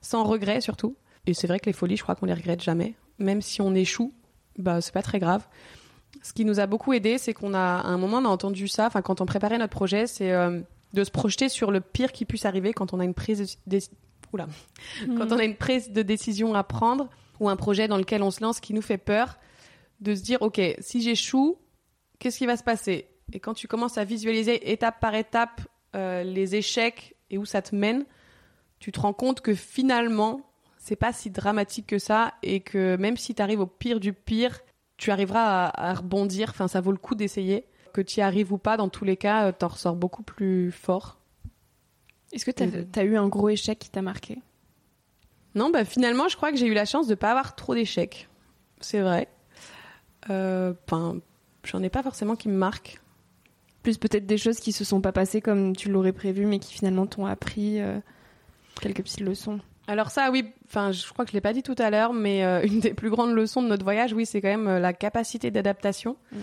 sans 0.00 0.22
regret 0.22 0.60
surtout. 0.60 0.94
Et 1.26 1.34
c'est 1.34 1.48
vrai 1.48 1.58
que 1.58 1.66
les 1.66 1.72
folies, 1.72 1.96
je 1.96 2.02
crois 2.04 2.14
qu'on 2.14 2.26
les 2.26 2.34
regrette 2.34 2.62
jamais, 2.62 2.94
même 3.18 3.40
si 3.40 3.62
on 3.62 3.74
échoue, 3.74 4.12
bah 4.58 4.80
c'est 4.80 4.92
pas 4.92 5.02
très 5.02 5.18
grave. 5.18 5.46
Ce 6.22 6.32
qui 6.32 6.44
nous 6.44 6.60
a 6.60 6.66
beaucoup 6.66 6.92
aidé, 6.92 7.18
c'est 7.18 7.34
qu'on 7.34 7.54
a 7.54 7.58
à 7.58 7.88
un 7.88 7.98
moment 7.98 8.18
on 8.18 8.24
a 8.24 8.28
entendu 8.28 8.68
ça, 8.68 8.86
enfin 8.86 9.02
quand 9.02 9.20
on 9.20 9.26
préparait 9.26 9.58
notre 9.58 9.74
projet, 9.74 10.06
c'est 10.06 10.32
euh, 10.32 10.60
de 10.92 11.04
se 11.04 11.10
projeter 11.10 11.48
sur 11.48 11.70
le 11.70 11.80
pire 11.80 12.12
qui 12.12 12.24
puisse 12.24 12.46
arriver 12.46 12.72
quand 12.72 12.92
on 12.92 13.00
a 13.00 13.04
une 13.04 13.14
prise 13.14 13.58
de, 13.66 13.78
oula, 14.32 14.46
quand 15.18 15.32
on 15.32 15.38
a 15.38 15.44
une 15.44 15.56
prise 15.56 15.90
de 15.90 16.02
décision 16.02 16.54
à 16.54 16.64
prendre 16.64 17.08
ou 17.38 17.48
un 17.48 17.56
projet 17.56 17.86
dans 17.86 17.98
lequel 17.98 18.22
on 18.22 18.30
se 18.30 18.40
lance 18.40 18.60
qui 18.60 18.72
nous 18.72 18.82
fait 18.82 18.98
peur, 18.98 19.38
de 20.00 20.14
se 20.14 20.22
dire 20.22 20.40
ok, 20.42 20.60
si 20.80 21.02
j'échoue, 21.02 21.58
qu'est-ce 22.18 22.38
qui 22.38 22.46
va 22.46 22.56
se 22.56 22.64
passer? 22.64 23.08
Et 23.32 23.40
quand 23.40 23.54
tu 23.54 23.68
commences 23.68 23.98
à 23.98 24.04
visualiser 24.04 24.70
étape 24.70 25.00
par 25.00 25.14
étape 25.14 25.60
euh, 25.94 26.22
les 26.22 26.54
échecs 26.54 27.16
et 27.30 27.38
où 27.38 27.44
ça 27.44 27.60
te 27.60 27.74
mène, 27.74 28.04
tu 28.78 28.92
te 28.92 29.00
rends 29.00 29.12
compte 29.12 29.40
que 29.40 29.54
finalement 29.54 30.40
c'est 30.86 30.94
pas 30.94 31.12
si 31.12 31.30
dramatique 31.30 31.88
que 31.88 31.98
ça 31.98 32.34
et 32.44 32.60
que 32.60 32.96
même 32.96 33.16
si 33.16 33.34
tu 33.34 33.42
arrives 33.42 33.58
au 33.58 33.66
pire 33.66 33.98
du 33.98 34.12
pire, 34.12 34.60
tu 34.98 35.10
arriveras 35.10 35.66
à, 35.66 35.90
à 35.90 35.94
rebondir. 35.94 36.50
Enfin, 36.50 36.68
ça 36.68 36.80
vaut 36.80 36.92
le 36.92 36.98
coup 36.98 37.16
d'essayer. 37.16 37.66
Que 37.92 38.00
tu 38.00 38.20
y 38.20 38.22
arrives 38.22 38.52
ou 38.52 38.58
pas, 38.58 38.76
dans 38.76 38.88
tous 38.88 39.04
les 39.04 39.16
cas, 39.16 39.48
euh, 39.48 39.52
t'en 39.52 39.66
ressors 39.66 39.96
beaucoup 39.96 40.22
plus 40.22 40.70
fort. 40.70 41.18
Est-ce 42.32 42.44
que 42.44 42.52
tu 42.52 42.62
as, 43.00 43.02
eu 43.02 43.16
un 43.16 43.26
gros 43.26 43.48
échec 43.48 43.80
qui 43.80 43.90
t'a 43.90 44.00
marqué? 44.00 44.38
Non, 45.56 45.70
bah 45.70 45.84
finalement, 45.84 46.28
je 46.28 46.36
crois 46.36 46.52
que 46.52 46.56
j'ai 46.56 46.66
eu 46.66 46.74
la 46.74 46.84
chance 46.84 47.08
de 47.08 47.16
pas 47.16 47.32
avoir 47.32 47.56
trop 47.56 47.74
d'échecs. 47.74 48.28
C'est 48.80 49.00
vrai. 49.00 49.26
Euh, 50.30 50.72
Enfin, 50.86 51.16
j'en 51.64 51.82
ai 51.82 51.90
pas 51.90 52.04
forcément 52.04 52.36
qui 52.36 52.48
me 52.48 52.56
marquent. 52.56 53.00
Plus 53.82 53.98
peut-être 53.98 54.26
des 54.26 54.38
choses 54.38 54.60
qui 54.60 54.70
se 54.70 54.84
sont 54.84 55.00
pas 55.00 55.12
passées 55.12 55.40
comme 55.40 55.74
tu 55.74 55.90
l'aurais 55.90 56.12
prévu, 56.12 56.46
mais 56.46 56.60
qui 56.60 56.72
finalement 56.74 57.06
t'ont 57.06 57.26
appris 57.26 57.80
euh, 57.80 57.98
quelques 58.80 59.02
petites 59.02 59.20
leçons. 59.20 59.58
Alors 59.88 60.10
ça, 60.10 60.30
oui, 60.30 60.52
enfin, 60.66 60.90
je 60.92 61.06
crois 61.12 61.24
que 61.24 61.30
je 61.30 61.36
l'ai 61.36 61.40
pas 61.40 61.52
dit 61.52 61.62
tout 61.62 61.76
à 61.78 61.90
l'heure, 61.90 62.12
mais 62.12 62.44
euh, 62.44 62.62
une 62.66 62.80
des 62.80 62.94
plus 62.94 63.10
grandes 63.10 63.34
leçons 63.34 63.62
de 63.62 63.68
notre 63.68 63.84
voyage, 63.84 64.12
oui, 64.12 64.26
c'est 64.26 64.40
quand 64.40 64.48
même 64.48 64.68
euh, 64.68 64.78
la 64.78 64.92
capacité 64.92 65.50
d'adaptation 65.50 66.16
Mm. 66.32 66.36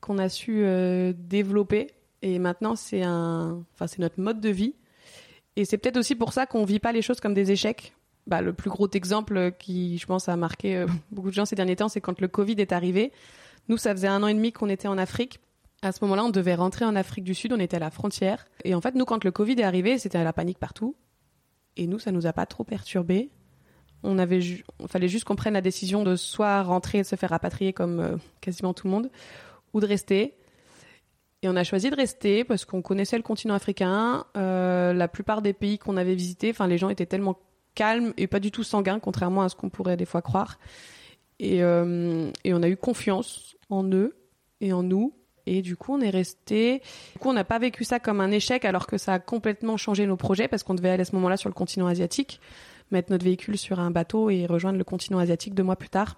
qu'on 0.00 0.18
a 0.18 0.28
su 0.28 0.62
euh, 0.64 1.12
développer. 1.16 1.88
Et 2.22 2.38
maintenant, 2.38 2.74
c'est 2.74 3.02
un, 3.02 3.62
enfin, 3.74 3.86
c'est 3.86 4.00
notre 4.00 4.20
mode 4.20 4.40
de 4.40 4.48
vie. 4.48 4.74
Et 5.56 5.64
c'est 5.64 5.78
peut-être 5.78 5.96
aussi 5.96 6.14
pour 6.14 6.32
ça 6.32 6.46
qu'on 6.46 6.64
vit 6.64 6.80
pas 6.80 6.92
les 6.92 7.02
choses 7.02 7.20
comme 7.20 7.34
des 7.34 7.52
échecs. 7.52 7.94
Bah, 8.26 8.42
le 8.42 8.52
plus 8.52 8.70
gros 8.70 8.88
exemple 8.92 9.52
qui, 9.58 9.98
je 9.98 10.06
pense, 10.06 10.28
a 10.28 10.36
marqué 10.36 10.84
beaucoup 11.12 11.30
de 11.30 11.34
gens 11.34 11.44
ces 11.44 11.56
derniers 11.56 11.76
temps, 11.76 11.88
c'est 11.88 12.00
quand 12.00 12.20
le 12.20 12.28
Covid 12.28 12.56
est 12.58 12.72
arrivé. 12.72 13.12
Nous, 13.68 13.76
ça 13.76 13.92
faisait 13.92 14.08
un 14.08 14.22
an 14.22 14.26
et 14.26 14.34
demi 14.34 14.52
qu'on 14.52 14.68
était 14.68 14.88
en 14.88 14.98
Afrique. 14.98 15.40
À 15.82 15.92
ce 15.92 16.02
moment-là, 16.02 16.24
on 16.24 16.30
devait 16.30 16.56
rentrer 16.56 16.84
en 16.84 16.96
Afrique 16.96 17.24
du 17.24 17.34
Sud, 17.34 17.52
on 17.52 17.60
était 17.60 17.76
à 17.76 17.80
la 17.80 17.90
frontière. 17.90 18.46
Et 18.64 18.74
en 18.74 18.80
fait, 18.80 18.94
nous, 18.96 19.04
quand 19.04 19.22
le 19.22 19.30
Covid 19.30 19.54
est 19.54 19.62
arrivé, 19.62 19.98
c'était 19.98 20.22
la 20.22 20.32
panique 20.32 20.58
partout. 20.58 20.96
Et 21.78 21.86
nous, 21.86 21.98
ça 21.98 22.12
nous 22.12 22.26
a 22.26 22.34
pas 22.34 22.44
trop 22.44 22.64
perturbés. 22.64 23.30
On 24.02 24.18
avait, 24.18 24.40
ju- 24.40 24.64
fallait 24.88 25.08
juste 25.08 25.24
qu'on 25.24 25.34
prenne 25.36 25.54
la 25.54 25.60
décision 25.62 26.02
de 26.04 26.14
soit 26.14 26.62
rentrer 26.62 26.98
et 26.98 27.04
se 27.04 27.16
faire 27.16 27.30
rapatrier 27.30 27.72
comme 27.72 28.00
euh, 28.00 28.16
quasiment 28.40 28.74
tout 28.74 28.86
le 28.86 28.92
monde, 28.92 29.10
ou 29.72 29.80
de 29.80 29.86
rester. 29.86 30.34
Et 31.42 31.48
on 31.48 31.56
a 31.56 31.64
choisi 31.64 31.88
de 31.88 31.96
rester 31.96 32.44
parce 32.44 32.64
qu'on 32.64 32.82
connaissait 32.82 33.16
le 33.16 33.22
continent 33.22 33.54
africain. 33.54 34.26
Euh, 34.36 34.92
la 34.92 35.08
plupart 35.08 35.40
des 35.40 35.52
pays 35.52 35.78
qu'on 35.78 35.96
avait 35.96 36.14
visités, 36.14 36.50
enfin, 36.50 36.66
les 36.66 36.78
gens 36.78 36.88
étaient 36.90 37.06
tellement 37.06 37.38
calmes 37.74 38.12
et 38.16 38.26
pas 38.26 38.40
du 38.40 38.50
tout 38.50 38.64
sanguins, 38.64 38.98
contrairement 38.98 39.42
à 39.42 39.48
ce 39.48 39.54
qu'on 39.56 39.68
pourrait 39.70 39.96
des 39.96 40.04
fois 40.04 40.20
croire. 40.20 40.58
Et, 41.38 41.62
euh, 41.62 42.30
et 42.42 42.52
on 42.54 42.62
a 42.64 42.68
eu 42.68 42.76
confiance 42.76 43.56
en 43.70 43.84
eux 43.92 44.16
et 44.60 44.72
en 44.72 44.82
nous. 44.82 45.14
Et 45.50 45.62
du 45.62 45.76
coup, 45.76 45.94
on 45.94 46.00
est 46.00 46.10
resté. 46.10 46.82
Du 47.14 47.18
coup, 47.20 47.28
on 47.30 47.32
n'a 47.32 47.44
pas 47.44 47.58
vécu 47.58 47.84
ça 47.84 47.98
comme 48.00 48.20
un 48.20 48.30
échec, 48.30 48.64
alors 48.64 48.86
que 48.86 48.98
ça 48.98 49.14
a 49.14 49.18
complètement 49.18 49.76
changé 49.76 50.06
nos 50.06 50.16
projets 50.16 50.46
parce 50.48 50.62
qu'on 50.62 50.74
devait 50.74 50.90
aller 50.90 51.02
à 51.02 51.04
ce 51.06 51.14
moment-là 51.14 51.36
sur 51.38 51.48
le 51.48 51.54
continent 51.54 51.86
asiatique, 51.86 52.40
mettre 52.90 53.10
notre 53.10 53.24
véhicule 53.24 53.56
sur 53.56 53.80
un 53.80 53.90
bateau 53.90 54.28
et 54.30 54.44
rejoindre 54.46 54.76
le 54.78 54.84
continent 54.84 55.18
asiatique 55.18 55.54
deux 55.54 55.62
mois 55.62 55.76
plus 55.76 55.88
tard. 55.88 56.16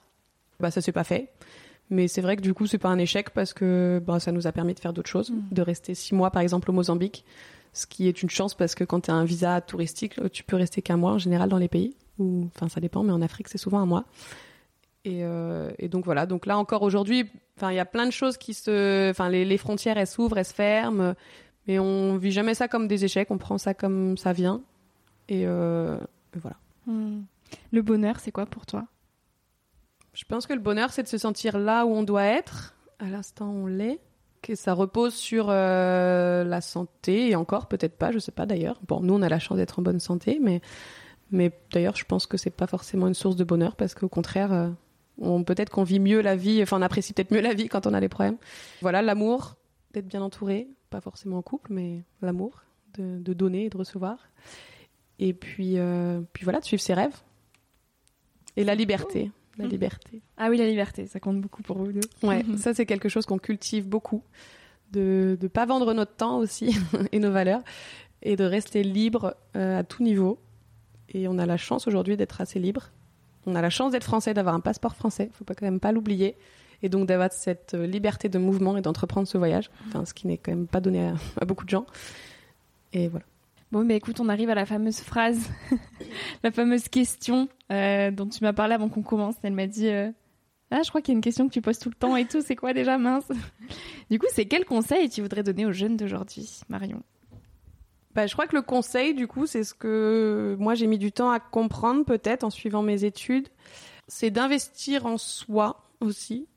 Bah, 0.59 0.71
ça 0.71 0.81
s'est 0.81 0.93
pas 0.93 1.05
fait. 1.05 1.29
Mais 1.91 2.07
c'est 2.09 2.21
vrai 2.21 2.37
que 2.37 2.43
du 2.43 2.55
coup, 2.55 2.67
c'est 2.67 2.79
pas 2.79 2.89
un 2.89 2.99
échec 2.99 3.31
parce 3.31 3.53
que 3.53 4.01
bah, 4.05 4.21
ça 4.21 4.31
nous 4.33 4.47
a 4.47 4.53
permis 4.53 4.75
de 4.75 4.81
faire 4.81 4.93
d'autres 4.93 5.09
choses, 5.11 5.31
Mhm. 5.31 5.43
de 5.53 5.63
rester 5.63 5.95
six 5.95 6.15
mois 6.15 6.31
par 6.31 6.43
exemple 6.43 6.71
au 6.71 6.73
Mozambique, 6.73 7.25
ce 7.73 7.87
qui 7.87 8.09
est 8.09 8.23
une 8.23 8.31
chance 8.31 8.55
parce 8.55 8.75
que 8.75 8.85
quand 8.85 9.01
tu 9.01 9.11
as 9.11 9.15
un 9.15 9.25
visa 9.25 9.61
touristique, 9.61 10.15
tu 10.33 10.43
peux 10.45 10.57
rester 10.57 10.83
qu'un 10.83 10.97
mois 10.97 11.13
en 11.13 11.19
général 11.19 11.49
dans 11.49 11.59
les 11.59 11.69
pays. 11.69 11.95
Ou, 12.19 12.49
enfin, 12.55 12.69
ça 12.69 12.81
dépend, 12.81 13.03
mais 13.03 13.13
en 13.13 13.23
Afrique, 13.23 13.49
c'est 13.49 13.59
souvent 13.59 13.79
un 13.81 13.87
mois. 13.87 14.05
Et, 15.05 15.25
euh, 15.25 15.71
et 15.79 15.89
donc 15.89 16.05
voilà. 16.05 16.27
Donc 16.27 16.47
là 16.47 16.59
encore 16.59 16.83
aujourd'hui, 16.83 17.31
il 17.63 17.73
y 17.75 17.79
a 17.79 17.85
plein 17.85 18.07
de 18.07 18.11
choses 18.11 18.37
qui 18.37 18.55
se, 18.55 19.11
enfin, 19.11 19.29
les, 19.29 19.45
les 19.45 19.59
frontières 19.59 19.97
elles 19.99 20.07
s'ouvrent, 20.07 20.39
elles 20.39 20.45
se 20.45 20.55
ferment, 20.55 21.15
mais 21.67 21.79
on 21.79 22.17
vit 22.17 22.33
jamais 22.33 22.55
ça 22.55 22.69
comme 22.69 22.87
des 22.89 23.05
échecs. 23.05 23.31
On 23.31 23.39
prend 23.39 23.59
ça 23.59 23.75
comme 23.75 24.17
ça 24.17 24.33
vient. 24.33 24.63
Et, 25.29 25.47
euh, 25.47 25.97
et 26.35 26.39
voilà. 26.39 26.57
Le 27.73 27.83
bonheur, 27.83 28.21
c'est 28.21 28.33
quoi 28.33 28.47
pour 28.47 28.67
toi? 28.67 28.87
Je 30.13 30.25
pense 30.25 30.47
que 30.47 30.53
le 30.53 30.61
bonheur, 30.61 30.91
c'est 30.91 31.03
de 31.05 31.09
se 31.09 31.19
sentir 31.19 31.57
là 31.59 31.87
où 31.87 31.91
on 31.91 32.03
doit 32.03 32.25
être. 32.25 32.75
À 32.99 33.07
l'instant, 33.07 33.49
on 33.51 33.67
l'est. 33.67 34.01
que 34.43 34.55
ça 34.55 34.73
repose 34.75 35.15
sur 35.15 35.47
euh, 35.49 36.45
la 36.45 36.61
santé 36.61 37.31
et 37.31 37.37
encore 37.37 37.69
peut-être 37.69 37.97
pas, 37.97 38.11
je 38.11 38.19
sais 38.19 38.33
pas 38.33 38.47
d'ailleurs. 38.47 38.81
Bon, 38.89 39.01
nous 39.01 39.15
on 39.15 39.23
a 39.23 39.29
la 39.29 39.39
chance 39.39 39.59
d'être 39.59 39.79
en 39.79 39.83
bonne 39.83 40.01
santé, 40.01 40.39
mais 40.41 40.61
mais 41.31 41.53
d'ailleurs 41.73 41.97
je 41.97 42.05
pense 42.05 42.27
que 42.27 42.37
c'est 42.37 42.51
pas 42.51 42.67
forcément 42.67 43.07
une 43.07 43.15
source 43.15 43.37
de 43.37 43.45
bonheur 43.45 43.77
parce 43.77 43.95
qu'au 43.95 44.09
contraire, 44.09 44.73
on 45.21 45.45
peut-être 45.45 45.71
qu'on 45.71 45.83
vit 45.85 46.01
mieux 46.01 46.21
la 46.21 46.35
vie, 46.37 46.63
enfin 46.63 46.79
on 46.79 46.83
apprécie 46.83 47.13
peut-être 47.13 47.31
mieux 47.31 47.41
la 47.41 47.55
vie 47.55 47.69
quand 47.69 47.87
on 47.87 47.95
a 47.95 48.01
des 48.01 48.09
problèmes. 48.09 48.37
Voilà, 48.83 49.03
l'amour, 49.03 49.57
d'être 49.93 50.07
bien 50.09 50.23
entouré, 50.23 50.69
pas 50.91 51.01
forcément 51.01 51.39
en 51.39 51.43
couple, 51.43 51.73
mais 51.73 52.03
l'amour, 52.23 52.63
de, 52.99 53.19
de 53.19 53.33
donner 53.33 53.67
et 53.67 53.71
de 53.71 53.77
recevoir. 53.77 54.29
Et 55.19 55.33
puis 55.35 55.75
euh, 55.79 56.21
puis 56.33 56.45
voilà, 56.45 56.61
de 56.61 56.65
suivre 56.65 56.83
ses 56.83 56.95
rêves 56.95 57.17
et 58.57 58.65
la 58.65 58.75
liberté. 58.75 59.31
La 59.59 59.65
Mhm. 59.67 59.71
liberté. 59.73 60.23
Ah 60.39 60.49
oui, 60.49 60.57
la 60.57 60.67
liberté, 60.67 61.07
ça 61.07 61.21
compte 61.21 61.41
beaucoup 61.41 61.63
pour 61.63 61.77
vous 61.77 61.93
deux. 61.93 62.01
Ouais, 62.23 62.43
ça 62.57 62.73
c'est 62.73 62.87
quelque 62.87 63.09
chose 63.11 63.27
qu'on 63.27 63.39
cultive 63.39 63.87
beaucoup, 63.87 64.23
de 64.93 65.37
ne 65.41 65.49
pas 65.49 65.67
vendre 65.67 65.93
notre 65.93 66.15
temps 66.15 66.39
aussi 66.39 66.75
et 67.13 67.19
nos 67.19 67.31
valeurs, 67.31 67.61
et 68.23 68.37
de 68.37 68.45
rester 68.45 68.83
libre 68.83 69.37
euh, 69.57 69.79
à 69.81 69.85
tout 69.85 70.03
niveau. 70.03 70.39
Et 71.13 71.29
on 71.29 71.37
a 71.39 71.45
la 71.47 71.57
chance 71.59 71.87
aujourd'hui 71.89 72.17
d'être 72.17 72.41
assez 72.41 72.59
libre. 72.59 72.91
On 73.51 73.55
a 73.57 73.63
la 73.63 73.71
chance 73.71 73.93
d'être 73.93 74.05
français, 74.05 74.33
d'avoir 74.35 74.55
un 74.55 74.61
passeport 74.61 74.95
français, 74.95 75.31
faut 75.33 75.45
pas 75.45 75.55
quand 75.55 75.67
même 75.67 75.81
pas 75.81 75.93
l'oublier. 75.93 76.37
Et 76.83 76.89
donc 76.89 77.07
d'avoir 77.07 77.33
cette 77.33 77.75
euh, 77.75 77.87
liberté 77.87 78.29
de 78.29 78.39
mouvement 78.39 78.77
et 78.77 78.81
d'entreprendre 78.81 79.29
ce 79.29 79.37
voyage, 79.37 79.71
enfin, 79.89 80.05
ce 80.07 80.15
qui 80.15 80.27
n'est 80.27 80.39
quand 80.39 80.53
même 80.53 80.67
pas 80.67 80.81
donné 80.81 81.09
à, 81.09 81.15
à 81.41 81.45
beaucoup 81.45 81.65
de 81.65 81.71
gens. 81.71 81.85
Et 82.93 83.09
voilà. 83.09 83.27
Bon, 83.73 83.85
bah 83.85 83.95
écoute, 83.95 84.19
on 84.19 84.29
arrive 84.29 84.51
à 84.51 84.55
la 84.55 84.67
fameuse 84.67 84.99
phrase, 85.01 85.49
la 86.43 86.51
fameuse 86.51 86.89
question 86.89 87.49
euh, 87.71 88.11
dont 88.11 88.27
tu 88.27 88.43
m'as 88.43 88.53
parlé 88.53 88.75
avant 88.75 88.89
qu'on 88.89 89.03
commence. 89.03 89.37
Elle 89.45 89.53
m'a 89.53 89.69
dit 89.69 89.89
euh, 89.89 90.11
Ah, 90.73 90.83
je 90.83 90.89
crois 90.89 91.03
qu'il 91.03 91.13
y 91.13 91.15
a 91.15 91.19
une 91.19 91.23
question 91.23 91.47
que 91.47 91.53
tu 91.53 91.61
poses 91.61 91.79
tout 91.79 91.89
le 91.89 91.95
temps 91.95 92.17
et 92.17 92.25
tout. 92.27 92.41
C'est 92.41 92.57
quoi 92.57 92.73
déjà, 92.73 92.99
mince? 92.99 93.29
Du 94.11 94.19
coup, 94.19 94.27
c'est 94.33 94.47
quel 94.47 94.65
conseil 94.65 95.09
tu 95.09 95.23
voudrais 95.23 95.45
donner 95.45 95.67
aux 95.67 95.73
jeunes 95.73 95.97
d'aujourd'hui, 95.97 96.49
Marion? 96.69 97.03
Bah, 98.15 98.27
je 98.27 98.33
crois 98.33 98.47
que 98.47 98.57
le 98.57 98.63
conseil, 98.63 99.15
du 99.15 99.29
coup, 99.29 99.47
c'est 99.47 99.63
ce 99.63 99.73
que 99.73 100.57
moi 100.59 100.75
j'ai 100.75 100.87
mis 100.87 100.99
du 100.99 101.13
temps 101.13 101.31
à 101.31 101.39
comprendre 101.39 102.05
peut-être 102.05 102.43
en 102.43 102.51
suivant 102.51 102.83
mes 102.83 103.05
études, 103.05 103.49
c'est 104.09 104.31
d'investir 104.31 105.07
en 105.07 105.17
soi 105.17 105.89
aussi 106.01 106.49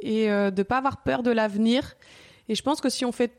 et 0.00 0.30
euh, 0.30 0.50
de 0.50 0.62
pas 0.62 0.78
avoir 0.78 1.02
peur 1.02 1.22
de 1.22 1.30
l'avenir. 1.30 1.96
Et 2.48 2.54
je 2.54 2.62
pense 2.62 2.80
que 2.80 2.88
si 2.88 3.04
on 3.04 3.12
fait 3.12 3.32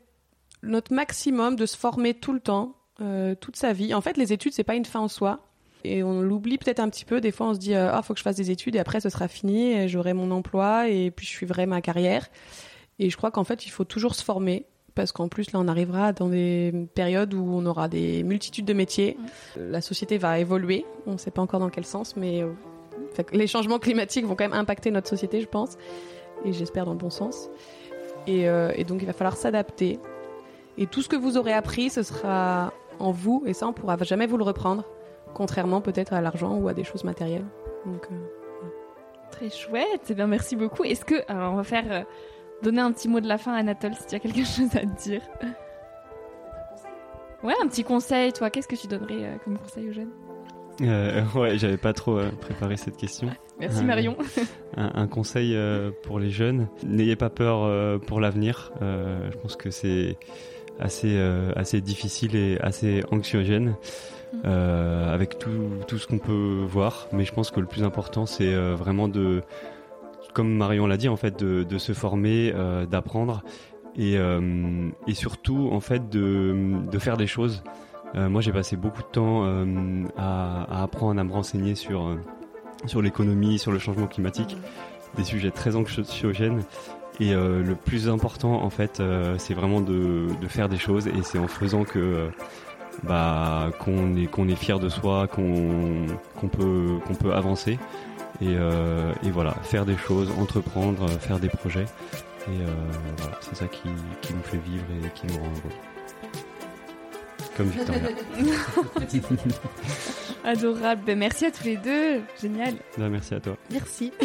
notre 0.62 0.94
maximum 0.94 1.56
de 1.56 1.66
se 1.66 1.76
former 1.76 2.14
tout 2.14 2.32
le 2.32 2.38
temps, 2.38 2.76
euh, 3.00 3.34
toute 3.34 3.56
sa 3.56 3.72
vie, 3.72 3.94
en 3.94 4.00
fait, 4.00 4.16
les 4.16 4.32
études 4.32 4.52
c'est 4.52 4.62
pas 4.62 4.76
une 4.76 4.84
fin 4.84 5.00
en 5.00 5.08
soi. 5.08 5.48
Et 5.84 6.04
on 6.04 6.20
l'oublie 6.20 6.58
peut-être 6.58 6.78
un 6.78 6.88
petit 6.88 7.04
peu. 7.04 7.20
Des 7.20 7.32
fois, 7.32 7.48
on 7.48 7.54
se 7.54 7.58
dit 7.58 7.74
ah 7.74 8.00
faut 8.02 8.14
que 8.14 8.18
je 8.18 8.22
fasse 8.22 8.36
des 8.36 8.52
études 8.52 8.76
et 8.76 8.78
après 8.78 9.00
ce 9.00 9.08
sera 9.08 9.26
fini, 9.26 9.88
j'aurai 9.88 10.12
mon 10.12 10.30
emploi 10.30 10.88
et 10.88 11.10
puis 11.10 11.26
je 11.26 11.32
suivrai 11.32 11.66
ma 11.66 11.80
carrière. 11.80 12.28
Et 13.00 13.10
je 13.10 13.16
crois 13.16 13.32
qu'en 13.32 13.42
fait, 13.42 13.66
il 13.66 13.70
faut 13.70 13.82
toujours 13.82 14.14
se 14.14 14.22
former 14.22 14.66
parce 14.94 15.12
qu'en 15.12 15.28
plus 15.28 15.52
là 15.52 15.60
on 15.60 15.68
arrivera 15.68 16.12
dans 16.12 16.28
des 16.28 16.72
périodes 16.94 17.34
où 17.34 17.44
on 17.52 17.66
aura 17.66 17.88
des 17.88 18.22
multitudes 18.22 18.64
de 18.64 18.72
métiers. 18.72 19.16
La 19.56 19.80
société 19.80 20.18
va 20.18 20.38
évoluer, 20.38 20.84
on 21.06 21.12
ne 21.12 21.18
sait 21.18 21.30
pas 21.30 21.42
encore 21.42 21.60
dans 21.60 21.70
quel 21.70 21.84
sens, 21.84 22.16
mais 22.16 22.42
euh, 22.42 22.52
les 23.32 23.46
changements 23.46 23.78
climatiques 23.78 24.26
vont 24.26 24.34
quand 24.34 24.44
même 24.44 24.52
impacter 24.52 24.90
notre 24.90 25.08
société, 25.08 25.40
je 25.40 25.48
pense, 25.48 25.76
et 26.44 26.52
j'espère 26.52 26.84
dans 26.84 26.92
le 26.92 26.98
bon 26.98 27.10
sens. 27.10 27.48
Et, 28.26 28.48
euh, 28.48 28.72
et 28.76 28.84
donc 28.84 29.02
il 29.02 29.06
va 29.06 29.12
falloir 29.12 29.36
s'adapter. 29.36 29.98
Et 30.78 30.86
tout 30.86 31.02
ce 31.02 31.08
que 31.08 31.16
vous 31.16 31.36
aurez 31.36 31.52
appris, 31.52 31.90
ce 31.90 32.02
sera 32.02 32.72
en 32.98 33.10
vous, 33.10 33.42
et 33.46 33.52
ça 33.52 33.66
on 33.66 33.72
pourra 33.72 33.96
jamais 34.02 34.26
vous 34.26 34.36
le 34.36 34.44
reprendre, 34.44 34.84
contrairement 35.34 35.80
peut-être 35.80 36.12
à 36.12 36.20
l'argent 36.20 36.56
ou 36.56 36.68
à 36.68 36.74
des 36.74 36.84
choses 36.84 37.04
matérielles. 37.04 37.46
Donc 37.84 38.06
euh, 38.10 38.16
Très 39.32 39.50
chouette. 39.50 40.02
Eh 40.10 40.14
bien, 40.14 40.26
merci 40.26 40.54
beaucoup. 40.56 40.84
Est-ce 40.84 41.04
que. 41.04 41.14
Alors, 41.26 41.54
on 41.54 41.56
va 41.56 41.64
faire. 41.64 42.04
Donner 42.62 42.80
un 42.80 42.92
petit 42.92 43.08
mot 43.08 43.20
de 43.20 43.28
la 43.28 43.38
fin 43.38 43.52
à 43.54 43.58
Anatole 43.58 43.94
si 43.94 44.06
tu 44.06 44.14
as 44.14 44.18
quelque 44.18 44.44
chose 44.44 44.74
à 44.74 44.80
te 44.80 45.02
dire. 45.02 45.22
Ouais, 47.42 47.54
un 47.62 47.66
petit 47.66 47.82
conseil, 47.82 48.32
toi. 48.32 48.50
Qu'est-ce 48.50 48.68
que 48.68 48.76
tu 48.76 48.86
donnerais 48.86 49.24
euh, 49.24 49.36
comme 49.44 49.58
conseil 49.58 49.88
aux 49.88 49.92
jeunes? 49.92 50.10
Euh, 50.80 51.22
ouais, 51.34 51.58
j'avais 51.58 51.76
pas 51.76 51.92
trop 51.92 52.18
euh, 52.18 52.30
préparé 52.40 52.76
cette 52.76 52.96
question. 52.96 53.28
Merci, 53.60 53.84
Marion. 53.84 54.16
Un, 54.76 54.92
un 54.94 55.06
conseil 55.06 55.56
pour 56.02 56.18
les 56.18 56.30
jeunes 56.30 56.68
n'ayez 56.84 57.14
pas 57.14 57.30
peur 57.30 58.00
pour 58.00 58.18
l'avenir. 58.18 58.72
Je 58.80 59.36
pense 59.38 59.54
que 59.54 59.70
c'est 59.70 60.16
assez 60.80 61.16
assez 61.54 61.80
difficile 61.80 62.34
et 62.34 62.58
assez 62.60 63.04
anxiogène 63.12 63.76
euh, 64.44 65.14
avec 65.14 65.38
tout 65.38 65.68
tout 65.86 65.98
ce 65.98 66.08
qu'on 66.08 66.18
peut 66.18 66.64
voir. 66.66 67.06
Mais 67.12 67.24
je 67.24 67.32
pense 67.32 67.52
que 67.52 67.60
le 67.60 67.66
plus 67.66 67.84
important, 67.84 68.26
c'est 68.26 68.52
vraiment 68.74 69.06
de, 69.06 69.42
comme 70.32 70.54
Marion 70.54 70.86
l'a 70.86 70.96
dit, 70.96 71.08
en 71.08 71.16
fait, 71.16 71.42
de, 71.42 71.78
se 71.78 71.92
former, 71.92 72.52
euh, 72.54 72.86
d'apprendre 72.86 73.42
et 73.94 74.16
euh, 74.16 74.88
et 75.06 75.12
surtout 75.12 75.68
en 75.70 75.80
fait 75.80 76.08
de 76.08 76.98
faire 76.98 77.16
des 77.16 77.26
choses. 77.26 77.62
Euh, 78.14 78.28
moi, 78.28 78.40
j'ai 78.40 78.52
passé 78.52 78.76
beaucoup 78.76 79.02
de 79.02 79.08
temps 79.08 79.44
à, 80.16 80.82
apprendre, 80.82 81.20
à 81.20 81.24
me 81.24 81.32
renseigner 81.32 81.74
sur 81.74 82.16
sur 82.86 83.02
l'économie, 83.02 83.58
sur 83.58 83.72
le 83.72 83.78
changement 83.78 84.06
climatique, 84.06 84.56
des 85.16 85.24
sujets 85.24 85.50
très 85.50 85.76
anxiogènes. 85.76 86.62
Et 87.20 87.32
le 87.34 87.74
plus 87.74 88.08
important, 88.08 88.62
en 88.62 88.70
fait, 88.70 89.02
c'est 89.38 89.54
vraiment 89.54 89.80
de, 89.80 90.28
de 90.40 90.48
faire 90.48 90.68
des 90.68 90.78
choses. 90.78 91.06
Et 91.06 91.22
c'est 91.22 91.38
en 91.38 91.48
faisant 91.48 91.84
que 91.84 92.30
bah 93.04 93.70
qu'on 93.80 94.16
est 94.16 94.26
qu'on 94.26 94.48
est 94.48 94.54
fier 94.56 94.78
de 94.78 94.88
soi, 94.88 95.26
qu'on 95.26 96.06
qu'on 96.38 96.48
peut 96.48 96.98
qu'on 97.06 97.14
peut 97.14 97.32
avancer. 97.32 97.78
Et, 98.42 98.56
euh, 98.58 99.12
et 99.24 99.30
voilà, 99.30 99.52
faire 99.62 99.86
des 99.86 99.96
choses, 99.96 100.28
entreprendre, 100.36 101.04
euh, 101.04 101.18
faire 101.18 101.38
des 101.38 101.48
projets. 101.48 101.84
Et 102.48 102.60
euh, 102.60 102.66
voilà, 103.18 103.38
c'est 103.40 103.54
ça 103.54 103.68
qui, 103.68 103.88
qui 104.20 104.34
nous 104.34 104.42
fait 104.42 104.58
vivre 104.58 104.82
et 105.04 105.08
qui 105.10 105.28
nous 105.28 105.34
rend 105.38 105.44
heureux. 105.44 105.70
Comme 107.56 107.68
Victoria. 107.68 108.02
Adorable. 110.44 111.02
Ben, 111.06 111.16
merci 111.16 111.46
à 111.46 111.52
tous 111.52 111.62
les 111.64 111.76
deux. 111.76 112.20
Génial. 112.40 112.74
Bah, 112.98 113.08
merci 113.08 113.34
à 113.34 113.40
toi. 113.40 113.56
merci. 113.70 114.12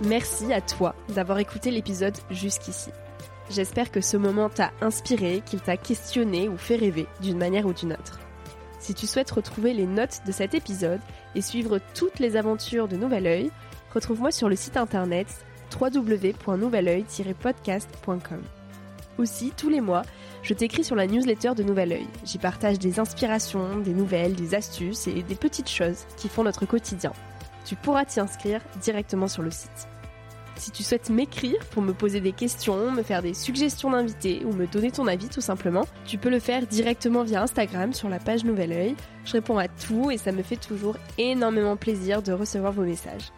Merci 0.00 0.52
à 0.52 0.60
toi 0.60 0.94
d'avoir 1.14 1.38
écouté 1.38 1.70
l'épisode 1.70 2.16
jusqu'ici. 2.30 2.90
J'espère 3.48 3.90
que 3.90 4.00
ce 4.00 4.16
moment 4.16 4.50
t'a 4.50 4.72
inspiré, 4.80 5.40
qu'il 5.46 5.60
t'a 5.60 5.76
questionné 5.76 6.48
ou 6.48 6.58
fait 6.58 6.76
rêver 6.76 7.06
d'une 7.22 7.38
manière 7.38 7.64
ou 7.64 7.72
d'une 7.72 7.92
autre. 7.92 8.18
Si 8.84 8.92
tu 8.92 9.06
souhaites 9.06 9.30
retrouver 9.30 9.72
les 9.72 9.86
notes 9.86 10.20
de 10.26 10.32
cet 10.32 10.52
épisode 10.52 11.00
et 11.34 11.40
suivre 11.40 11.80
toutes 11.94 12.18
les 12.18 12.36
aventures 12.36 12.86
de 12.86 12.96
Nouvel 12.96 13.26
Oeil, 13.26 13.50
retrouve-moi 13.94 14.30
sur 14.30 14.50
le 14.50 14.56
site 14.56 14.76
internet 14.76 15.26
www.nouveloeil-podcast.com. 15.80 18.42
Aussi, 19.16 19.54
tous 19.56 19.70
les 19.70 19.80
mois, 19.80 20.02
je 20.42 20.52
t'écris 20.52 20.84
sur 20.84 20.96
la 20.96 21.06
newsletter 21.06 21.52
de 21.56 21.62
Nouvel 21.62 21.92
Oeil. 21.92 22.06
J'y 22.26 22.36
partage 22.36 22.78
des 22.78 23.00
inspirations, 23.00 23.78
des 23.78 23.94
nouvelles, 23.94 24.34
des 24.34 24.54
astuces 24.54 25.06
et 25.06 25.22
des 25.22 25.34
petites 25.34 25.70
choses 25.70 26.04
qui 26.18 26.28
font 26.28 26.44
notre 26.44 26.66
quotidien. 26.66 27.14
Tu 27.64 27.76
pourras 27.76 28.04
t'y 28.04 28.20
inscrire 28.20 28.60
directement 28.82 29.28
sur 29.28 29.40
le 29.40 29.50
site. 29.50 29.88
Si 30.56 30.70
tu 30.70 30.82
souhaites 30.82 31.10
m'écrire 31.10 31.58
pour 31.70 31.82
me 31.82 31.92
poser 31.92 32.20
des 32.20 32.32
questions, 32.32 32.90
me 32.90 33.02
faire 33.02 33.22
des 33.22 33.34
suggestions 33.34 33.90
d'invités 33.90 34.42
ou 34.44 34.52
me 34.52 34.66
donner 34.66 34.90
ton 34.90 35.06
avis 35.06 35.28
tout 35.28 35.40
simplement, 35.40 35.86
tu 36.06 36.16
peux 36.16 36.30
le 36.30 36.38
faire 36.38 36.66
directement 36.66 37.24
via 37.24 37.42
Instagram 37.42 37.92
sur 37.92 38.08
la 38.08 38.18
page 38.18 38.44
Nouvel 38.44 38.72
Oeil. 38.72 38.96
Je 39.24 39.32
réponds 39.32 39.58
à 39.58 39.68
tout 39.68 40.10
et 40.10 40.16
ça 40.16 40.32
me 40.32 40.42
fait 40.42 40.56
toujours 40.56 40.96
énormément 41.18 41.76
plaisir 41.76 42.22
de 42.22 42.32
recevoir 42.32 42.72
vos 42.72 42.84
messages. 42.84 43.32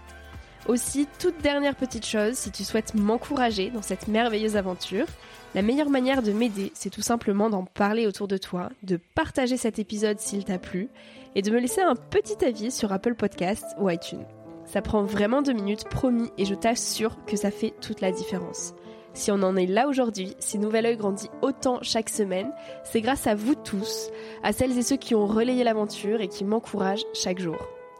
Aussi, 0.69 1.07
toute 1.21 1.41
dernière 1.43 1.77
petite 1.77 2.05
chose, 2.05 2.35
si 2.35 2.51
tu 2.51 2.65
souhaites 2.65 2.95
m'encourager 2.95 3.71
dans 3.71 3.83
cette 3.83 4.09
merveilleuse 4.09 4.57
aventure, 4.57 5.07
la 5.55 5.63
meilleure 5.63 5.91
manière 5.91 6.23
de 6.23 6.33
m'aider, 6.33 6.73
c'est 6.75 6.91
tout 6.91 7.03
simplement 7.03 7.49
d'en 7.49 7.65
parler 7.65 8.07
autour 8.07 8.27
de 8.27 8.37
toi, 8.37 8.71
de 8.83 8.99
partager 9.15 9.57
cet 9.57 9.79
épisode 9.79 10.19
s'il 10.19 10.45
t'a 10.45 10.59
plu 10.59 10.89
et 11.37 11.43
de 11.43 11.51
me 11.53 11.61
laisser 11.61 11.83
un 11.83 11.95
petit 11.95 12.45
avis 12.45 12.73
sur 12.73 12.93
Apple 12.93 13.15
Podcasts 13.15 13.77
ou 13.79 13.89
iTunes. 13.89 14.27
Ça 14.67 14.83
prend 14.83 15.03
vraiment 15.03 15.43
deux 15.43 15.53
minutes, 15.53 15.89
promis, 15.89 16.31
et 16.39 16.45
je 16.45 16.55
t'assure 16.55 17.25
que 17.25 17.37
ça 17.37 17.51
fait 17.51 17.75
toute 17.81 18.01
la 18.01 18.13
différence. 18.13 18.75
Si 19.15 19.31
on 19.31 19.43
en 19.43 19.57
est 19.57 19.67
là 19.67 19.89
aujourd'hui, 19.89 20.35
si 20.41 20.59
Nouvel 20.59 20.85
Oeil 20.85 20.97
grandit 20.97 21.31
autant 21.41 21.79
chaque 21.81 22.11
semaine, 22.11 22.53
c'est 22.85 23.01
grâce 23.01 23.27
à 23.27 23.35
vous 23.35 23.55
tous, 23.55 24.11
à 24.43 24.53
celles 24.53 24.77
et 24.77 24.83
ceux 24.83 24.97
qui 24.97 25.15
ont 25.15 25.27
relayé 25.27 25.65
l'aventure 25.65 26.21
et 26.21 26.29
qui 26.29 26.45
m'encouragent 26.45 27.07
chaque 27.15 27.39
jour. 27.39 27.57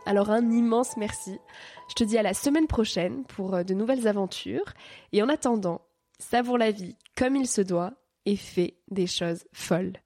Alors 0.07 0.31
un 0.31 0.51
immense 0.51 0.97
merci. 0.97 1.39
Je 1.89 1.95
te 1.95 2.05
dis 2.05 2.17
à 2.17 2.23
la 2.23 2.35
semaine 2.35 2.69
prochaine 2.69 3.25
pour 3.25 3.55
euh, 3.55 3.65
de 3.65 3.75
nouvelles 3.75 4.07
aventures. 4.07 4.73
Et 5.13 5.23
en 5.23 5.29
attendant, 5.29 5.81
savoure 6.19 6.59
la 6.59 6.71
vie 6.71 6.97
comme 7.17 7.35
il 7.35 7.49
se 7.49 7.61
doit 7.61 7.93
et 8.25 8.37
fais 8.37 8.77
des 8.91 9.07
choses 9.07 9.45
folles. 9.53 9.99